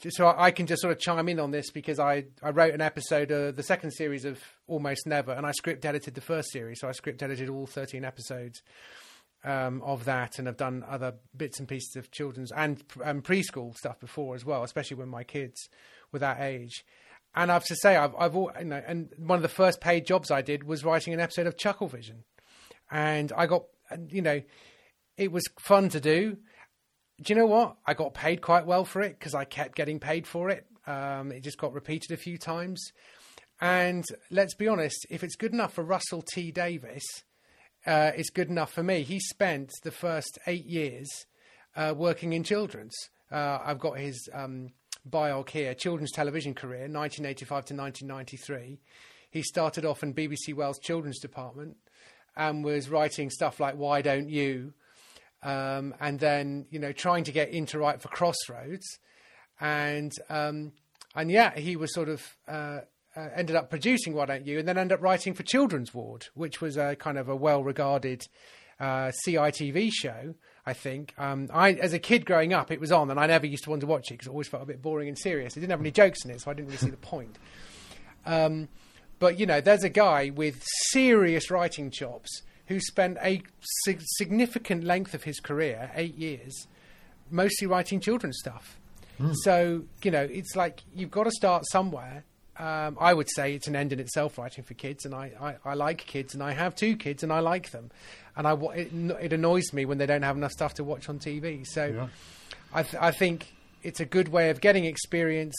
so 0.09 0.25
I 0.25 0.45
I 0.45 0.51
can 0.51 0.65
just 0.65 0.81
sort 0.81 0.91
of 0.93 0.99
chime 0.99 1.29
in 1.29 1.39
on 1.39 1.51
this 1.51 1.69
because 1.69 1.99
I, 1.99 2.25
I 2.41 2.49
wrote 2.49 2.73
an 2.73 2.81
episode 2.81 3.31
of 3.31 3.55
the 3.55 3.63
second 3.63 3.91
series 3.91 4.25
of 4.25 4.39
Almost 4.67 5.05
Never, 5.05 5.31
and 5.31 5.45
I 5.45 5.51
script 5.51 5.85
edited 5.85 6.15
the 6.15 6.21
first 6.21 6.51
series, 6.51 6.79
so 6.79 6.87
I 6.87 6.91
script 6.91 7.21
edited 7.21 7.49
all 7.49 7.67
thirteen 7.67 8.03
episodes 8.03 8.61
um, 9.43 9.81
of 9.83 10.05
that, 10.05 10.39
and 10.39 10.47
I've 10.47 10.57
done 10.57 10.85
other 10.87 11.15
bits 11.35 11.59
and 11.59 11.67
pieces 11.67 11.95
of 11.95 12.11
children's 12.11 12.51
and, 12.51 12.83
and 13.03 13.23
preschool 13.23 13.75
stuff 13.75 13.99
before 13.99 14.35
as 14.35 14.45
well, 14.45 14.63
especially 14.63 14.97
when 14.97 15.09
my 15.09 15.23
kids 15.23 15.69
were 16.11 16.19
that 16.19 16.39
age. 16.39 16.85
And 17.35 17.49
I 17.49 17.55
have 17.55 17.65
to 17.65 17.75
say, 17.75 17.95
I've, 17.95 18.15
I've 18.17 18.35
all, 18.35 18.51
you 18.59 18.65
know, 18.65 18.81
and 18.85 19.09
one 19.17 19.37
of 19.37 19.43
the 19.43 19.49
first 19.49 19.81
paid 19.81 20.05
jobs 20.05 20.29
I 20.31 20.41
did 20.41 20.63
was 20.63 20.85
writing 20.85 21.13
an 21.13 21.19
episode 21.19 21.47
of 21.47 21.57
Chucklevision, 21.57 22.23
and 22.91 23.31
I 23.35 23.47
got, 23.47 23.63
you 24.09 24.21
know, 24.21 24.41
it 25.17 25.31
was 25.31 25.43
fun 25.59 25.89
to 25.89 25.99
do 25.99 26.37
do 27.21 27.33
you 27.33 27.39
know 27.39 27.45
what? 27.45 27.77
I 27.85 27.93
got 27.93 28.13
paid 28.13 28.41
quite 28.41 28.65
well 28.65 28.85
for 28.85 29.01
it 29.01 29.17
because 29.17 29.35
I 29.35 29.45
kept 29.45 29.75
getting 29.75 29.99
paid 29.99 30.25
for 30.25 30.49
it. 30.49 30.65
Um, 30.87 31.31
it 31.31 31.41
just 31.41 31.57
got 31.57 31.73
repeated 31.73 32.11
a 32.11 32.17
few 32.17 32.37
times. 32.37 32.91
And 33.61 34.03
let's 34.29 34.55
be 34.55 34.67
honest, 34.67 35.05
if 35.09 35.23
it's 35.23 35.35
good 35.35 35.53
enough 35.53 35.73
for 35.73 35.83
Russell 35.83 36.21
T 36.21 36.51
Davies, 36.51 37.05
uh, 37.85 38.11
it's 38.15 38.29
good 38.29 38.49
enough 38.49 38.71
for 38.71 38.83
me. 38.83 39.03
He 39.03 39.19
spent 39.19 39.71
the 39.83 39.91
first 39.91 40.39
eight 40.47 40.65
years 40.65 41.09
uh, 41.75 41.93
working 41.95 42.33
in 42.33 42.43
children's. 42.43 42.95
Uh, 43.31 43.59
I've 43.63 43.79
got 43.79 43.97
his 43.97 44.29
um, 44.33 44.69
biog 45.09 45.49
here, 45.49 45.73
children's 45.73 46.11
television 46.11 46.53
career, 46.53 46.81
1985 46.81 47.49
to 47.65 47.75
1993. 47.75 48.79
He 49.29 49.41
started 49.41 49.85
off 49.85 50.03
in 50.03 50.13
BBC 50.13 50.53
Wales 50.53 50.79
Children's 50.79 51.19
Department 51.19 51.77
and 52.35 52.63
was 52.63 52.89
writing 52.89 53.29
stuff 53.29 53.59
like 53.59 53.75
Why 53.75 54.01
Don't 54.01 54.29
You? 54.29 54.73
Um, 55.41 55.93
and 55.99 56.19
then, 56.19 56.67
you 56.69 56.79
know, 56.79 56.91
trying 56.91 57.25
to 57.25 57.31
get 57.31 57.49
into 57.49 57.79
write 57.79 58.01
for 58.01 58.07
Crossroads. 58.07 58.99
And, 59.59 60.11
um, 60.29 60.71
and 61.15 61.29
yeah, 61.29 61.57
he 61.57 61.75
was 61.75 61.93
sort 61.93 62.09
of, 62.09 62.23
uh, 63.15 63.29
ended 63.35 63.55
up 63.55 63.69
producing 63.69 64.13
Why 64.13 64.25
Don't 64.25 64.45
You? 64.45 64.59
And 64.59 64.67
then 64.67 64.77
ended 64.77 64.97
up 64.97 65.03
writing 65.03 65.33
for 65.33 65.43
Children's 65.43 65.93
Ward, 65.93 66.27
which 66.33 66.61
was 66.61 66.77
a 66.77 66.95
kind 66.95 67.17
of 67.17 67.29
a 67.29 67.35
well 67.35 67.63
regarded 67.63 68.27
uh, 68.79 69.11
CITV 69.25 69.91
show. 69.93 70.35
I 70.65 70.73
think 70.73 71.13
um, 71.17 71.49
I, 71.53 71.73
as 71.73 71.93
a 71.93 71.99
kid 71.99 72.25
growing 72.25 72.53
up, 72.53 72.71
it 72.71 72.79
was 72.79 72.91
on, 72.91 73.11
and 73.11 73.19
I 73.19 73.27
never 73.27 73.45
used 73.45 73.65
to 73.65 73.69
want 73.69 73.81
to 73.81 73.87
watch 73.87 74.09
it 74.11 74.13
because 74.13 74.27
it 74.27 74.31
always 74.31 74.47
felt 74.47 74.63
a 74.63 74.65
bit 74.65 74.81
boring 74.81 75.09
and 75.09 75.17
serious. 75.17 75.57
It 75.57 75.59
didn't 75.59 75.71
have 75.71 75.79
any 75.81 75.91
jokes 75.91 76.23
in 76.23 76.31
it, 76.31 76.41
so 76.41 76.51
I 76.51 76.53
didn't 76.53 76.67
really 76.67 76.77
see 76.77 76.89
the 76.89 76.97
point. 76.97 77.37
Um, 78.25 78.69
but 79.19 79.37
you 79.39 79.45
know, 79.45 79.59
there's 79.61 79.83
a 79.83 79.89
guy 79.89 80.31
with 80.33 80.63
serious 80.91 81.51
writing 81.51 81.91
chops 81.91 82.41
who 82.67 82.79
spent 82.79 83.17
a 83.21 83.41
sig- 83.83 84.01
significant 84.01 84.85
length 84.85 85.13
of 85.13 85.23
his 85.23 85.39
career, 85.41 85.91
eight 85.95 86.15
years, 86.15 86.67
mostly 87.29 87.67
writing 87.67 87.99
children's 87.99 88.37
stuff. 88.39 88.79
So 89.43 89.83
you 90.03 90.11
know, 90.11 90.23
it's 90.23 90.55
like 90.55 90.81
you've 90.95 91.11
got 91.11 91.25
to 91.25 91.31
start 91.31 91.63
somewhere. 91.71 92.23
Um, 92.57 92.97
I 92.99 93.13
would 93.13 93.29
say 93.29 93.55
it's 93.55 93.67
an 93.67 93.75
end 93.75 93.93
in 93.93 93.99
itself 93.99 94.37
writing 94.37 94.63
for 94.63 94.73
kids, 94.75 95.05
and 95.05 95.15
I, 95.15 95.31
I, 95.65 95.71
I 95.71 95.73
like 95.73 95.99
kids, 96.05 96.33
and 96.35 96.43
I 96.43 96.51
have 96.51 96.75
two 96.75 96.95
kids, 96.95 97.23
and 97.23 97.33
I 97.33 97.39
like 97.39 97.71
them, 97.71 97.89
and 98.35 98.45
I 98.47 98.53
it, 98.75 98.91
it 99.21 99.33
annoys 99.33 99.73
me 99.73 99.85
when 99.85 99.97
they 99.97 100.05
don't 100.05 100.21
have 100.21 100.37
enough 100.37 100.51
stuff 100.51 100.75
to 100.75 100.83
watch 100.83 101.09
on 101.09 101.17
TV. 101.19 101.65
So 101.65 101.85
Yeah. 101.85 102.07
I, 102.73 102.83
th- 102.83 103.01
I 103.01 103.11
think 103.11 103.47
it's 103.81 103.99
a 103.99 104.05
good 104.05 104.27
way 104.29 104.49
of 104.51 104.61
getting 104.61 104.85
experience 104.85 105.55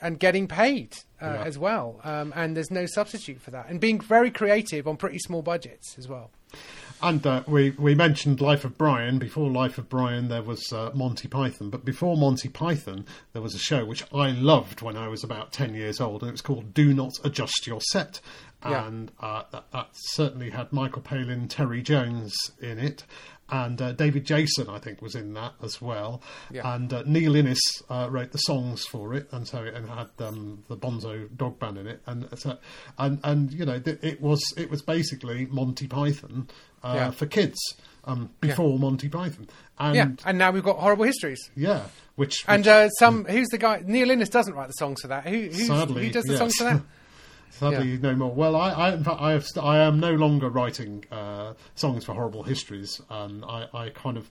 and 0.00 0.18
getting 0.18 0.46
paid 0.46 0.92
uh, 1.20 1.26
Yeah. 1.26 1.42
as 1.44 1.58
well. 1.58 2.00
Um, 2.04 2.32
and 2.36 2.56
there's 2.56 2.70
no 2.70 2.86
substitute 2.86 3.40
for 3.40 3.50
that. 3.50 3.68
And 3.68 3.80
being 3.80 4.00
very 4.00 4.30
creative 4.30 4.86
on 4.86 4.96
pretty 4.96 5.18
small 5.18 5.42
budgets 5.42 5.96
as 5.98 6.06
well. 6.08 6.30
And 7.00 7.24
uh, 7.24 7.44
we 7.46 7.70
we 7.70 7.94
mentioned 7.94 8.40
Life 8.40 8.64
of 8.64 8.76
Brian. 8.76 9.18
Before 9.18 9.48
Life 9.48 9.78
of 9.78 9.88
Brian, 9.88 10.28
there 10.28 10.42
was 10.42 10.72
uh, 10.72 10.90
Monty 10.94 11.28
Python. 11.28 11.70
But 11.70 11.84
before 11.84 12.16
Monty 12.16 12.48
Python, 12.48 13.06
there 13.32 13.42
was 13.42 13.54
a 13.54 13.58
show 13.58 13.84
which 13.84 14.02
I 14.12 14.30
loved 14.30 14.82
when 14.82 14.96
I 14.96 15.06
was 15.06 15.22
about 15.22 15.52
ten 15.52 15.74
years 15.74 16.00
old, 16.00 16.22
and 16.22 16.28
it 16.30 16.32
was 16.32 16.40
called 16.40 16.74
Do 16.74 16.92
Not 16.92 17.12
Adjust 17.24 17.68
Your 17.68 17.80
Set. 17.80 18.20
Yeah. 18.64 18.88
And 18.88 19.12
uh, 19.20 19.44
that, 19.52 19.70
that 19.70 19.90
certainly 19.92 20.50
had 20.50 20.72
Michael 20.72 21.02
Palin, 21.02 21.46
Terry 21.46 21.80
Jones 21.80 22.36
in 22.60 22.80
it, 22.80 23.04
and 23.50 23.80
uh, 23.80 23.92
David 23.92 24.24
Jason, 24.24 24.68
I 24.68 24.78
think, 24.78 25.00
was 25.00 25.14
in 25.14 25.32
that 25.34 25.54
as 25.62 25.80
well. 25.80 26.22
Yeah. 26.50 26.74
And 26.74 26.92
uh, 26.92 27.02
Neil 27.06 27.34
Innes 27.36 27.60
uh, 27.88 28.08
wrote 28.10 28.32
the 28.32 28.38
songs 28.38 28.84
for 28.84 29.14
it, 29.14 29.28
and 29.32 29.46
so 29.48 29.62
it 29.64 29.74
and 29.74 29.88
had 29.88 30.08
um, 30.20 30.64
the 30.68 30.76
Bonzo 30.76 31.28
Dog 31.36 31.58
Band 31.58 31.78
in 31.78 31.86
it, 31.86 32.02
and 32.06 32.28
so, 32.38 32.58
and 32.98 33.20
and 33.24 33.52
you 33.52 33.64
know 33.64 33.78
th- 33.78 33.98
it 34.02 34.20
was 34.20 34.42
it 34.56 34.70
was 34.70 34.82
basically 34.82 35.46
Monty 35.46 35.86
Python 35.86 36.48
uh, 36.82 36.92
Yeah. 36.96 37.10
for 37.10 37.26
kids 37.26 37.58
um, 38.04 38.30
before 38.40 38.78
Monty 38.78 39.08
Python, 39.08 39.48
and 39.78 39.96
yeah. 39.96 40.06
yeah, 40.08 40.14
And 40.26 40.38
now 40.38 40.50
we've 40.50 40.62
got 40.62 40.76
horrible 40.78 41.04
histories. 41.04 41.40
Yeah, 41.56 41.84
which, 42.16 42.44
And 42.48 42.60
which 42.62 42.68
uh, 42.68 42.88
some 42.90 43.24
who's 43.24 43.48
the 43.48 43.58
guy? 43.58 43.82
Neil 43.86 44.10
Innes 44.10 44.28
doesn't 44.28 44.54
write 44.54 44.68
the 44.68 44.72
songs 44.74 45.00
for 45.02 45.08
that. 45.08 45.26
Who 45.26 45.42
who's, 45.42 45.66
Sadly, 45.66 46.06
who 46.06 46.12
does 46.12 46.24
the 46.24 46.32
yes. 46.32 46.38
songs 46.38 46.54
for 46.56 46.64
that? 46.64 46.82
sadly 47.50 47.98
no 47.98 48.14
more. 48.14 48.32
Well, 48.32 48.56
I, 48.56 48.70
I 48.70 48.94
in 48.94 49.04
fact 49.04 49.20
I 49.20 49.32
have 49.32 49.46
st- 49.46 49.64
I 49.64 49.78
am 49.78 50.00
no 50.00 50.12
longer 50.14 50.48
writing 50.48 51.04
uh, 51.10 51.54
songs 51.74 52.04
for 52.04 52.14
horrible 52.14 52.42
histories. 52.42 53.00
Um, 53.10 53.44
I, 53.48 53.66
I 53.74 53.88
kind 53.90 54.16
of 54.16 54.28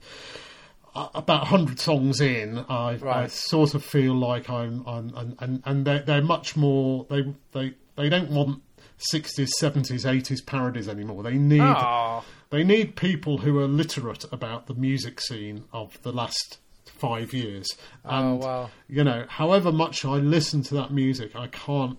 uh, 0.94 1.08
about 1.14 1.46
hundred 1.48 1.78
songs 1.78 2.20
in, 2.20 2.58
I, 2.68 2.98
I 3.06 3.26
sort 3.26 3.74
of 3.74 3.84
feel 3.84 4.14
like 4.14 4.48
I'm, 4.50 4.84
I'm 4.86 5.12
and, 5.16 5.36
and, 5.38 5.62
and 5.64 5.84
they're, 5.86 6.00
they're 6.00 6.22
much 6.22 6.56
more. 6.56 7.06
They 7.10 7.34
they 7.52 7.74
they 7.96 8.08
don't 8.08 8.30
want 8.30 8.62
sixties, 8.96 9.52
seventies, 9.58 10.06
eighties 10.06 10.40
parodies 10.40 10.88
anymore. 10.88 11.22
They 11.22 11.36
need 11.36 11.60
Aw. 11.60 12.22
they 12.50 12.64
need 12.64 12.96
people 12.96 13.38
who 13.38 13.58
are 13.60 13.68
literate 13.68 14.24
about 14.32 14.66
the 14.66 14.74
music 14.74 15.20
scene 15.20 15.64
of 15.72 16.00
the 16.02 16.12
last 16.12 16.58
five 16.86 17.32
years. 17.32 17.76
And, 18.04 18.42
Oh, 18.42 18.46
wow. 18.46 18.70
You 18.88 19.04
know, 19.04 19.24
however 19.28 19.70
much 19.70 20.04
I 20.04 20.16
listen 20.16 20.62
to 20.64 20.74
that 20.76 20.90
music, 20.92 21.36
I 21.36 21.46
can't. 21.48 21.98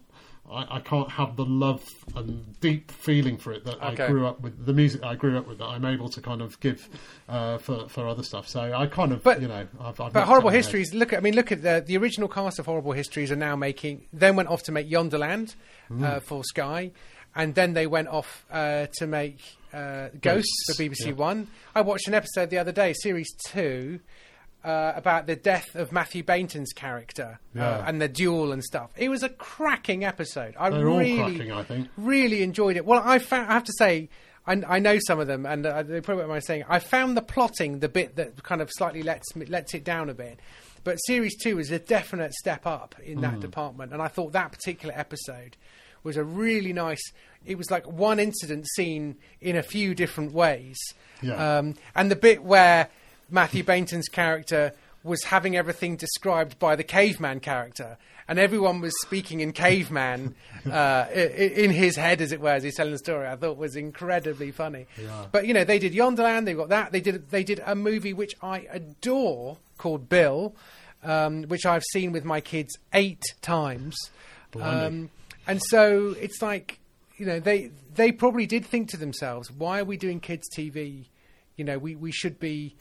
I, 0.52 0.78
I 0.78 0.80
can't 0.80 1.10
have 1.12 1.36
the 1.36 1.46
love 1.46 1.84
and 2.16 2.60
deep 2.60 2.92
feeling 2.92 3.38
for 3.38 3.52
it 3.54 3.66
that 3.66 3.76
Okay. 3.84 4.04
I 4.06 4.08
grew 4.08 4.26
up 4.26 4.42
with. 4.42 4.66
The 4.66 4.74
music 4.74 5.04
I 5.04 5.16
grew 5.16 5.38
up 5.38 5.48
with 5.48 5.60
that 5.60 5.66
I'm 5.68 5.86
able 5.86 6.10
to 6.10 6.22
kind 6.22 6.42
of 6.42 6.60
give 6.60 6.88
uh, 7.28 7.58
for 7.60 7.88
for 7.90 8.08
other 8.08 8.24
stuff. 8.24 8.48
So 8.48 8.62
I 8.74 8.88
kind 8.88 9.12
of, 9.12 9.24
But- 9.24 9.42
you 9.42 9.48
know, 9.48 9.68
I've, 9.80 10.00
I've 10.02 10.14
But 10.14 10.26
Horrible. 10.26 10.50
Histories, 10.50 10.94
look 10.94 11.14
at, 11.14 11.18
I 11.20 11.22
mean, 11.22 11.36
look 11.36 11.52
at 11.52 11.62
the, 11.62 11.84
the 11.86 11.98
original 11.98 12.28
cast 12.28 12.58
of 12.60 12.66
Horrible 12.66 12.94
Histories 12.94 13.32
are 13.32 13.36
now 13.36 13.56
making, 13.56 14.06
then 14.12 14.36
went 14.36 14.50
off 14.50 14.64
to 14.64 14.72
make 14.72 14.90
Yonderland 14.90 15.56
Hmm. 15.88 16.04
uh, 16.04 16.20
for 16.20 16.44
Sky, 16.44 16.92
and 17.36 17.56
then 17.56 17.74
they 17.74 17.88
went 17.88 18.08
off 18.10 18.46
uh, 18.52 18.88
to 18.98 19.08
make 19.08 19.40
uh, 19.74 20.10
Ghosts, 20.22 20.22
Ghosts, 20.22 20.76
for 20.78 20.84
BBC 20.84 21.06
yeah. 21.08 21.12
One. 21.14 21.48
I 21.76 21.82
watched 21.82 22.08
an 22.08 22.14
episode 22.16 22.50
the 22.50 22.58
other 22.58 22.72
day, 22.72 22.94
series 22.94 23.32
two, 23.48 24.00
uh, 24.63 24.93
about 24.95 25.26
the 25.28 25.36
death 25.36 25.74
of 25.76 25.91
Mathew 25.91 26.24
Baynton's 26.24 26.74
character 26.74 27.39
uh, 27.58 27.84
and 27.86 28.02
the 28.02 28.08
duel 28.10 28.52
and 28.52 28.63
stuff. 28.63 28.91
It 28.98 29.10
was 29.10 29.24
a 29.24 29.30
cracking 29.30 30.04
episode. 30.04 30.56
I 30.60 30.69
They're 30.69 30.88
all 30.89 30.98
really, 31.00 31.15
cracking, 31.38 31.52
I 31.52 31.63
think. 31.63 31.88
really 31.98 32.43
enjoyed 32.43 32.76
it. 32.76 32.86
Well, 32.86 33.02
I, 33.04 33.19
found, 33.19 33.50
I 33.50 33.54
have 33.54 33.63
to 33.65 33.74
say, 33.78 34.10
I, 34.45 34.62
I 34.67 34.80
know 34.80 34.98
some 35.08 35.19
of 35.19 35.28
them, 35.28 35.45
and 35.45 35.65
uh, 35.65 35.84
they 35.84 36.02
probably 36.02 36.24
what 36.26 36.32
am 36.32 36.36
I 36.36 36.39
saying. 36.39 36.63
I 36.67 36.80
found 36.80 37.15
the 37.15 37.22
plotting 37.22 37.80
the 37.80 37.89
bit 37.89 38.15
that 38.17 38.43
kind 38.43 38.62
of 38.62 38.69
slightly 38.72 39.02
lets 39.04 39.34
lets 39.36 39.74
it 39.74 39.84
down 39.84 40.10
a 40.10 40.13
bit, 40.13 40.39
but 40.84 40.95
series 41.06 41.38
two 41.38 41.60
is 41.60 41.72
a 41.72 41.80
definite 41.80 42.34
step 42.34 42.65
up 42.67 42.95
in 43.04 43.22
that 43.22 43.39
department, 43.39 43.93
and 43.93 44.02
I 44.02 44.08
thought 44.08 44.34
that 44.34 44.52
particular 44.52 44.93
episode 44.98 45.56
was 46.04 46.17
a 46.17 46.24
really 46.24 46.74
nice. 46.74 47.02
It 47.45 47.58
was 47.58 47.69
like 47.72 47.86
one 47.89 48.19
incident 48.19 48.67
seen 48.76 49.15
in 49.39 49.56
a 49.56 49.63
few 49.63 49.93
different 49.95 50.34
ways, 50.34 50.78
Yeah. 51.22 51.60
um, 51.60 51.76
and 51.95 52.10
the 52.12 52.15
bit 52.15 52.43
where 52.43 52.89
Mathew 53.30 53.63
Baynton's 53.63 54.08
character 54.08 54.74
was 55.04 55.24
having 55.24 55.56
everything 55.56 55.96
described 55.96 56.60
by 56.60 56.76
the 56.76 56.84
caveman 56.84 57.39
character, 57.39 57.98
and 58.28 58.38
everyone 58.38 58.82
was 58.82 58.94
speaking 59.02 59.39
in 59.39 59.54
caveman 59.54 60.36
uh, 60.72 61.06
in 61.13 61.72
his 61.72 61.96
head, 61.96 62.22
as 62.22 62.32
it 62.32 62.42
were, 62.42 62.50
as 62.50 62.63
he's 62.63 62.76
telling 62.76 62.92
the 62.92 62.98
story. 62.98 63.28
I 63.28 63.36
thought 63.36 63.58
was 63.58 63.76
incredibly 63.76 64.52
funny. 64.52 64.88
Yeah. 65.02 65.26
But 65.32 65.48
you 65.48 65.54
know, 65.54 65.63
they 65.63 65.80
did 65.80 65.94
Yonderland, 65.94 66.48
they 66.48 66.54
got 66.54 66.70
that. 66.70 66.92
They 66.92 67.02
did 67.02 67.30
they 67.30 67.44
did 67.44 67.62
a 67.65 67.76
movie 67.76 68.13
which 68.13 68.34
I 68.42 68.68
adore 68.72 69.58
called 69.78 70.10
Bill, 70.10 70.56
um, 71.04 71.44
which 71.44 71.65
I've 71.65 71.84
seen 71.94 72.12
with 72.12 72.26
my 72.26 72.42
kids 72.42 72.78
eight 72.94 73.24
times. 73.42 73.96
Um, 74.60 75.10
and 75.48 75.62
so 75.63 76.15
it's 76.20 76.42
like 76.42 76.80
you 77.18 77.26
know 77.26 77.39
they 77.39 77.72
they 77.96 78.12
probably 78.12 78.46
did 78.46 78.65
think 78.65 78.89
to 78.89 78.98
themselves, 78.98 79.52
why 79.52 79.80
are 79.80 79.86
we 79.86 79.98
doing 79.98 80.20
kids 80.20 80.48
TV? 80.56 81.06
You 81.56 81.65
know, 81.65 81.78
we, 81.78 81.96
we 81.96 82.12
should 82.12 82.39
be 82.39 82.76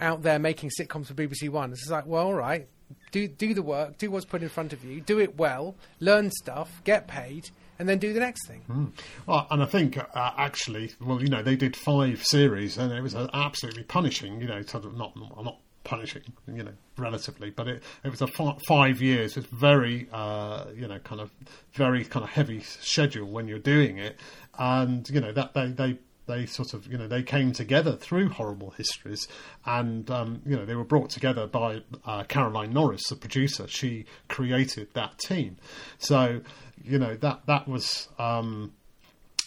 out 0.00 0.22
there 0.22 0.38
making 0.38 0.70
sitcoms 0.78 1.06
for 1.06 1.14
BBC 1.14 1.48
One. 1.48 1.72
It's 1.72 1.88
like, 1.88 2.06
well, 2.06 2.26
all 2.26 2.34
right, 2.34 2.68
do 3.12 3.28
do 3.28 3.54
the 3.54 3.62
work, 3.62 3.98
do 3.98 4.10
what's 4.10 4.24
put 4.26 4.42
in 4.42 4.48
front 4.48 4.72
of 4.72 4.84
you, 4.84 5.00
do 5.00 5.18
it 5.18 5.36
well, 5.36 5.74
learn 6.00 6.30
stuff, 6.30 6.80
get 6.84 7.06
paid, 7.08 7.50
and 7.78 7.88
then 7.88 7.98
do 7.98 8.12
the 8.12 8.20
next 8.20 8.46
thing. 8.46 8.92
Well, 9.26 9.46
and 9.50 9.62
I 9.62 9.66
think 9.66 9.98
uh, 9.98 10.04
actually, 10.36 10.92
well, 11.00 11.22
you 11.22 11.28
know, 11.28 11.42
they 11.42 11.56
did 11.56 11.76
five 11.76 12.24
series, 12.24 12.76
and 12.78 12.92
it 12.92 13.02
was 13.02 13.14
uh, 13.14 13.28
absolutely 13.32 13.84
punishing. 13.84 14.40
You 14.40 14.48
know, 14.48 14.62
sort 14.62 14.84
of 14.84 14.96
not 14.96 15.16
not 15.16 15.58
punishing, 15.84 16.22
you 16.46 16.62
know, 16.62 16.72
relatively, 16.96 17.50
but 17.50 17.66
it 17.66 17.82
it 18.04 18.10
was 18.10 18.20
a 18.20 18.28
five 18.66 19.00
years. 19.00 19.36
It's 19.36 19.46
very, 19.46 20.08
uh, 20.12 20.66
you 20.74 20.86
know, 20.86 20.98
kind 20.98 21.20
of 21.20 21.30
very 21.72 22.04
kind 22.04 22.24
of 22.24 22.30
heavy 22.30 22.60
schedule 22.60 23.26
when 23.26 23.48
you're 23.48 23.58
doing 23.58 23.98
it, 23.98 24.18
and 24.58 25.08
you 25.08 25.20
know 25.20 25.32
that 25.32 25.54
they 25.54 25.68
they. 25.68 25.98
They 26.28 26.46
sort 26.46 26.74
of, 26.74 26.86
you 26.86 26.98
know, 26.98 27.08
they 27.08 27.22
came 27.22 27.52
together 27.52 27.96
through 27.96 28.28
horrible 28.28 28.70
histories, 28.70 29.26
and 29.66 30.08
um, 30.10 30.42
you 30.46 30.54
know 30.54 30.64
they 30.64 30.76
were 30.76 30.84
brought 30.84 31.10
together 31.10 31.46
by 31.46 31.82
uh, 32.04 32.24
Caroline 32.24 32.72
Norris, 32.72 33.08
the 33.08 33.16
producer. 33.16 33.66
She 33.66 34.04
created 34.28 34.88
that 34.92 35.18
team, 35.18 35.56
so 35.98 36.42
you 36.84 36.98
know 36.98 37.16
that 37.16 37.46
that 37.46 37.66
was 37.66 38.08
um, 38.18 38.72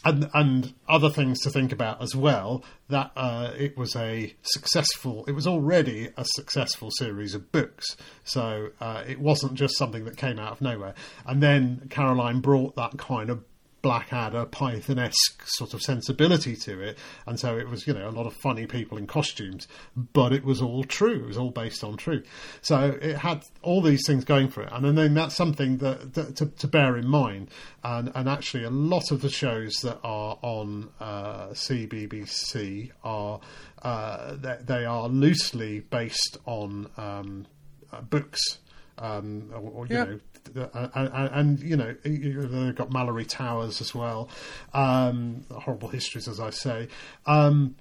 and 0.04 0.30
and 0.34 0.74
other 0.90 1.10
things 1.10 1.40
to 1.42 1.50
think 1.50 1.72
about 1.72 2.02
as 2.02 2.16
well. 2.16 2.64
That 2.90 3.12
uh, 3.16 3.52
it 3.58 3.78
was 3.78 3.96
a 3.96 4.36
successful. 4.42 5.24
It 5.28 5.34
was 5.34 5.48
already 5.48 6.10
a 6.18 6.26
successful 6.26 6.90
series 6.92 7.36
of 7.36 7.52
books, 7.52 7.96
so 8.24 8.70
uh, 8.80 9.04
it 9.08 9.20
wasn't 9.20 9.54
just 9.54 9.78
something 9.78 10.06
that 10.06 10.18
came 10.18 10.40
out 10.40 10.54
of 10.54 10.62
nowhere. 10.62 10.96
And 11.26 11.42
then 11.42 11.88
Caroline 11.90 12.40
brought 12.40 12.76
that 12.76 12.98
kind 12.98 13.30
of 13.30 13.44
Blackadder, 13.82 14.46
Python-esque 14.46 15.42
sort 15.46 15.74
of 15.74 15.82
sensibility 15.82 16.56
to 16.56 16.82
it, 16.82 16.98
and 17.26 17.40
so 17.40 17.58
it 17.58 17.68
was, 17.68 17.88
you 17.88 17.94
know, 17.94 18.08
a 18.08 18.12
lot 18.12 18.28
of 18.28 18.34
funny 18.34 18.68
people 18.68 18.98
in 18.98 19.08
costumes, 19.08 19.68
but 19.96 20.34
it 20.34 20.46
was 20.46 20.62
all 20.62 20.84
true. 20.84 21.24
It 21.24 21.28
was 21.28 21.38
all 21.38 21.50
based 21.50 21.84
on 21.84 21.98
truth. 21.98 22.28
So 22.62 22.98
it 23.02 23.18
had 23.18 23.44
all 23.62 23.82
these 23.82 24.06
things 24.06 24.24
going 24.24 24.50
for 24.50 24.62
it, 24.62 24.70
and 24.72 24.98
then 24.98 25.14
that's 25.14 25.36
something 25.36 25.78
that, 25.78 26.14
that 26.14 26.36
to, 26.38 26.46
to, 26.48 26.68
bear 26.68 26.96
in 26.98 27.08
mind. 27.08 27.50
And, 27.84 28.12
and 28.14 28.30
actually, 28.30 28.64
a 28.64 28.70
lot 28.70 29.12
of 29.12 29.22
the 29.22 29.30
shows 29.30 29.76
that 29.78 30.00
are 30.04 30.38
on 30.42 30.90
uh, 31.00 31.48
CBBC 31.50 32.92
are 33.04 33.40
uh, 33.82 34.36
they, 34.36 34.58
they, 34.64 34.86
are 34.86 35.10
loosely 35.10 35.80
based 35.80 36.38
on 36.46 36.90
um, 36.98 37.48
uh, 37.92 38.02
books. 38.02 38.60
Um, 38.98 39.50
or, 39.52 39.72
or, 39.72 39.88
you 39.88 39.96
know, 39.96 40.20
and, 40.56 41.30
and, 41.34 41.60
you 41.60 41.78
know 41.78 41.94
they've 42.04 42.76
got 42.76 42.90
Malory 42.90 43.28
Towers 43.28 43.82
as 43.82 43.94
well. 43.94 44.30
Um, 44.74 45.46
horrible 45.52 45.90
histories, 45.90 46.28
as 46.28 46.40
I 46.40 46.50
say. 46.50 46.88
Um, 47.26 47.76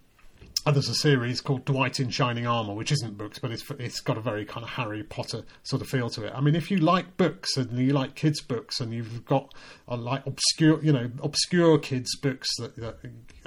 and 0.66 0.76
there's 0.76 0.90
a 0.90 0.94
series 0.94 1.40
called 1.40 1.64
Dwight 1.64 2.00
in 2.00 2.10
Shining 2.10 2.46
Armor, 2.46 2.74
which 2.74 2.92
isn't 2.92 3.16
books, 3.16 3.38
but 3.38 3.50
it's 3.50 3.64
it's 3.78 4.00
got 4.00 4.18
a 4.18 4.20
very 4.20 4.44
kind 4.44 4.62
of 4.62 4.70
Harry 4.70 5.02
Potter 5.02 5.44
sort 5.62 5.80
of 5.80 5.88
feel 5.88 6.10
to 6.10 6.26
it. 6.26 6.32
I 6.34 6.40
mean, 6.40 6.54
if 6.54 6.70
you 6.70 6.76
like 6.78 7.16
books 7.16 7.56
and 7.56 7.78
you 7.78 7.94
like 7.94 8.14
kids' 8.14 8.42
books, 8.42 8.80
and 8.80 8.92
you've 8.92 9.24
got 9.24 9.54
uh, 9.88 9.96
like 9.96 10.26
obscure, 10.26 10.82
you 10.82 10.92
know, 10.92 11.10
obscure 11.22 11.78
kids' 11.78 12.14
books 12.16 12.48
that, 12.58 12.76
that 12.76 12.98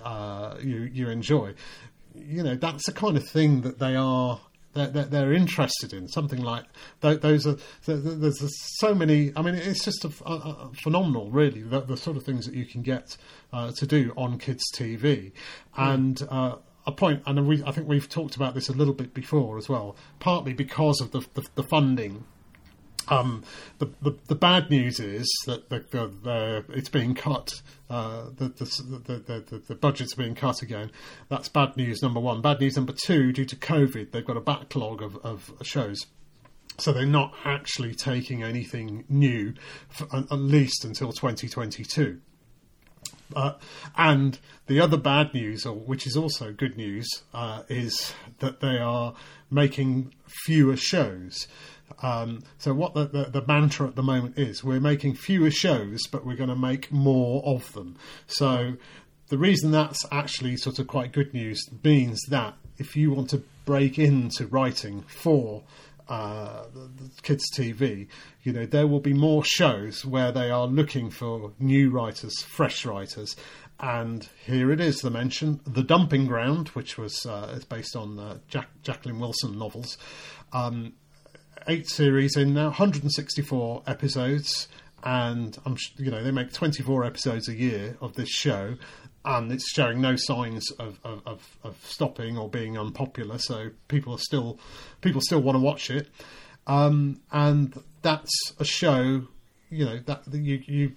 uh, 0.03 0.57
you 0.61 0.89
you 0.91 1.09
enjoy, 1.09 1.53
you 2.15 2.41
know, 2.41 2.55
that's 2.55 2.87
the 2.87 2.93
kind 2.93 3.15
of 3.15 3.27
thing 3.27 3.61
that 3.61 3.77
they 3.77 3.95
are 3.95 4.39
they're, 4.73 4.87
they're, 4.87 5.05
they're, 5.05 5.33
interested 5.33 5.93
in 5.93 6.07
something 6.07 6.41
like 6.41 6.65
those 7.01 7.47
are 7.47 7.57
there's 7.85 8.79
so 8.79 8.93
many 8.93 9.31
i 9.35 9.41
mean 9.41 9.55
it's 9.55 9.83
just 9.83 10.05
a, 10.05 10.11
a, 10.25 10.33
a 10.33 10.71
phenomenal 10.83 11.29
really 11.31 11.61
the, 11.61 11.81
the, 11.81 11.97
sort 11.97 12.17
of 12.17 12.23
things 12.23 12.45
that 12.45 12.55
you 12.55 12.65
can 12.65 12.81
get 12.81 13.17
uh, 13.51 13.71
to 13.71 13.85
do 13.87 14.13
on 14.15 14.37
kids 14.37 14.63
tv 14.75 15.31
and 15.77 16.21
uh, 16.29 16.55
a 16.85 16.91
point 16.91 17.23
and 17.25 17.47
we, 17.47 17.63
i 17.63 17.71
think 17.71 17.87
we've 17.87 18.09
talked 18.09 18.35
about 18.35 18.53
this 18.53 18.69
a 18.69 18.73
little 18.73 18.93
bit 18.93 19.13
before 19.13 19.57
as 19.57 19.67
well 19.67 19.95
partly 20.19 20.53
because 20.53 21.01
of 21.01 21.11
the, 21.11 21.25
the, 21.33 21.43
the 21.55 21.63
funding 21.63 22.23
um, 23.07 23.43
the, 23.79 23.89
the, 24.01 24.15
the 24.27 24.35
bad 24.35 24.69
news 24.69 24.99
is 24.99 25.27
that 25.45 25.69
the, 25.69 25.79
the, 25.89 26.65
it's 26.69 26.89
being 26.89 27.15
cut. 27.15 27.61
Uh, 27.89 28.25
the, 28.37 28.47
the, 28.49 29.43
the, 29.47 29.57
the 29.67 29.75
budgets 29.75 30.13
are 30.13 30.17
being 30.17 30.35
cut 30.35 30.61
again. 30.61 30.91
That's 31.29 31.49
bad 31.49 31.77
news 31.77 32.01
number 32.01 32.19
one. 32.19 32.41
Bad 32.41 32.59
news 32.59 32.75
number 32.75 32.93
two, 32.93 33.31
due 33.31 33.45
to 33.45 33.55
COVID, 33.55 34.11
they've 34.11 34.25
got 34.25 34.37
a 34.37 34.41
backlog 34.41 35.01
of, 35.01 35.17
of 35.17 35.53
shows. 35.61 35.99
So 36.79 36.91
they're 36.91 37.05
not 37.05 37.35
actually 37.45 37.93
taking 37.93 38.41
anything 38.41 39.05
new, 39.07 39.53
for, 39.89 40.07
at 40.15 40.31
least 40.31 40.85
until 40.85 41.11
2022. 41.11 42.19
Uh, 43.35 43.53
and 43.97 44.39
the 44.67 44.79
other 44.79 44.97
bad 44.97 45.33
news, 45.33 45.65
or 45.65 45.75
which 45.75 46.07
is 46.07 46.15
also 46.17 46.51
good 46.51 46.77
news, 46.77 47.07
uh, 47.33 47.63
is 47.69 48.13
that 48.39 48.59
they 48.59 48.77
are 48.77 49.13
making 49.49 50.13
fewer 50.45 50.75
shows. 50.75 51.47
Um, 52.01 52.43
so 52.57 52.73
what 52.73 52.93
the, 52.93 53.05
the, 53.05 53.23
the, 53.25 53.47
mantra 53.47 53.87
at 53.87 53.95
the 53.95 54.03
moment 54.03 54.37
is, 54.37 54.63
we're 54.63 54.79
making 54.79 55.15
fewer 55.15 55.51
shows, 55.51 56.01
but 56.07 56.25
we're 56.25 56.35
going 56.35 56.49
to 56.49 56.55
make 56.55 56.91
more 56.91 57.43
of 57.45 57.71
them. 57.73 57.97
So 58.27 58.77
the 59.29 59.37
reason 59.37 59.71
that's 59.71 60.05
actually 60.11 60.57
sort 60.57 60.79
of 60.79 60.87
quite 60.87 61.11
good 61.11 61.33
news 61.33 61.63
means 61.83 62.21
that 62.29 62.55
if 62.77 62.95
you 62.95 63.11
want 63.11 63.29
to 63.31 63.43
break 63.65 63.97
into 63.97 64.47
writing 64.47 65.03
for 65.03 65.63
uh, 66.09 66.65
kids 67.21 67.43
TV, 67.55 68.07
you 68.43 68.51
know 68.51 68.65
there 68.65 68.87
will 68.87 68.99
be 68.99 69.13
more 69.13 69.43
shows 69.43 70.05
where 70.05 70.31
they 70.31 70.51
are 70.51 70.67
looking 70.67 71.09
for 71.09 71.53
new 71.59 71.89
writers, 71.89 72.41
fresh 72.41 72.85
writers, 72.85 73.35
and 73.79 74.27
here 74.45 74.71
it 74.71 74.81
is. 74.81 74.97
The 74.97 75.09
mention, 75.09 75.61
the 75.65 75.83
Dumping 75.83 76.27
Ground, 76.27 76.69
which 76.69 76.97
was 76.97 77.25
uh, 77.25 77.53
is 77.55 77.65
based 77.65 77.95
on 77.95 78.19
uh, 78.19 78.37
Jack, 78.47 78.67
Jacqueline 78.81 79.19
Wilson 79.19 79.57
novels. 79.57 79.97
Um, 80.51 80.93
eight 81.67 81.89
series 81.89 82.35
in 82.35 82.53
now, 82.53 82.65
164 82.65 83.83
episodes, 83.87 84.67
and 85.03 85.57
I'm 85.65 85.77
you 85.97 86.11
know 86.11 86.23
they 86.23 86.31
make 86.31 86.53
24 86.53 87.03
episodes 87.05 87.47
a 87.49 87.53
year 87.53 87.97
of 88.01 88.15
this 88.15 88.29
show, 88.29 88.75
and 89.25 89.51
it's 89.51 89.69
showing 89.71 90.01
no 90.01 90.15
signs 90.15 90.69
of, 90.71 90.99
of, 91.03 91.57
of, 91.63 91.77
stopping 91.83 92.37
or 92.37 92.49
being 92.49 92.77
unpopular. 92.77 93.37
So 93.37 93.71
people 93.87 94.13
are 94.13 94.19
still 94.19 94.59
people 95.01 95.21
still 95.21 95.41
want 95.41 95.55
to 95.55 95.59
watch 95.59 95.89
it, 95.89 96.09
um, 96.67 97.21
and 97.31 97.73
that's 98.01 98.53
a 98.59 98.65
show. 98.65 99.27
You 99.69 99.85
know 99.85 99.99
that 100.05 100.23
you 100.31 100.63
you 100.65 100.95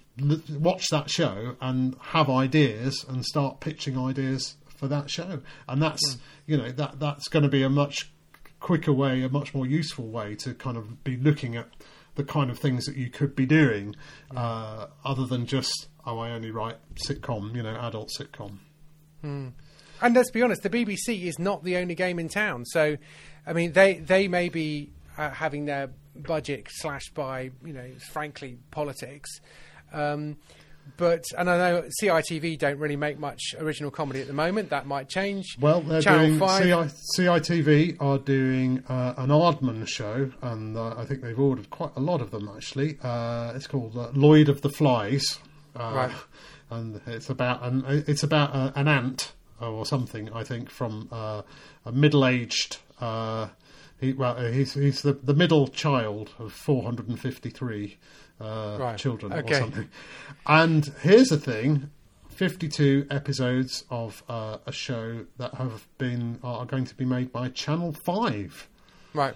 watch 0.59 0.89
that 0.89 1.09
show 1.09 1.55
and 1.59 1.95
have 1.99 2.29
ideas 2.29 3.05
and 3.09 3.25
start 3.25 3.59
pitching 3.59 3.97
ideas 3.97 4.55
for 4.67 4.87
that 4.87 5.09
show, 5.09 5.41
and 5.67 5.81
that's 5.81 6.15
mm. 6.15 6.19
you 6.45 6.57
know 6.57 6.71
that 6.71 6.99
that's 6.99 7.27
going 7.27 7.43
to 7.43 7.49
be 7.49 7.63
a 7.63 7.69
much 7.69 8.11
quicker 8.59 8.93
way, 8.93 9.21
a 9.23 9.29
much 9.29 9.53
more 9.53 9.65
useful 9.65 10.07
way 10.07 10.35
to 10.35 10.53
kind 10.53 10.77
of 10.77 11.03
be 11.03 11.17
looking 11.17 11.55
at 11.55 11.69
the 12.15 12.23
kind 12.23 12.49
of 12.49 12.57
things 12.57 12.85
that 12.85 12.95
you 12.95 13.09
could 13.09 13.35
be 13.35 13.45
doing, 13.45 13.95
uh, 14.35 14.87
other 15.05 15.25
than 15.25 15.45
just 15.45 15.87
oh, 16.05 16.19
I 16.19 16.31
only 16.31 16.51
write 16.51 16.77
sitcom, 16.95 17.55
you 17.55 17.61
know, 17.61 17.77
adult 17.81 18.11
sitcom. 18.17 18.57
Hmm. 19.21 19.49
And 20.01 20.15
let's 20.15 20.31
be 20.31 20.41
honest, 20.41 20.63
the 20.63 20.69
BBC 20.69 21.23
is 21.23 21.37
not 21.37 21.63
the 21.63 21.77
only 21.77 21.95
game 21.95 22.17
in 22.19 22.29
town. 22.29 22.65
So, 22.65 22.97
I 23.45 23.53
mean, 23.53 23.73
they 23.73 23.95
they 23.95 24.27
may 24.27 24.49
be 24.49 24.91
uh, 25.17 25.31
having 25.31 25.65
their 25.65 25.89
budget 26.15 26.67
slashed 26.69 27.13
by, 27.13 27.51
you 27.63 27.73
know, 27.73 27.91
frankly, 28.11 28.57
politics. 28.71 29.29
Um, 29.91 30.37
but 30.95 31.25
and 31.37 31.49
I 31.49 31.57
know 31.57 31.89
CITV 32.01 32.57
don't 32.57 32.79
really 32.79 32.95
make 32.95 33.19
much 33.19 33.55
original 33.59 33.91
comedy 33.91 34.21
at 34.21 34.27
the 34.27 34.33
moment. 34.33 34.69
That 34.69 34.85
might 34.85 35.09
change. 35.09 35.57
Well, 35.59 35.81
they're 35.81 36.01
Channel 36.01 36.27
doing 36.27 36.39
5. 36.39 36.63
CI, 36.63 37.21
CITV 37.21 37.97
are 37.99 38.17
doing 38.17 38.83
uh, 38.87 39.15
an 39.17 39.29
Aardman 39.29 39.87
show, 39.87 40.31
and 40.41 40.77
uh, 40.77 40.95
I 40.97 41.05
think 41.05 41.21
they've 41.21 41.39
ordered 41.39 41.69
quite 41.69 41.91
a 41.95 41.99
lot 41.99 42.21
of 42.21 42.31
them 42.31 42.49
actually. 42.55 42.97
Uh, 43.01 43.53
it's 43.55 43.67
called 43.67 43.97
uh, 43.97 44.09
Lloyd 44.13 44.49
of 44.49 44.61
the 44.61 44.69
Flies, 44.69 45.39
uh, 45.75 45.91
right? 45.93 46.11
And 46.69 47.01
it's 47.07 47.29
about 47.29 47.63
an 47.63 47.83
it's 48.07 48.23
about 48.23 48.53
uh, 48.53 48.71
an 48.75 48.87
ant 48.87 49.33
or 49.59 49.85
something. 49.85 50.31
I 50.33 50.43
think 50.43 50.69
from 50.69 51.09
a 51.11 51.91
middle-aged. 51.91 52.77
He, 53.99 54.13
well, 54.13 54.35
he's 54.51 54.75
he's 54.75 55.01
the, 55.01 55.13
the 55.13 55.33
middle 55.33 55.67
child 55.69 56.29
of 56.37 56.53
453 56.53 57.97
uh, 58.39 58.77
right. 58.79 58.97
children 58.97 59.33
okay. 59.33 59.55
or 59.55 59.59
something. 59.59 59.89
And 60.45 60.85
here's 61.01 61.29
the 61.29 61.37
thing: 61.37 61.89
52 62.29 63.07
episodes 63.09 63.83
of 63.89 64.23
uh, 64.29 64.57
a 64.65 64.71
show 64.71 65.25
that 65.37 65.55
have 65.55 65.87
been 65.97 66.39
are 66.43 66.65
going 66.65 66.85
to 66.85 66.95
be 66.95 67.05
made 67.05 67.31
by 67.31 67.49
Channel 67.49 67.93
Five. 67.93 68.67
Right. 69.13 69.35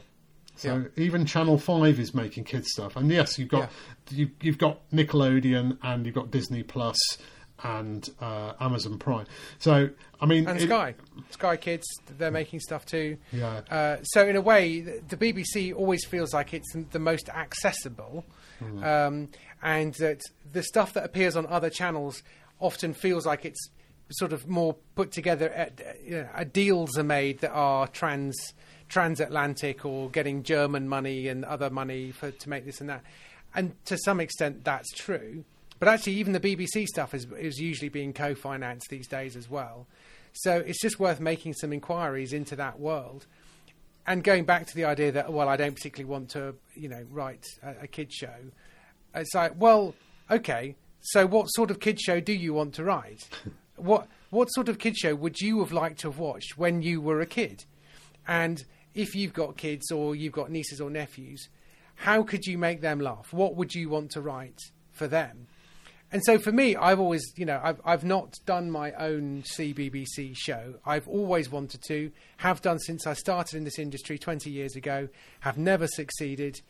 So 0.56 0.86
yeah. 0.95 1.04
even 1.04 1.26
Channel 1.26 1.58
Five 1.58 1.99
is 1.99 2.14
making 2.14 2.43
kids 2.43 2.72
stuff, 2.72 2.95
and 2.95 3.10
yes, 3.10 3.39
you've 3.39 3.49
got 3.49 3.72
yeah. 4.12 4.18
you, 4.18 4.32
you've 4.41 4.58
got 4.58 4.88
Nickelodeon 4.91 5.78
and 5.82 6.06
you've 6.06 6.16
got 6.16 6.30
Disney 6.30 6.64
Plus 6.64 6.97
and 7.64 8.09
uh, 8.20 8.53
Amazon 8.59 8.97
Prime. 8.97 9.26
So 9.59 9.89
I 10.20 10.26
mean, 10.26 10.47
and 10.47 10.59
it, 10.59 10.68
Sky, 10.68 10.95
Sky 11.30 11.57
Kids, 11.57 11.86
they're 12.18 12.32
making 12.32 12.59
stuff 12.59 12.86
too. 12.86 13.18
Yeah. 13.32 13.62
Uh, 13.70 13.97
so 14.03 14.28
in 14.28 14.36
a 14.36 14.41
way, 14.41 14.82
the 14.82 15.18
BBC 15.18 15.76
always 15.76 16.05
feels 16.05 16.34
like 16.34 16.53
it's 16.53 16.74
the 16.91 16.99
most 16.99 17.30
accessible 17.30 18.26
mm. 18.62 18.84
um, 18.84 19.30
and 19.62 19.93
that 19.95 20.22
the 20.51 20.64
stuff 20.64 20.93
that 20.93 21.03
appears 21.03 21.36
on 21.36 21.45
other 21.47 21.70
channels 21.70 22.24
often 22.59 22.93
feels 22.93 23.26
like 23.26 23.45
it's 23.45 23.70
sort 24.12 24.34
of 24.34 24.47
more 24.47 24.76
put 24.95 25.12
together. 25.12 25.49
At, 25.49 25.82
uh, 25.82 25.91
you 26.03 26.28
know, 26.36 26.43
deals 26.45 26.97
are 26.97 27.03
made 27.03 27.39
that 27.39 27.51
are 27.51 27.88
trans 27.88 28.53
transatlantic 28.89 29.86
or 29.86 30.09
getting 30.09 30.43
German 30.43 30.88
money 30.89 31.30
and 31.30 31.45
other 31.45 31.70
money 31.70 32.12
for 32.12 32.30
to 32.30 32.49
make 32.49 32.66
this 32.66 32.82
and 32.82 32.89
that. 32.89 33.03
And 33.55 33.74
to 33.86 33.97
some 33.97 34.20
extent, 34.20 34.64
that's 34.64 34.91
true. 34.93 35.45
But 35.82 35.88
actually, 35.88 36.13
even 36.13 36.34
the 36.34 36.39
BBC 36.39 36.86
stuff 36.86 37.15
is 37.15 37.25
is 37.39 37.59
usually 37.59 37.89
being 37.89 38.13
co-financed 38.13 38.86
these 38.91 39.07
days 39.07 39.36
as 39.36 39.49
well. 39.49 39.88
So 40.32 40.57
it's 40.57 40.79
just 40.79 40.99
worth 40.99 41.19
making 41.19 41.53
some 41.55 41.73
inquiries 41.73 42.34
into 42.34 42.55
that 42.57 42.79
world 42.79 43.25
and 44.05 44.23
going 44.23 44.45
back 44.45 44.67
to 44.67 44.75
the 44.75 44.86
idea 44.86 45.11
that 45.11 45.34
well, 45.34 45.49
I 45.49 45.57
don't 45.57 45.73
particularly 45.73 46.07
want 46.07 46.29
to, 46.29 46.53
you 46.75 46.88
know, 46.88 47.03
write 47.09 47.47
a, 47.63 47.86
a 47.86 47.88
kid 47.88 48.13
show. 48.13 48.51
It's 49.15 49.34
like, 49.34 49.53
well, 49.57 49.95
okay. 50.29 50.75
So, 51.01 51.25
what 51.25 51.47
sort 51.47 51.71
of 51.71 51.79
kid 51.79 51.99
show 51.99 52.19
do 52.19 52.32
you 52.32 52.53
want 52.53 52.75
to 52.75 52.84
write? 52.84 53.27
what 53.75 54.07
what 54.29 54.49
sort 54.49 54.69
of 54.69 54.77
kid 54.77 54.95
show 54.95 55.15
would 55.15 55.39
you 55.39 55.61
have 55.61 55.71
liked 55.71 56.01
to 56.01 56.11
have 56.11 56.19
watched 56.19 56.59
when 56.59 56.84
you 56.84 57.01
were 57.01 57.21
a 57.21 57.25
kid? 57.25 57.65
And 58.27 58.63
if 58.93 59.15
you've 59.15 59.34
got 59.34 59.57
kids 59.57 59.89
or 59.89 60.15
you've 60.15 60.32
got 60.32 60.51
nieces 60.51 60.79
or 60.79 60.91
nephews, 60.91 61.49
how 61.95 62.21
could 62.21 62.45
you 62.45 62.59
make 62.59 62.82
them 62.82 62.99
laugh? 62.99 63.34
What 63.34 63.55
would 63.55 63.73
you 63.73 63.89
want 63.89 64.11
to 64.11 64.21
write 64.21 64.59
for 64.91 65.07
them? 65.07 65.47
And 66.12 66.22
so 66.26 66.38
for 66.38 66.51
me, 66.51 66.76
I've 66.76 66.99
always, 66.99 67.24
you 67.38 67.45
know, 67.45 67.59
I've 67.64 67.80
I've 67.86 68.03
not 68.03 68.36
done 68.45 68.70
my 68.70 68.91
own 68.93 69.43
CBBC 69.43 70.36
show. 70.36 70.76
I've 70.86 71.07
always 71.07 71.49
wanted 71.49 71.82
to, 71.88 72.12
have 72.38 72.62
done 72.62 72.80
since 72.80 73.07
I 73.07 73.14
started 73.14 73.57
in 73.57 73.64
this 73.64 73.80
industry 73.80 74.18
20 74.18 74.49
years 74.49 74.76
ago. 74.76 75.07
Have 75.41 75.57
never 75.57 75.88
succeeded. 75.88 76.62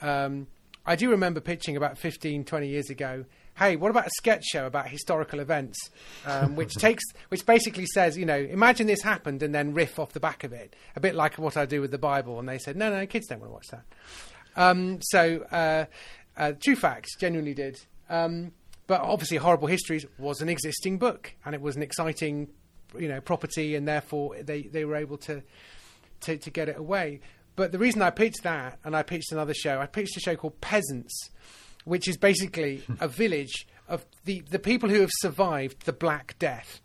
Um, 0.00 0.46
I 0.86 0.96
do 0.96 1.10
remember 1.10 1.40
pitching 1.40 1.76
about 1.76 1.98
15, 1.98 2.44
20 2.44 2.68
years 2.68 2.90
ago. 2.90 3.24
Hey, 3.56 3.76
what 3.76 3.90
about 3.90 4.06
a 4.06 4.10
sketch 4.10 4.44
show 4.44 4.66
about 4.66 4.88
historical 4.88 5.40
events, 5.40 5.78
um, 6.26 6.56
which 6.56 6.74
takes, 6.78 7.02
which 7.28 7.44
basically 7.44 7.86
says, 7.86 8.16
you 8.16 8.24
know, 8.24 8.36
imagine 8.36 8.86
this 8.86 9.02
happened 9.02 9.42
and 9.42 9.54
then 9.54 9.74
riff 9.74 9.98
off 9.98 10.12
the 10.12 10.20
back 10.20 10.44
of 10.44 10.52
it, 10.52 10.76
a 10.94 11.00
bit 11.00 11.14
like 11.14 11.38
what 11.38 11.56
I 11.56 11.66
do 11.66 11.80
with 11.80 11.90
the 11.90 11.98
Bible. 11.98 12.38
And 12.38 12.48
they 12.48 12.58
said, 12.58 12.76
no, 12.76 12.90
no, 12.90 13.04
kids 13.06 13.26
don't 13.26 13.40
want 13.40 13.50
to 13.50 13.54
watch 13.54 13.66
that. 13.72 13.84
Um, 14.56 15.00
so, 15.02 15.40
uh, 15.50 15.86
uh, 16.36 16.52
True 16.60 16.76
Facts 16.76 17.16
genuinely 17.16 17.54
did. 17.54 17.80
Um, 18.08 18.52
but 18.86 19.00
obviously, 19.00 19.36
Horrible 19.36 19.66
Histories 19.66 20.06
was 20.18 20.40
an 20.40 20.48
existing 20.48 20.98
book, 20.98 21.34
and 21.44 21.54
it 21.54 21.60
was 21.60 21.76
an 21.76 21.82
exciting, 21.82 22.48
you 22.96 23.08
know, 23.08 23.20
property, 23.20 23.74
and 23.74 23.86
therefore 23.86 24.36
they, 24.42 24.62
they 24.62 24.84
were 24.84 24.96
able 24.96 25.18
to, 25.18 25.42
to 26.20 26.36
to 26.36 26.50
get 26.50 26.68
it 26.68 26.78
away. 26.78 27.20
But 27.56 27.72
the 27.72 27.78
reason 27.78 28.02
I 28.02 28.10
pitched 28.10 28.42
that, 28.44 28.78
and 28.84 28.94
I 28.94 29.02
pitched 29.02 29.32
another 29.32 29.54
show, 29.54 29.80
I 29.80 29.86
pitched 29.86 30.16
a 30.16 30.20
show 30.20 30.36
called 30.36 30.60
Peasants, 30.60 31.30
which 31.84 32.06
is 32.06 32.16
basically 32.16 32.84
a 33.00 33.08
village 33.08 33.66
of 33.88 34.04
the 34.24 34.42
the 34.50 34.60
people 34.60 34.88
who 34.88 35.00
have 35.00 35.12
survived 35.14 35.84
the 35.84 35.92
Black 35.92 36.38
Death, 36.38 36.80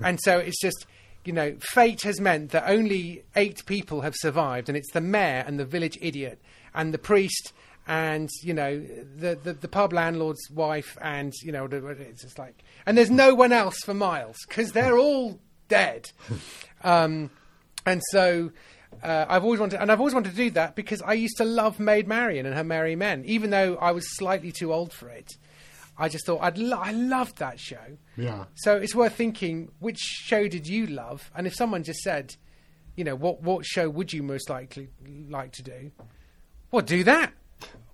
and 0.00 0.18
so 0.22 0.38
it's 0.38 0.60
just. 0.60 0.86
You 1.24 1.32
know, 1.32 1.56
fate 1.60 2.02
has 2.02 2.20
meant 2.20 2.50
that 2.50 2.64
only 2.66 3.22
eight 3.36 3.64
people 3.64 4.00
have 4.00 4.14
survived, 4.16 4.68
and 4.68 4.76
it's 4.76 4.90
the 4.90 5.00
mayor 5.00 5.44
and 5.46 5.56
the 5.56 5.64
village 5.64 5.96
idiot 6.00 6.42
and 6.74 6.92
the 6.92 6.98
priest 6.98 7.52
and 7.86 8.30
you 8.42 8.54
know 8.54 8.78
the, 8.80 9.34
the, 9.42 9.52
the 9.54 9.68
pub 9.68 9.92
landlord's 9.92 10.48
wife 10.50 10.96
and 11.02 11.32
you 11.42 11.50
know 11.50 11.66
it's 11.66 12.22
just 12.22 12.38
like 12.38 12.62
and 12.86 12.96
there's 12.96 13.10
no 13.10 13.34
one 13.34 13.52
else 13.52 13.78
for 13.80 13.94
miles 13.94 14.36
because 14.48 14.72
they're 14.72 14.98
all 14.98 15.40
dead. 15.68 16.10
Um, 16.84 17.30
and 17.86 18.02
so 18.10 18.50
uh, 19.04 19.26
I've 19.28 19.44
always 19.44 19.60
wanted 19.60 19.80
and 19.80 19.92
I've 19.92 20.00
always 20.00 20.14
wanted 20.14 20.30
to 20.30 20.36
do 20.36 20.50
that 20.50 20.74
because 20.74 21.00
I 21.00 21.12
used 21.12 21.36
to 21.36 21.44
love 21.44 21.78
Maid 21.78 22.08
Marian 22.08 22.44
and 22.44 22.56
her 22.56 22.64
Merry 22.64 22.96
Men. 22.96 23.22
Even 23.24 23.50
though 23.50 23.76
I 23.76 23.92
was 23.92 24.04
slightly 24.16 24.50
too 24.50 24.72
old 24.72 24.92
for 24.92 25.08
it 25.08 25.30
I 25.96 26.08
just 26.08 26.26
thought 26.26 26.40
I'd 26.42 26.58
lo- 26.58 26.80
I 26.80 26.90
loved 26.90 27.38
that 27.38 27.60
show. 27.60 27.98
Yeah. 28.16 28.46
so 28.56 28.76
it's 28.76 28.96
worth 28.96 29.14
thinking 29.14 29.70
which 29.78 29.98
show 29.98 30.48
did 30.48 30.66
you 30.66 30.86
love? 30.88 31.30
And 31.36 31.46
if 31.46 31.54
someone 31.54 31.84
just 31.84 32.00
said 32.00 32.34
you 32.96 33.04
know 33.04 33.14
what 33.14 33.42
what 33.42 33.64
show 33.64 33.88
would 33.88 34.12
you 34.12 34.22
most 34.22 34.50
likely 34.50 34.88
like 35.28 35.52
to 35.52 35.62
do? 35.62 35.92
Well 36.72 36.82
do 36.82 37.04
that 37.04 37.32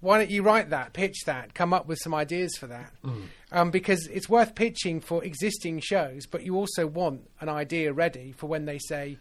why 0.00 0.18
don't 0.18 0.30
you 0.30 0.42
write 0.42 0.70
that, 0.70 0.92
pitch 0.92 1.24
that, 1.26 1.54
come 1.54 1.72
up 1.72 1.86
with 1.86 1.98
some 1.98 2.14
ideas 2.14 2.56
for 2.58 2.68
that? 2.68 2.92
Mm. 3.04 3.22
Um, 3.50 3.70
because 3.70 4.06
it's 4.06 4.28
worth 4.28 4.54
pitching 4.54 5.00
for 5.00 5.24
existing 5.24 5.80
shows, 5.80 6.26
but 6.26 6.44
you 6.44 6.56
also 6.56 6.86
want 6.86 7.28
an 7.40 7.48
idea 7.48 7.92
ready 7.92 8.32
for 8.32 8.46
when 8.46 8.64
they 8.64 8.78
say, 8.78 9.18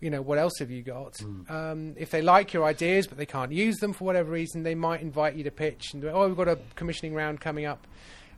you 0.00 0.10
know, 0.10 0.20
what 0.20 0.38
else 0.38 0.54
have 0.58 0.70
you 0.70 0.82
got? 0.82 1.14
Mm. 1.14 1.50
Um, 1.50 1.94
if 1.96 2.10
they 2.10 2.20
like 2.20 2.52
your 2.52 2.64
ideas 2.64 3.06
but 3.06 3.16
they 3.16 3.26
can't 3.26 3.52
use 3.52 3.76
them 3.76 3.92
for 3.92 4.04
whatever 4.04 4.30
reason, 4.30 4.64
they 4.64 4.74
might 4.74 5.00
invite 5.00 5.34
you 5.34 5.44
to 5.44 5.50
pitch 5.50 5.94
and, 5.94 6.04
oh, 6.04 6.26
we've 6.26 6.36
got 6.36 6.48
a 6.48 6.58
commissioning 6.74 7.14
round 7.14 7.40
coming 7.40 7.64
up. 7.64 7.86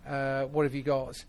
Uh, 0.07 0.45
what 0.45 0.65
have 0.65 0.75
you 0.75 0.83
got? 0.83 1.25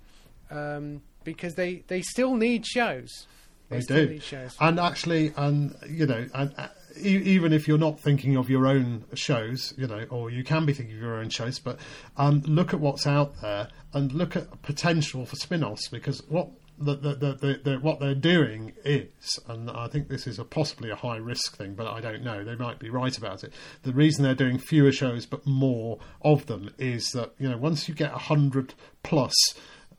Um, 0.51 1.01
because 1.23 1.55
they, 1.55 1.83
they 1.87 2.01
still 2.01 2.35
need 2.35 2.67
shows. 2.67 3.25
They 3.69 3.81
still 3.81 4.05
do, 4.05 4.13
need 4.13 4.23
shows. 4.23 4.55
and 4.59 4.79
actually, 4.79 5.33
and 5.35 5.75
you 5.89 6.05
know, 6.05 6.27
and 6.33 6.53
uh, 6.55 6.67
even 6.97 7.53
if 7.53 7.67
you're 7.67 7.77
not 7.77 7.99
thinking 7.99 8.35
of 8.35 8.49
your 8.49 8.67
own 8.67 9.05
shows, 9.13 9.73
you 9.77 9.87
know, 9.87 10.05
or 10.09 10.29
you 10.29 10.43
can 10.43 10.65
be 10.65 10.73
thinking 10.73 10.95
of 10.95 11.01
your 11.01 11.15
own 11.15 11.29
shows, 11.29 11.59
but 11.59 11.79
um, 12.17 12.41
look 12.45 12.73
at 12.73 12.79
what's 12.79 13.07
out 13.07 13.41
there 13.41 13.69
and 13.93 14.11
look 14.13 14.35
at 14.35 14.61
potential 14.61 15.25
for 15.25 15.35
spin-offs 15.35 15.87
because 15.89 16.21
what. 16.27 16.49
The, 16.77 16.93
the, 16.93 17.15
the, 17.15 17.33
the, 17.33 17.61
the, 17.63 17.79
what 17.79 18.01
they're 18.01 18.13
doing 18.13 18.73
is, 18.83 19.39
and 19.47 19.71
I 19.71 19.87
think 19.87 20.09
this 20.09 20.27
is 20.27 20.39
a 20.39 20.43
possibly 20.43 20.89
a 20.89 20.95
high 20.97 21.15
risk 21.15 21.55
thing, 21.55 21.73
but 21.73 21.87
I 21.87 22.01
don't 22.01 22.21
know. 22.21 22.43
They 22.43 22.55
might 22.55 22.79
be 22.79 22.89
right 22.89 23.17
about 23.17 23.45
it. 23.45 23.53
The 23.83 23.93
reason 23.93 24.25
they're 24.25 24.35
doing 24.35 24.57
fewer 24.57 24.91
shows 24.91 25.25
but 25.25 25.47
more 25.47 25.99
of 26.21 26.47
them 26.47 26.71
is 26.77 27.11
that 27.13 27.31
you 27.39 27.47
know 27.47 27.55
once 27.55 27.87
you 27.87 27.95
get 27.95 28.11
a 28.11 28.17
hundred 28.17 28.73
plus 29.03 29.33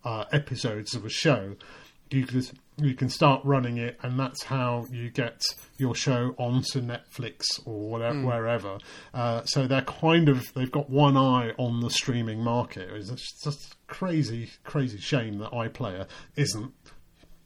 uh, 0.05 0.27
episodes 0.33 0.95
of 0.95 1.07
a 1.07 1.09
show, 1.09 1.57
you 2.11 2.27
can 2.27 2.43
you 2.79 2.95
can 2.95 3.09
start 3.09 3.41
running 3.45 3.79
it, 3.79 3.99
and 4.03 4.19
that's 4.21 4.43
how 4.45 4.87
you 4.91 5.11
get 5.11 5.43
your 5.79 5.95
show 5.95 6.35
onto 6.39 6.81
Netflix 6.81 7.43
or 7.65 7.89
whatever, 7.89 8.21
wherever. 8.23 8.79
Uh, 9.15 9.43
so 9.45 9.67
they're 9.67 9.81
kind 9.83 10.29
of 10.29 10.53
they've 10.55 10.71
got 10.71 10.91
one 10.91 11.17
eye 11.17 11.53
on 11.59 11.81
the 11.81 11.91
streaming 11.91 12.41
market. 12.43 12.91
It's 12.93 13.43
just, 13.43 13.75
crazy, 13.87 14.51
crazy 14.65 14.99
shame 14.99 15.39
that 15.39 15.53
iPlayer 15.53 16.07
isn't 16.37 16.73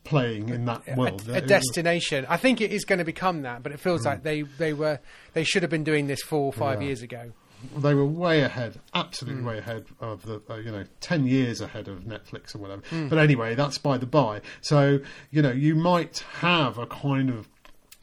playing 0.04 0.48
in 0.48 0.64
that 0.64 0.96
world. 0.96 1.28
a, 1.28 1.36
a 1.36 1.40
destination. 1.40 2.26
I 2.28 2.36
think 2.36 2.60
it 2.60 2.72
is 2.72 2.84
going 2.84 2.98
to 2.98 3.04
become 3.04 3.42
that, 3.42 3.62
but 3.62 3.72
it 3.72 3.78
feels 3.80 4.04
like 4.04 4.22
they, 4.22 4.42
they 4.42 4.72
were 4.72 4.98
they 5.34 5.44
should 5.44 5.62
have 5.62 5.70
been 5.70 5.84
doing 5.84 6.06
this 6.06 6.22
four 6.22 6.46
or 6.46 6.52
five 6.52 6.80
Yeah. 6.80 6.88
years 6.88 7.02
ago. 7.02 7.32
They 7.76 7.94
were 7.94 8.04
way 8.06 8.42
ahead, 8.42 8.80
absolutely 8.94 9.42
way 9.42 9.58
ahead 9.58 9.86
of 10.00 10.22
the, 10.24 10.40
uh, 10.50 10.56
you 10.56 10.70
know, 10.70 10.84
10 11.00 11.26
years 11.26 11.60
ahead 11.60 11.88
of 11.88 12.00
Netflix 12.04 12.54
or 12.54 12.58
whatever. 12.58 12.82
But 13.08 13.18
anyway, 13.18 13.54
that's 13.54 13.78
by 13.78 13.98
the 13.98 14.06
by. 14.06 14.40
So, 14.60 15.00
you 15.30 15.42
know, 15.42 15.52
you 15.52 15.74
might 15.74 16.18
have 16.40 16.78
a 16.78 16.86
kind 16.86 17.30
of, 17.30 17.48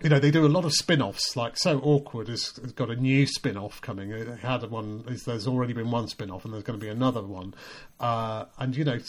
you 0.03 0.09
know, 0.09 0.19
they 0.19 0.29
do 0.29 0.45
a 0.45 0.47
lot 0.47 0.63
of 0.63 0.73
spin 0.73 1.01
offs, 1.01 1.35
like 1.35 1.57
So 1.57 1.79
Awkward 1.79 2.27
has, 2.27 2.55
has 2.61 2.71
got 2.71 2.91
a 2.91 2.95
new 2.95 3.25
spin 3.25 3.57
off 3.57 3.81
coming. 3.81 4.11
It 4.11 4.27
had 4.39 4.69
one, 4.69 5.03
is- 5.07 5.23
there's 5.23 5.47
already 5.47 5.73
been 5.73 5.89
one 5.89 6.07
spin 6.07 6.29
off, 6.29 6.45
and 6.45 6.53
there's 6.53 6.63
going 6.63 6.79
to 6.79 6.85
be 6.85 6.91
another 6.91 7.23
one. 7.23 7.55
Uh, 7.99 8.45
and, 8.59 8.77
you 8.77 8.83
know, 8.83 8.99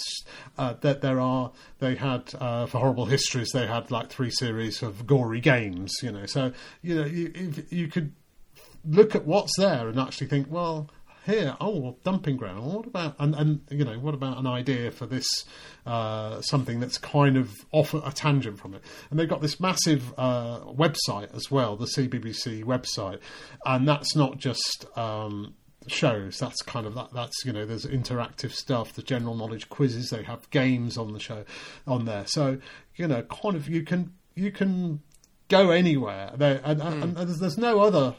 uh, 0.57 0.75
that 0.81 1.03
there 1.03 1.21
are, 1.21 1.53
they 1.79 1.95
had, 1.95 2.33
uh, 2.41 2.65
for 2.65 2.79
Horrible 2.79 3.05
Histories, 3.05 3.51
they 3.53 3.67
had 3.67 3.91
like 3.91 4.09
three 4.09 4.31
series 4.31 4.83
of 4.83 5.07
gory 5.07 5.41
games, 5.41 5.93
you 6.03 6.11
know. 6.11 6.25
So, 6.25 6.53
you 6.81 6.95
know, 6.95 7.05
you, 7.05 7.33
if 7.35 7.71
you 7.71 7.89
could 7.89 8.13
look 8.89 9.15
at 9.15 9.27
what's 9.27 9.57
there 9.57 9.89
and 9.89 9.99
actually 9.99 10.29
think, 10.29 10.51
well, 10.51 10.91
here, 11.29 11.57
oh, 11.61 11.97
dumping 12.05 12.37
ground. 12.37 12.73
What 12.73 12.87
about 12.87 13.17
and 13.19 13.35
and 13.35 13.61
you 13.71 13.85
know, 13.85 13.99
what 13.99 14.15
about 14.15 14.39
an 14.39 14.47
idea 14.47 14.91
for 14.91 15.05
this 15.07 15.27
uh, 15.87 16.41
something 16.41 16.81
that's 16.81 16.97
kind 16.97 17.37
of 17.37 17.55
off 17.71 17.93
a 17.93 18.11
tangent 18.13 18.59
from 18.59 18.75
it? 18.75 18.83
And 19.11 19.21
they've 19.21 19.29
got 19.29 19.43
this 19.43 19.61
massive 19.61 20.15
uh, 20.17 20.61
website 20.61 21.35
as 21.37 21.51
well, 21.51 21.77
the 21.77 21.85
CBBC 21.85 22.65
website, 22.65 23.21
and 23.65 23.87
that's 23.87 24.17
not 24.17 24.39
just. 24.39 24.87
Um, 24.97 25.55
shows 25.87 26.39
that's 26.39 26.61
kind 26.61 26.85
of 26.85 26.95
that 26.95 27.09
that's 27.15 27.47
you 27.47 27.53
know 27.53 27.65
there's 27.65 27.87
interactive 27.87 28.51
stuff 28.51 28.93
the 28.93 29.03
general 29.03 29.35
knowledge 29.35 29.71
quizzes 29.71 30.11
they 30.11 30.23
have 30.23 30.51
games 30.51 30.99
on 30.99 31.15
the 31.15 31.19
show 31.19 31.45
on 31.87 32.05
there 32.05 32.27
so 32.27 32.59
you 32.97 33.09
know 33.09 33.23
kind 33.23 33.57
of 33.57 33.71
you 33.71 33.83
can 33.83 34.13
you 34.35 34.53
can 34.53 35.01
go 35.49 35.71
anywhere 35.71 36.31
there 36.37 36.61
and, 36.63 36.83
and, 36.83 37.03
and 37.03 37.17
there's, 37.17 37.39
there's 37.39 37.57
no 37.57 37.81
other 37.81 38.15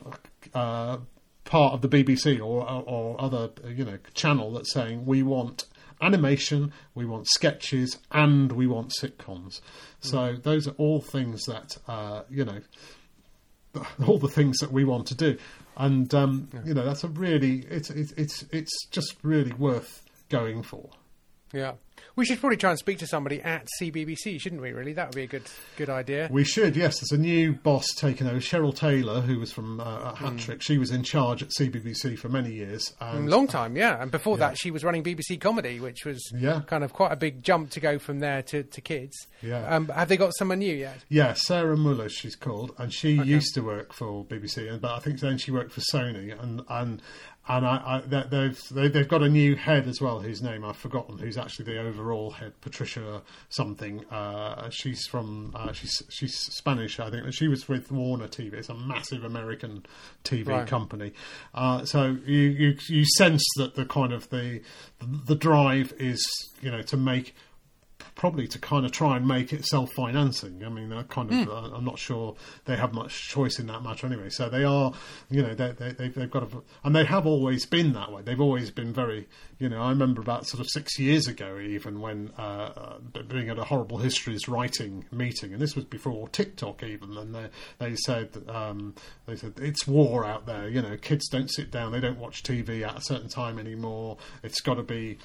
uh, 0.53 0.97
part 1.45 1.73
of 1.73 1.81
the 1.81 1.89
BBC 1.89 2.39
or, 2.39 2.69
or 2.69 2.83
or 2.85 3.21
other 3.21 3.49
you 3.67 3.83
know 3.85 3.97
channel 4.13 4.53
that's 4.53 4.71
saying 4.71 5.05
we 5.05 5.23
want 5.23 5.65
animation, 6.01 6.71
we 6.95 7.05
want 7.05 7.27
sketches, 7.27 7.97
and 8.11 8.51
we 8.51 8.67
want 8.67 8.93
sitcoms. 9.01 9.61
So 9.99 10.35
those 10.35 10.67
are 10.67 10.73
all 10.77 11.01
things 11.01 11.45
that 11.45 11.77
uh, 11.87 12.23
you 12.29 12.45
know, 12.45 12.61
all 14.07 14.19
the 14.19 14.27
things 14.27 14.59
that 14.59 14.71
we 14.71 14.83
want 14.83 15.07
to 15.07 15.15
do, 15.15 15.37
and 15.77 16.13
um, 16.13 16.49
you 16.65 16.73
know 16.73 16.85
that's 16.85 17.03
a 17.03 17.09
really 17.09 17.65
it's 17.69 17.89
it's 17.89 18.11
it's 18.13 18.45
it's 18.51 18.85
just 18.87 19.15
really 19.23 19.53
worth 19.53 20.03
going 20.29 20.63
for. 20.63 20.89
Yeah, 21.51 21.73
we 22.15 22.25
should 22.25 22.39
probably 22.39 22.57
try 22.57 22.69
and 22.69 22.77
speak 22.77 22.99
to 22.99 23.07
somebody 23.07 23.41
at 23.41 23.67
CBBC, 23.81 24.39
shouldn't 24.39 24.61
we? 24.61 24.71
Really, 24.71 24.93
that 24.93 25.07
would 25.07 25.15
be 25.15 25.23
a 25.23 25.27
good 25.27 25.43
good 25.77 25.89
idea. 25.89 26.27
We 26.31 26.43
should, 26.43 26.75
yes. 26.75 26.99
There's 26.99 27.11
a 27.11 27.17
new 27.17 27.53
boss 27.53 27.87
taking 27.95 28.27
over, 28.27 28.39
Cheryl 28.39 28.75
Taylor, 28.75 29.21
who 29.21 29.39
was 29.39 29.51
from 29.51 29.79
uh, 29.79 30.13
Hat 30.13 30.37
Trick. 30.37 30.61
She 30.61 30.77
was 30.77 30.91
in 30.91 31.01
charge 31.03 31.41
at 31.41 31.49
CBBC 31.49 32.19
for 32.19 32.29
many 32.29 32.51
years. 32.53 32.93
And 33.01 33.29
Long 33.29 33.47
time, 33.47 33.75
yeah. 33.75 33.99
And 34.01 34.11
before 34.11 34.37
Yeah. 34.37 34.49
that, 34.49 34.59
she 34.59 34.69
was 34.69 34.83
running 34.83 35.03
BBC 35.03 35.39
Comedy, 35.41 35.79
which 35.79 36.05
was 36.05 36.21
Yeah. 36.37 36.61
kind 36.67 36.83
of 36.83 36.93
quite 36.93 37.11
a 37.11 37.15
big 37.15 37.41
jump 37.41 37.71
to 37.71 37.79
go 37.79 37.97
from 37.97 38.19
there 38.19 38.43
to, 38.43 38.61
to 38.63 38.81
kids. 38.81 39.15
Yeah. 39.41 39.65
Um, 39.67 39.87
have 39.87 40.07
they 40.09 40.17
got 40.17 40.35
someone 40.37 40.59
new 40.59 40.75
yet? 40.75 40.97
Yeah, 41.09 41.33
Sarah 41.33 41.77
Muller, 41.77 42.09
she's 42.09 42.35
called, 42.35 42.73
and 42.77 42.93
she 42.93 43.11
used 43.23 43.55
to 43.55 43.61
work 43.61 43.91
for 43.93 44.23
BBC, 44.25 44.67
and- 44.69 44.81
but 44.81 44.91
I 44.91 44.99
think 44.99 45.19
then 45.19 45.37
she 45.39 45.49
worked 45.51 45.71
for 45.71 45.81
Sony, 45.81 46.39
and 46.39 46.61
and 46.69 47.01
and 47.49 47.65
I, 47.65 47.81
I 47.85 48.01
they- 48.07 48.27
they've 48.29 48.69
they, 48.69 48.87
they've 48.87 49.07
got 49.07 49.21
a 49.23 49.27
new 49.29 49.55
head 49.55 49.87
as 49.87 49.99
well, 49.99 50.19
whose 50.21 50.41
name 50.41 50.63
I've 50.63 50.77
forgotten, 50.77 51.17
who's 51.17 51.37
actually 51.37 51.65
the 51.65 51.79
overall 51.81 52.29
head, 52.31 52.53
Patricia 52.61 53.21
something. 53.49 54.05
Uh, 54.11 54.69
she's 54.69 55.05
from 55.07 55.51
uh, 55.55 55.73
she's 55.73 56.01
she's 56.09 56.35
Spanish, 56.37 56.99
I 56.99 57.09
think. 57.09 57.33
She 57.33 57.47
was 57.47 57.67
with 57.67 57.91
Warner 57.91 58.27
TV. 58.27 58.53
It's 58.53 58.69
a 58.69 58.73
massive 58.75 59.23
American 59.23 59.85
TV 60.23 60.47
Right. 60.47 60.67
company. 60.67 61.11
Uh, 61.53 61.83
so 61.85 62.17
you, 62.25 62.37
you 62.39 62.77
you 62.87 63.03
sense 63.17 63.43
that 63.57 63.75
the 63.75 63.85
kind 63.85 64.13
of 64.13 64.29
the 64.29 64.61
the 65.01 65.35
drive 65.35 65.91
is 65.97 66.23
you 66.61 66.69
know 66.71 66.81
to 66.83 66.95
make 66.97 67.33
probably 68.19 68.49
to 68.49 68.59
kind 68.59 68.85
of 68.85 68.91
try 68.91 69.15
and 69.15 69.25
make 69.25 69.53
it 69.53 69.63
self-financing. 69.65 70.61
I 70.61 70.67
mean, 70.67 70.91
I 70.91 71.03
kind 71.03 71.31
of, 71.31 71.47
uh, 71.47 71.73
I'm 71.73 71.85
not 71.85 71.97
sure 71.97 72.35
they 72.65 72.75
have 72.75 72.93
much 72.93 73.29
choice 73.29 73.59
in 73.59 73.67
that 73.67 73.81
matter 73.81 74.07
anyway. 74.07 74.29
So 74.29 74.49
they 74.49 74.65
are, 74.65 74.91
you 75.31 75.41
know, 75.41 75.55
they, 75.55 75.71
they, 75.71 75.93
they've, 75.93 76.13
they've 76.13 76.29
got, 76.29 76.43
a, 76.43 76.61
and 76.83 76.93
they 76.93 77.05
have 77.05 77.25
always 77.25 77.65
been 77.65 77.93
that 77.93 78.11
way. 78.11 78.21
They've 78.21 78.41
always 78.41 78.71
been 78.71 78.91
very, 78.91 79.29
you 79.59 79.67
know, 79.67 79.81
I 79.81 79.89
remember 79.89 80.21
about 80.21 80.47
sort 80.47 80.61
of 80.61 80.69
six 80.69 80.97
years 80.97 81.27
ago, 81.27 81.59
even 81.59 81.99
when 81.99 82.31
uh, 82.37 82.97
uh, 83.11 83.21
being 83.27 83.49
at 83.49 83.59
a 83.59 83.65
horrible 83.65 83.97
histories 83.97 84.47
writing 84.47 85.05
meeting, 85.11 85.51
and 85.51 85.61
this 85.61 85.75
was 85.75 85.83
before 85.83 86.29
TikTok 86.29 86.81
even, 86.81 87.17
and 87.17 87.35
they 87.35 87.49
they 87.77 87.95
said 87.95 88.29
um, 88.47 88.95
they 89.25 89.35
said 89.35 89.53
it's 89.57 89.85
war 89.85 90.25
out 90.25 90.45
there. 90.45 90.69
You 90.69 90.81
know, 90.81 90.95
kids 90.95 91.27
don't 91.27 91.51
sit 91.51 91.71
down, 91.71 91.91
they 91.91 91.99
don't 91.99 92.17
watch 92.17 92.41
TV 92.41 92.87
at 92.87 92.97
a 92.97 93.01
certain 93.01 93.27
time 93.27 93.59
anymore. 93.59 94.17
It's 94.43 94.61
got 94.61 94.75
to 94.75 94.83
be 94.83 95.17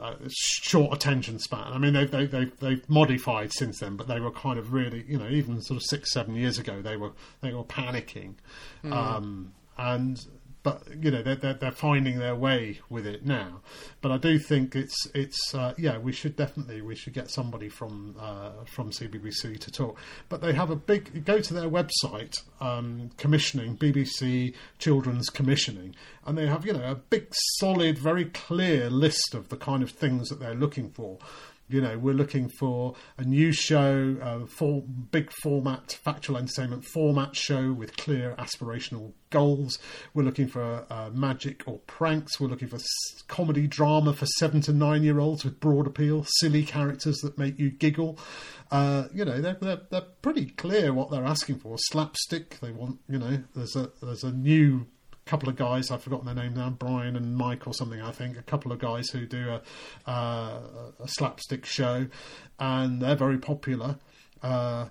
uh, 0.00 0.14
short 0.30 0.94
attention 0.94 1.38
span. 1.38 1.72
I 1.72 1.78
mean, 1.78 1.92
they've, 1.92 2.10
they, 2.10 2.26
they've, 2.26 2.58
they've 2.60 2.88
modified 2.88 3.52
since 3.52 3.80
then, 3.80 3.96
but 3.96 4.08
they 4.08 4.20
were 4.20 4.30
kind 4.30 4.58
of 4.58 4.72
really, 4.72 5.04
you 5.06 5.18
know, 5.18 5.28
even 5.28 5.60
sort 5.60 5.76
of 5.76 5.82
six, 5.82 6.12
seven 6.12 6.34
years 6.34 6.58
ago, 6.58 6.80
they 6.80 6.96
were 6.96 7.12
they 7.40 7.52
were 7.52 7.64
panicking, 7.64 8.34
mm. 8.82 8.92
um, 8.92 9.52
and 9.76 10.24
but 10.62 10.82
you 11.00 11.10
know 11.10 11.22
they're, 11.22 11.36
they're, 11.36 11.54
they're 11.54 11.72
finding 11.72 12.18
their 12.18 12.34
way 12.34 12.80
with 12.88 13.06
it 13.06 13.24
now. 13.26 13.60
But 14.00 14.12
I 14.12 14.16
do 14.16 14.38
think 14.38 14.76
it's 14.76 15.06
it's 15.14 15.54
uh, 15.54 15.74
yeah 15.76 15.98
we 15.98 16.12
should 16.12 16.36
definitely 16.36 16.82
we 16.82 16.94
should 16.94 17.12
get 17.12 17.30
somebody 17.30 17.68
from 17.68 18.14
uh, 18.18 18.64
from 18.66 18.90
CBBC 18.90 19.58
to 19.58 19.70
talk. 19.70 19.98
But 20.28 20.40
they 20.40 20.52
have 20.52 20.70
a 20.70 20.76
big 20.76 21.24
go 21.24 21.40
to 21.40 21.54
their 21.54 21.68
website 21.68 22.42
um, 22.60 23.10
commissioning 23.16 23.76
BBC 23.76 24.54
Children's 24.78 25.28
Commissioning, 25.28 25.94
and 26.26 26.38
they 26.38 26.46
have 26.46 26.64
you 26.64 26.72
know 26.72 26.90
a 26.90 26.94
big 26.94 27.26
solid 27.58 27.98
very 27.98 28.26
clear 28.26 28.88
list 28.88 29.34
of 29.34 29.48
the 29.48 29.56
kind 29.56 29.82
of 29.82 29.90
things 29.90 30.28
that 30.28 30.40
they're 30.40 30.54
looking 30.54 30.90
for. 30.90 31.18
You 31.72 31.80
know, 31.80 31.98
we're 31.98 32.14
looking 32.14 32.48
for 32.48 32.94
a 33.16 33.24
new 33.24 33.50
show, 33.52 34.16
a 34.20 34.46
for, 34.46 34.82
big 34.82 35.32
format, 35.42 35.98
factual 36.04 36.36
entertainment 36.36 36.84
format 36.84 37.34
show 37.34 37.72
with 37.72 37.96
clear 37.96 38.34
aspirational 38.38 39.12
goals. 39.30 39.78
We're 40.12 40.24
looking 40.24 40.48
for 40.48 40.86
uh, 40.90 41.10
magic 41.12 41.62
or 41.66 41.78
pranks. 41.86 42.38
We're 42.38 42.48
looking 42.48 42.68
for 42.68 42.78
comedy 43.28 43.66
drama 43.66 44.12
for 44.12 44.26
seven 44.26 44.60
to 44.62 44.72
nine 44.72 45.02
year 45.02 45.18
olds 45.18 45.44
with 45.44 45.60
broad 45.60 45.86
appeal, 45.86 46.26
silly 46.38 46.64
characters 46.64 47.18
that 47.18 47.38
make 47.38 47.58
you 47.58 47.70
giggle. 47.70 48.18
Uh, 48.70 49.08
you 49.12 49.24
know, 49.24 49.40
they're, 49.40 49.56
they're, 49.60 49.80
they're 49.90 50.00
pretty 50.22 50.46
clear 50.46 50.92
what 50.92 51.10
they're 51.10 51.24
asking 51.24 51.58
for. 51.58 51.76
Slapstick. 51.78 52.60
They 52.60 52.70
want, 52.70 52.98
you 53.08 53.18
know, 53.18 53.42
there's 53.54 53.76
a 53.76 53.90
there's 54.02 54.24
a 54.24 54.32
new 54.32 54.86
couple 55.24 55.48
of 55.48 55.56
guys, 55.56 55.90
I've 55.90 56.02
forgotten 56.02 56.26
their 56.26 56.34
name 56.34 56.54
now, 56.54 56.70
Brian 56.70 57.16
and 57.16 57.36
Mike 57.36 57.66
or 57.66 57.74
something, 57.74 58.00
I 58.00 58.10
think, 58.10 58.36
a 58.36 58.42
couple 58.42 58.72
of 58.72 58.78
guys 58.78 59.10
who 59.10 59.26
do 59.26 59.50
a, 59.50 60.10
uh, 60.10 60.60
a 61.00 61.08
slapstick 61.08 61.64
show, 61.64 62.06
and 62.58 63.00
they're 63.00 63.16
very 63.16 63.38
popular. 63.38 63.96
Uh, 64.42 64.88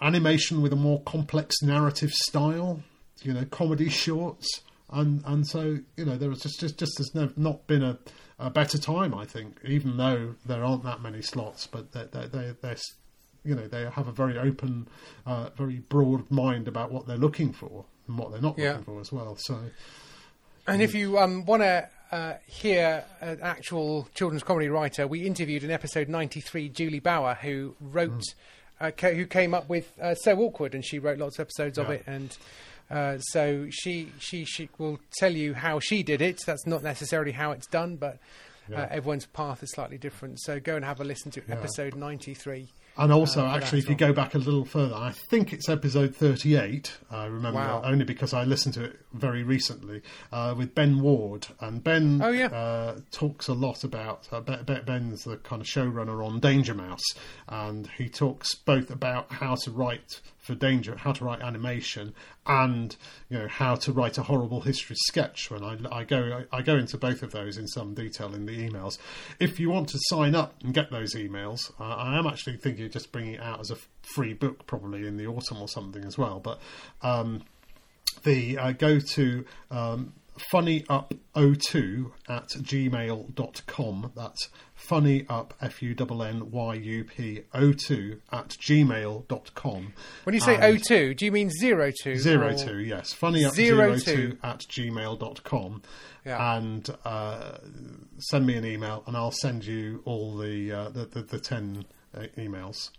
animation 0.00 0.62
with 0.62 0.72
a 0.72 0.76
more 0.76 1.02
complex 1.02 1.62
narrative 1.62 2.10
style, 2.10 2.82
you 3.22 3.32
know, 3.32 3.44
comedy 3.44 3.88
shorts, 3.88 4.62
and 4.90 5.22
and 5.26 5.46
so 5.46 5.78
you 5.96 6.04
know 6.04 6.16
there 6.16 6.28
was 6.28 6.40
just 6.40 6.60
just 6.60 6.78
just 6.78 6.98
has 6.98 7.10
not 7.14 7.66
been 7.66 7.82
a, 7.82 7.98
a 8.38 8.50
better 8.50 8.78
time, 8.78 9.14
I 9.14 9.24
think, 9.24 9.60
even 9.64 9.96
though 9.96 10.34
there 10.46 10.64
aren't 10.64 10.84
that 10.84 11.02
many 11.02 11.22
slots, 11.22 11.66
but 11.66 11.92
they 11.92 12.04
they 12.12 12.26
they 12.26 12.54
they're 12.60 12.76
you 13.44 13.54
know 13.54 13.68
they 13.68 13.88
have 13.88 14.08
a 14.08 14.12
very 14.12 14.36
open, 14.38 14.88
uh, 15.24 15.50
very 15.56 15.78
broad 15.78 16.30
mind 16.30 16.66
about 16.68 16.90
what 16.90 17.06
they're 17.06 17.16
looking 17.16 17.52
for 17.52 17.86
and 18.08 18.18
what 18.18 18.32
they're 18.32 18.40
not 18.40 18.58
yeah. 18.58 18.70
looking 18.70 18.84
for 18.84 19.00
as 19.00 19.12
well. 19.12 19.36
So, 19.36 19.58
and 20.66 20.82
if 20.82 20.94
you 20.94 21.18
um, 21.18 21.44
want 21.44 21.62
to 21.62 21.88
uh, 22.10 22.34
hear 22.46 23.04
an 23.20 23.38
actual 23.42 24.08
children's 24.14 24.42
comedy 24.42 24.68
writer, 24.68 25.06
we 25.06 25.26
interviewed 25.26 25.62
in 25.62 25.70
episode 25.70 26.08
ninety 26.08 26.40
three 26.40 26.68
Julie 26.68 27.00
Bauer, 27.00 27.34
who 27.34 27.76
wrote, 27.80 28.10
mm. 28.10 28.34
uh, 28.80 28.90
ca- 28.96 29.14
who 29.14 29.26
came 29.26 29.54
up 29.54 29.68
with 29.68 29.92
uh, 30.00 30.14
So 30.14 30.38
Awkward, 30.40 30.74
and 30.74 30.84
she 30.84 30.98
wrote 30.98 31.18
lots 31.18 31.38
of 31.38 31.42
episodes 31.42 31.78
yeah. 31.78 31.84
of 31.84 31.90
it, 31.90 32.02
and. 32.06 32.36
Uh, 32.90 33.18
so 33.18 33.66
she, 33.68 34.10
she 34.18 34.46
she 34.46 34.70
will 34.78 34.98
tell 35.18 35.32
you 35.32 35.52
how 35.52 35.78
she 35.78 36.02
did 36.02 36.22
it. 36.22 36.40
That's 36.46 36.66
not 36.66 36.82
necessarily 36.82 37.32
how 37.32 37.50
it's 37.50 37.66
done, 37.66 37.96
but 37.96 38.14
uh, 38.14 38.76
yeah. 38.76 38.88
everyone's 38.90 39.26
path 39.26 39.62
is 39.62 39.70
slightly 39.72 39.98
different. 39.98 40.40
So 40.40 40.58
go 40.58 40.74
and 40.74 40.82
have 40.82 40.98
a 40.98 41.04
listen 41.04 41.30
to 41.32 41.42
episode 41.50 41.94
ninety 41.94 42.32
three. 42.32 42.68
And 42.98 43.12
also, 43.12 43.46
uh, 43.46 43.56
actually, 43.56 43.78
if 43.78 43.88
you 43.88 43.94
go 43.94 44.12
back 44.12 44.34
a 44.34 44.38
little 44.38 44.64
further, 44.64 44.96
I 44.96 45.12
think 45.12 45.52
it's 45.52 45.68
episode 45.68 46.16
38. 46.16 46.98
I 47.10 47.26
remember 47.26 47.60
wow. 47.60 47.82
only 47.84 48.04
because 48.04 48.34
I 48.34 48.42
listened 48.42 48.74
to 48.74 48.84
it 48.84 48.98
very 49.12 49.44
recently 49.44 50.02
uh, 50.32 50.54
with 50.58 50.74
Ben 50.74 51.00
Ward. 51.00 51.46
And 51.60 51.82
Ben 51.82 52.20
oh, 52.22 52.30
yeah. 52.30 52.46
uh, 52.46 52.98
talks 53.12 53.46
a 53.46 53.54
lot 53.54 53.84
about. 53.84 54.28
Uh, 54.32 54.40
Ben's 54.40 55.24
the 55.24 55.36
kind 55.36 55.62
of 55.62 55.68
showrunner 55.68 56.26
on 56.26 56.40
Danger 56.40 56.74
Mouse. 56.74 57.04
And 57.46 57.88
he 57.96 58.08
talks 58.08 58.56
both 58.56 58.90
about 58.90 59.30
how 59.30 59.54
to 59.54 59.70
write 59.70 60.20
for 60.48 60.54
danger, 60.54 60.96
how 60.96 61.12
to 61.12 61.24
write 61.24 61.42
animation, 61.42 62.14
and 62.46 62.96
you 63.28 63.38
know 63.38 63.48
how 63.48 63.74
to 63.74 63.92
write 63.92 64.16
a 64.16 64.22
horrible 64.22 64.62
history 64.62 64.96
sketch. 64.98 65.50
When 65.50 65.62
I, 65.62 65.76
I 65.92 66.04
go, 66.04 66.42
I, 66.50 66.56
I, 66.56 66.62
go 66.62 66.76
into 66.76 66.96
both 66.96 67.22
of 67.22 67.32
those 67.32 67.58
in 67.58 67.68
some 67.68 67.92
detail 67.92 68.34
in 68.34 68.46
the 68.46 68.56
emails. 68.56 68.96
If 69.38 69.60
you 69.60 69.68
want 69.68 69.90
to 69.90 69.98
sign 70.08 70.34
up 70.34 70.54
and 70.64 70.72
get 70.72 70.90
those 70.90 71.14
emails, 71.14 71.70
uh, 71.78 71.84
I 71.84 72.18
am 72.18 72.26
actually 72.26 72.56
thinking 72.56 72.86
of 72.86 72.92
just 72.92 73.12
bringing 73.12 73.34
it 73.34 73.42
out 73.42 73.60
as 73.60 73.70
a 73.70 73.76
free 74.00 74.32
book, 74.32 74.66
probably 74.66 75.06
in 75.06 75.18
the 75.18 75.26
autumn 75.26 75.60
or 75.60 75.68
something 75.68 76.02
as 76.02 76.16
well. 76.16 76.40
But 76.40 76.60
um, 77.02 77.42
the 78.24 78.56
uh, 78.56 78.72
go 78.72 79.00
to 79.00 79.44
um, 79.70 80.14
funnyyup02 80.52 82.10
at 82.28 82.48
gmail.com. 82.48 84.12
That's 84.14 84.48
F-U-N-N-Y-U-P, 85.60 87.42
02 87.52 88.20
at 88.32 88.48
gmail.com. 88.48 89.92
When 90.24 90.34
you 90.34 90.40
say 90.40 90.56
and 90.56 90.84
02, 90.84 91.14
do 91.14 91.24
you 91.24 91.32
mean 91.32 91.50
02? 91.50 92.18
02, 92.18 92.78
yes. 92.78 93.14
Funnyyup02 93.14 94.38
at 94.42 94.60
gmail.com. 94.60 95.82
Yeah. 96.24 96.56
And 96.56 96.88
uh, 97.04 97.58
send 98.18 98.46
me 98.46 98.54
an 98.56 98.64
email 98.64 99.02
and 99.06 99.16
I'll 99.16 99.30
send 99.30 99.64
you 99.66 100.02
all 100.04 100.36
the, 100.36 100.72
uh, 100.72 100.88
the, 100.90 101.04
the, 101.06 101.22
the 101.22 101.38
10 101.38 101.84
uh, 102.14 102.22
emails. 102.36 102.90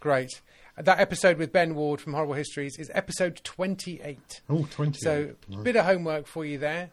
Great. 0.00 0.40
That 0.84 0.98
episode 0.98 1.38
with 1.38 1.52
Ben 1.52 1.76
Ward 1.76 2.00
from 2.00 2.12
Horrible 2.12 2.34
Histories 2.34 2.76
is 2.76 2.90
episode 2.92 3.40
28. 3.44 4.42
Oh, 4.50 4.66
28. 4.68 5.00
So, 5.00 5.30
a 5.52 5.56
bit 5.58 5.76
of 5.76 5.84
homework 5.84 6.26
for 6.26 6.44
you 6.44 6.58
there. 6.58 6.90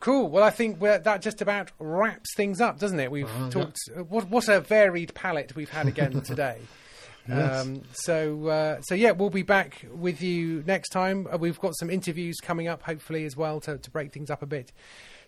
Cool. 0.00 0.28
Well, 0.28 0.42
I 0.42 0.50
think 0.50 0.80
that 0.80 1.22
just 1.22 1.40
about 1.40 1.70
wraps 1.78 2.34
things 2.36 2.60
up, 2.60 2.80
doesn't 2.80 2.98
it? 2.98 3.12
We've 3.12 3.30
uh, 3.40 3.50
talked. 3.50 3.78
Yeah. 3.94 4.02
What, 4.02 4.28
what 4.28 4.48
a 4.48 4.60
varied 4.60 5.14
palette 5.14 5.54
we've 5.54 5.70
had 5.70 5.86
again 5.86 6.20
today. 6.24 6.58
Yes. 7.28 7.60
Um, 7.60 7.82
so, 7.92 8.46
uh, 8.48 8.80
so 8.80 8.96
yeah, 8.96 9.12
we'll 9.12 9.30
be 9.30 9.42
back 9.42 9.86
with 9.92 10.20
you 10.20 10.64
next 10.66 10.88
time. 10.88 11.28
Uh, 11.32 11.38
we've 11.38 11.60
got 11.60 11.76
some 11.76 11.90
interviews 11.90 12.38
coming 12.42 12.66
up, 12.66 12.82
hopefully 12.82 13.24
as 13.24 13.36
well, 13.36 13.60
to, 13.60 13.78
to 13.78 13.90
break 13.90 14.12
things 14.12 14.30
up 14.30 14.42
a 14.42 14.46
bit. 14.46 14.72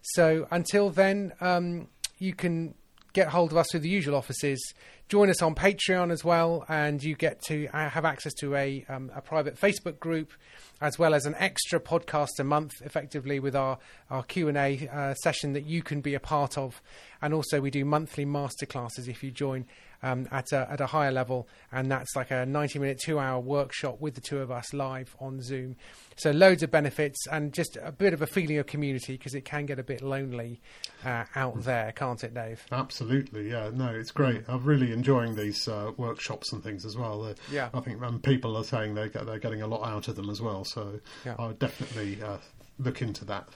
So, 0.03 0.49
until 0.51 0.91
then, 0.91 1.33
um, 1.41 1.87
you 2.19 2.35
can 2.35 2.75
get 3.13 3.29
hold 3.29 3.53
of 3.53 3.59
us 3.59 3.69
through 3.71 3.81
the 3.81 3.89
usual 3.89 4.15
offices. 4.15 4.75
Join 5.09 5.29
us 5.29 5.43
on 5.43 5.55
Patreon 5.55 6.13
as 6.13 6.25
well, 6.25 6.65
and 6.69 7.03
you 7.03 7.17
get 7.17 7.43
to 7.47 7.67
uh, 7.69 7.89
have 7.91 8.05
access 8.05 8.33
to 8.35 8.55
a, 8.55 8.85
um, 8.89 9.11
a 9.15 9.21
private 9.21 9.61
Facebook 9.61 9.99
group, 9.99 10.33
as 10.81 10.99
well 10.99 11.15
as 11.15 11.27
an 11.27 11.35
extra 11.39 11.81
podcast 11.81 12.39
a 12.39 12.45
month, 12.45 12.81
effectively 12.83 13.41
with 13.41 13.57
our 13.57 13.79
our 14.09 14.23
Q 14.23 14.49
and 14.49 14.57
A 14.57 14.89
uh, 14.89 15.15
session 15.15 15.53
that 15.55 15.67
you 15.67 15.83
can 15.83 16.01
be 16.01 16.15
a 16.15 16.21
part 16.21 16.57
of. 16.57 16.81
And 17.21 17.35
also, 17.35 17.61
we 17.61 17.71
do 17.71 17.85
monthly 17.85 18.25
masterclasses 18.25 19.09
if 19.09 19.23
you 19.25 19.31
join 19.31 19.67
um, 20.03 20.29
at, 20.31 20.53
a, 20.53 20.71
at 20.71 20.81
a 20.81 20.87
higher 20.87 21.13
level, 21.13 21.49
and 21.73 21.91
that's 21.91 22.15
like 22.17 22.31
a 22.31 22.47
90 22.47 22.79
minute, 22.79 23.01
two 23.03 23.19
hour 23.19 23.41
workshop 23.41 24.01
with 24.01 24.15
the 24.15 24.21
two 24.21 24.39
of 24.39 24.51
us 24.51 24.73
live 24.73 25.15
on 25.21 25.41
Zoom. 25.43 25.77
So, 26.17 26.31
loads 26.31 26.63
of 26.63 26.71
benefits 26.71 27.27
and 27.29 27.53
just 27.53 27.79
a 27.83 27.93
bit 27.93 28.13
of 28.13 28.23
a 28.23 28.27
feeling 28.27 28.59
of 28.59 28.67
community 28.67 29.15
because 29.15 29.35
it 29.35 29.45
can 29.45 29.67
get 29.67 29.79
a 29.79 29.83
bit 29.83 30.03
lonely 30.03 30.61
uh, 31.05 31.25
out 31.35 31.63
there, 31.63 31.93
can't 31.93 32.23
it, 32.23 32.35
Dave? 32.35 32.65
Absolutely, 32.73 33.51
yeah. 33.51 33.71
No, 33.73 33.89
it's 33.89 34.11
great. 34.11 34.43
I'm 34.49 34.65
really 34.65 34.93
enjoying 34.93 35.35
these 35.35 35.67
uh, 35.69 35.93
workshops 35.97 36.53
and 36.53 36.63
things 36.63 36.85
as 36.85 36.97
well. 36.97 37.23
They're, 37.23 37.35
yeah. 37.51 37.69
I 37.73 37.81
think 37.81 38.03
um, 38.03 38.21
people 38.21 38.57
are 38.57 38.65
saying 38.65 38.95
they 38.95 39.09
get, 39.09 39.27
they're 39.27 39.39
getting 39.39 39.63
a 39.63 39.67
lot 39.67 39.87
out 39.89 40.09
of 40.09 40.17
them 40.17 40.29
as 40.31 40.41
well. 40.41 40.65
So, 40.65 41.01
yeah. 41.25 41.37
I 41.39 41.47
would 41.47 41.59
definitely 41.59 42.23
uh, 42.23 42.39
look 42.79 43.03
into 43.03 43.25
that. 43.27 43.49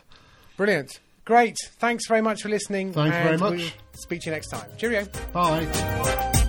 Brilliant. 0.57 1.01
Great. 1.25 1.57
Thanks 1.79 2.07
very 2.07 2.21
much 2.21 2.43
for 2.43 2.49
listening. 2.49 2.93
Thanks 2.93 3.17
very 3.17 3.39
much. 3.39 3.59
We'll 3.59 3.71
speak 3.95 4.21
to 4.23 4.27
you 4.27 4.33
next 4.33 4.49
time. 4.49 4.69
Cheerio. 4.77 5.07
Bye. 5.33 6.41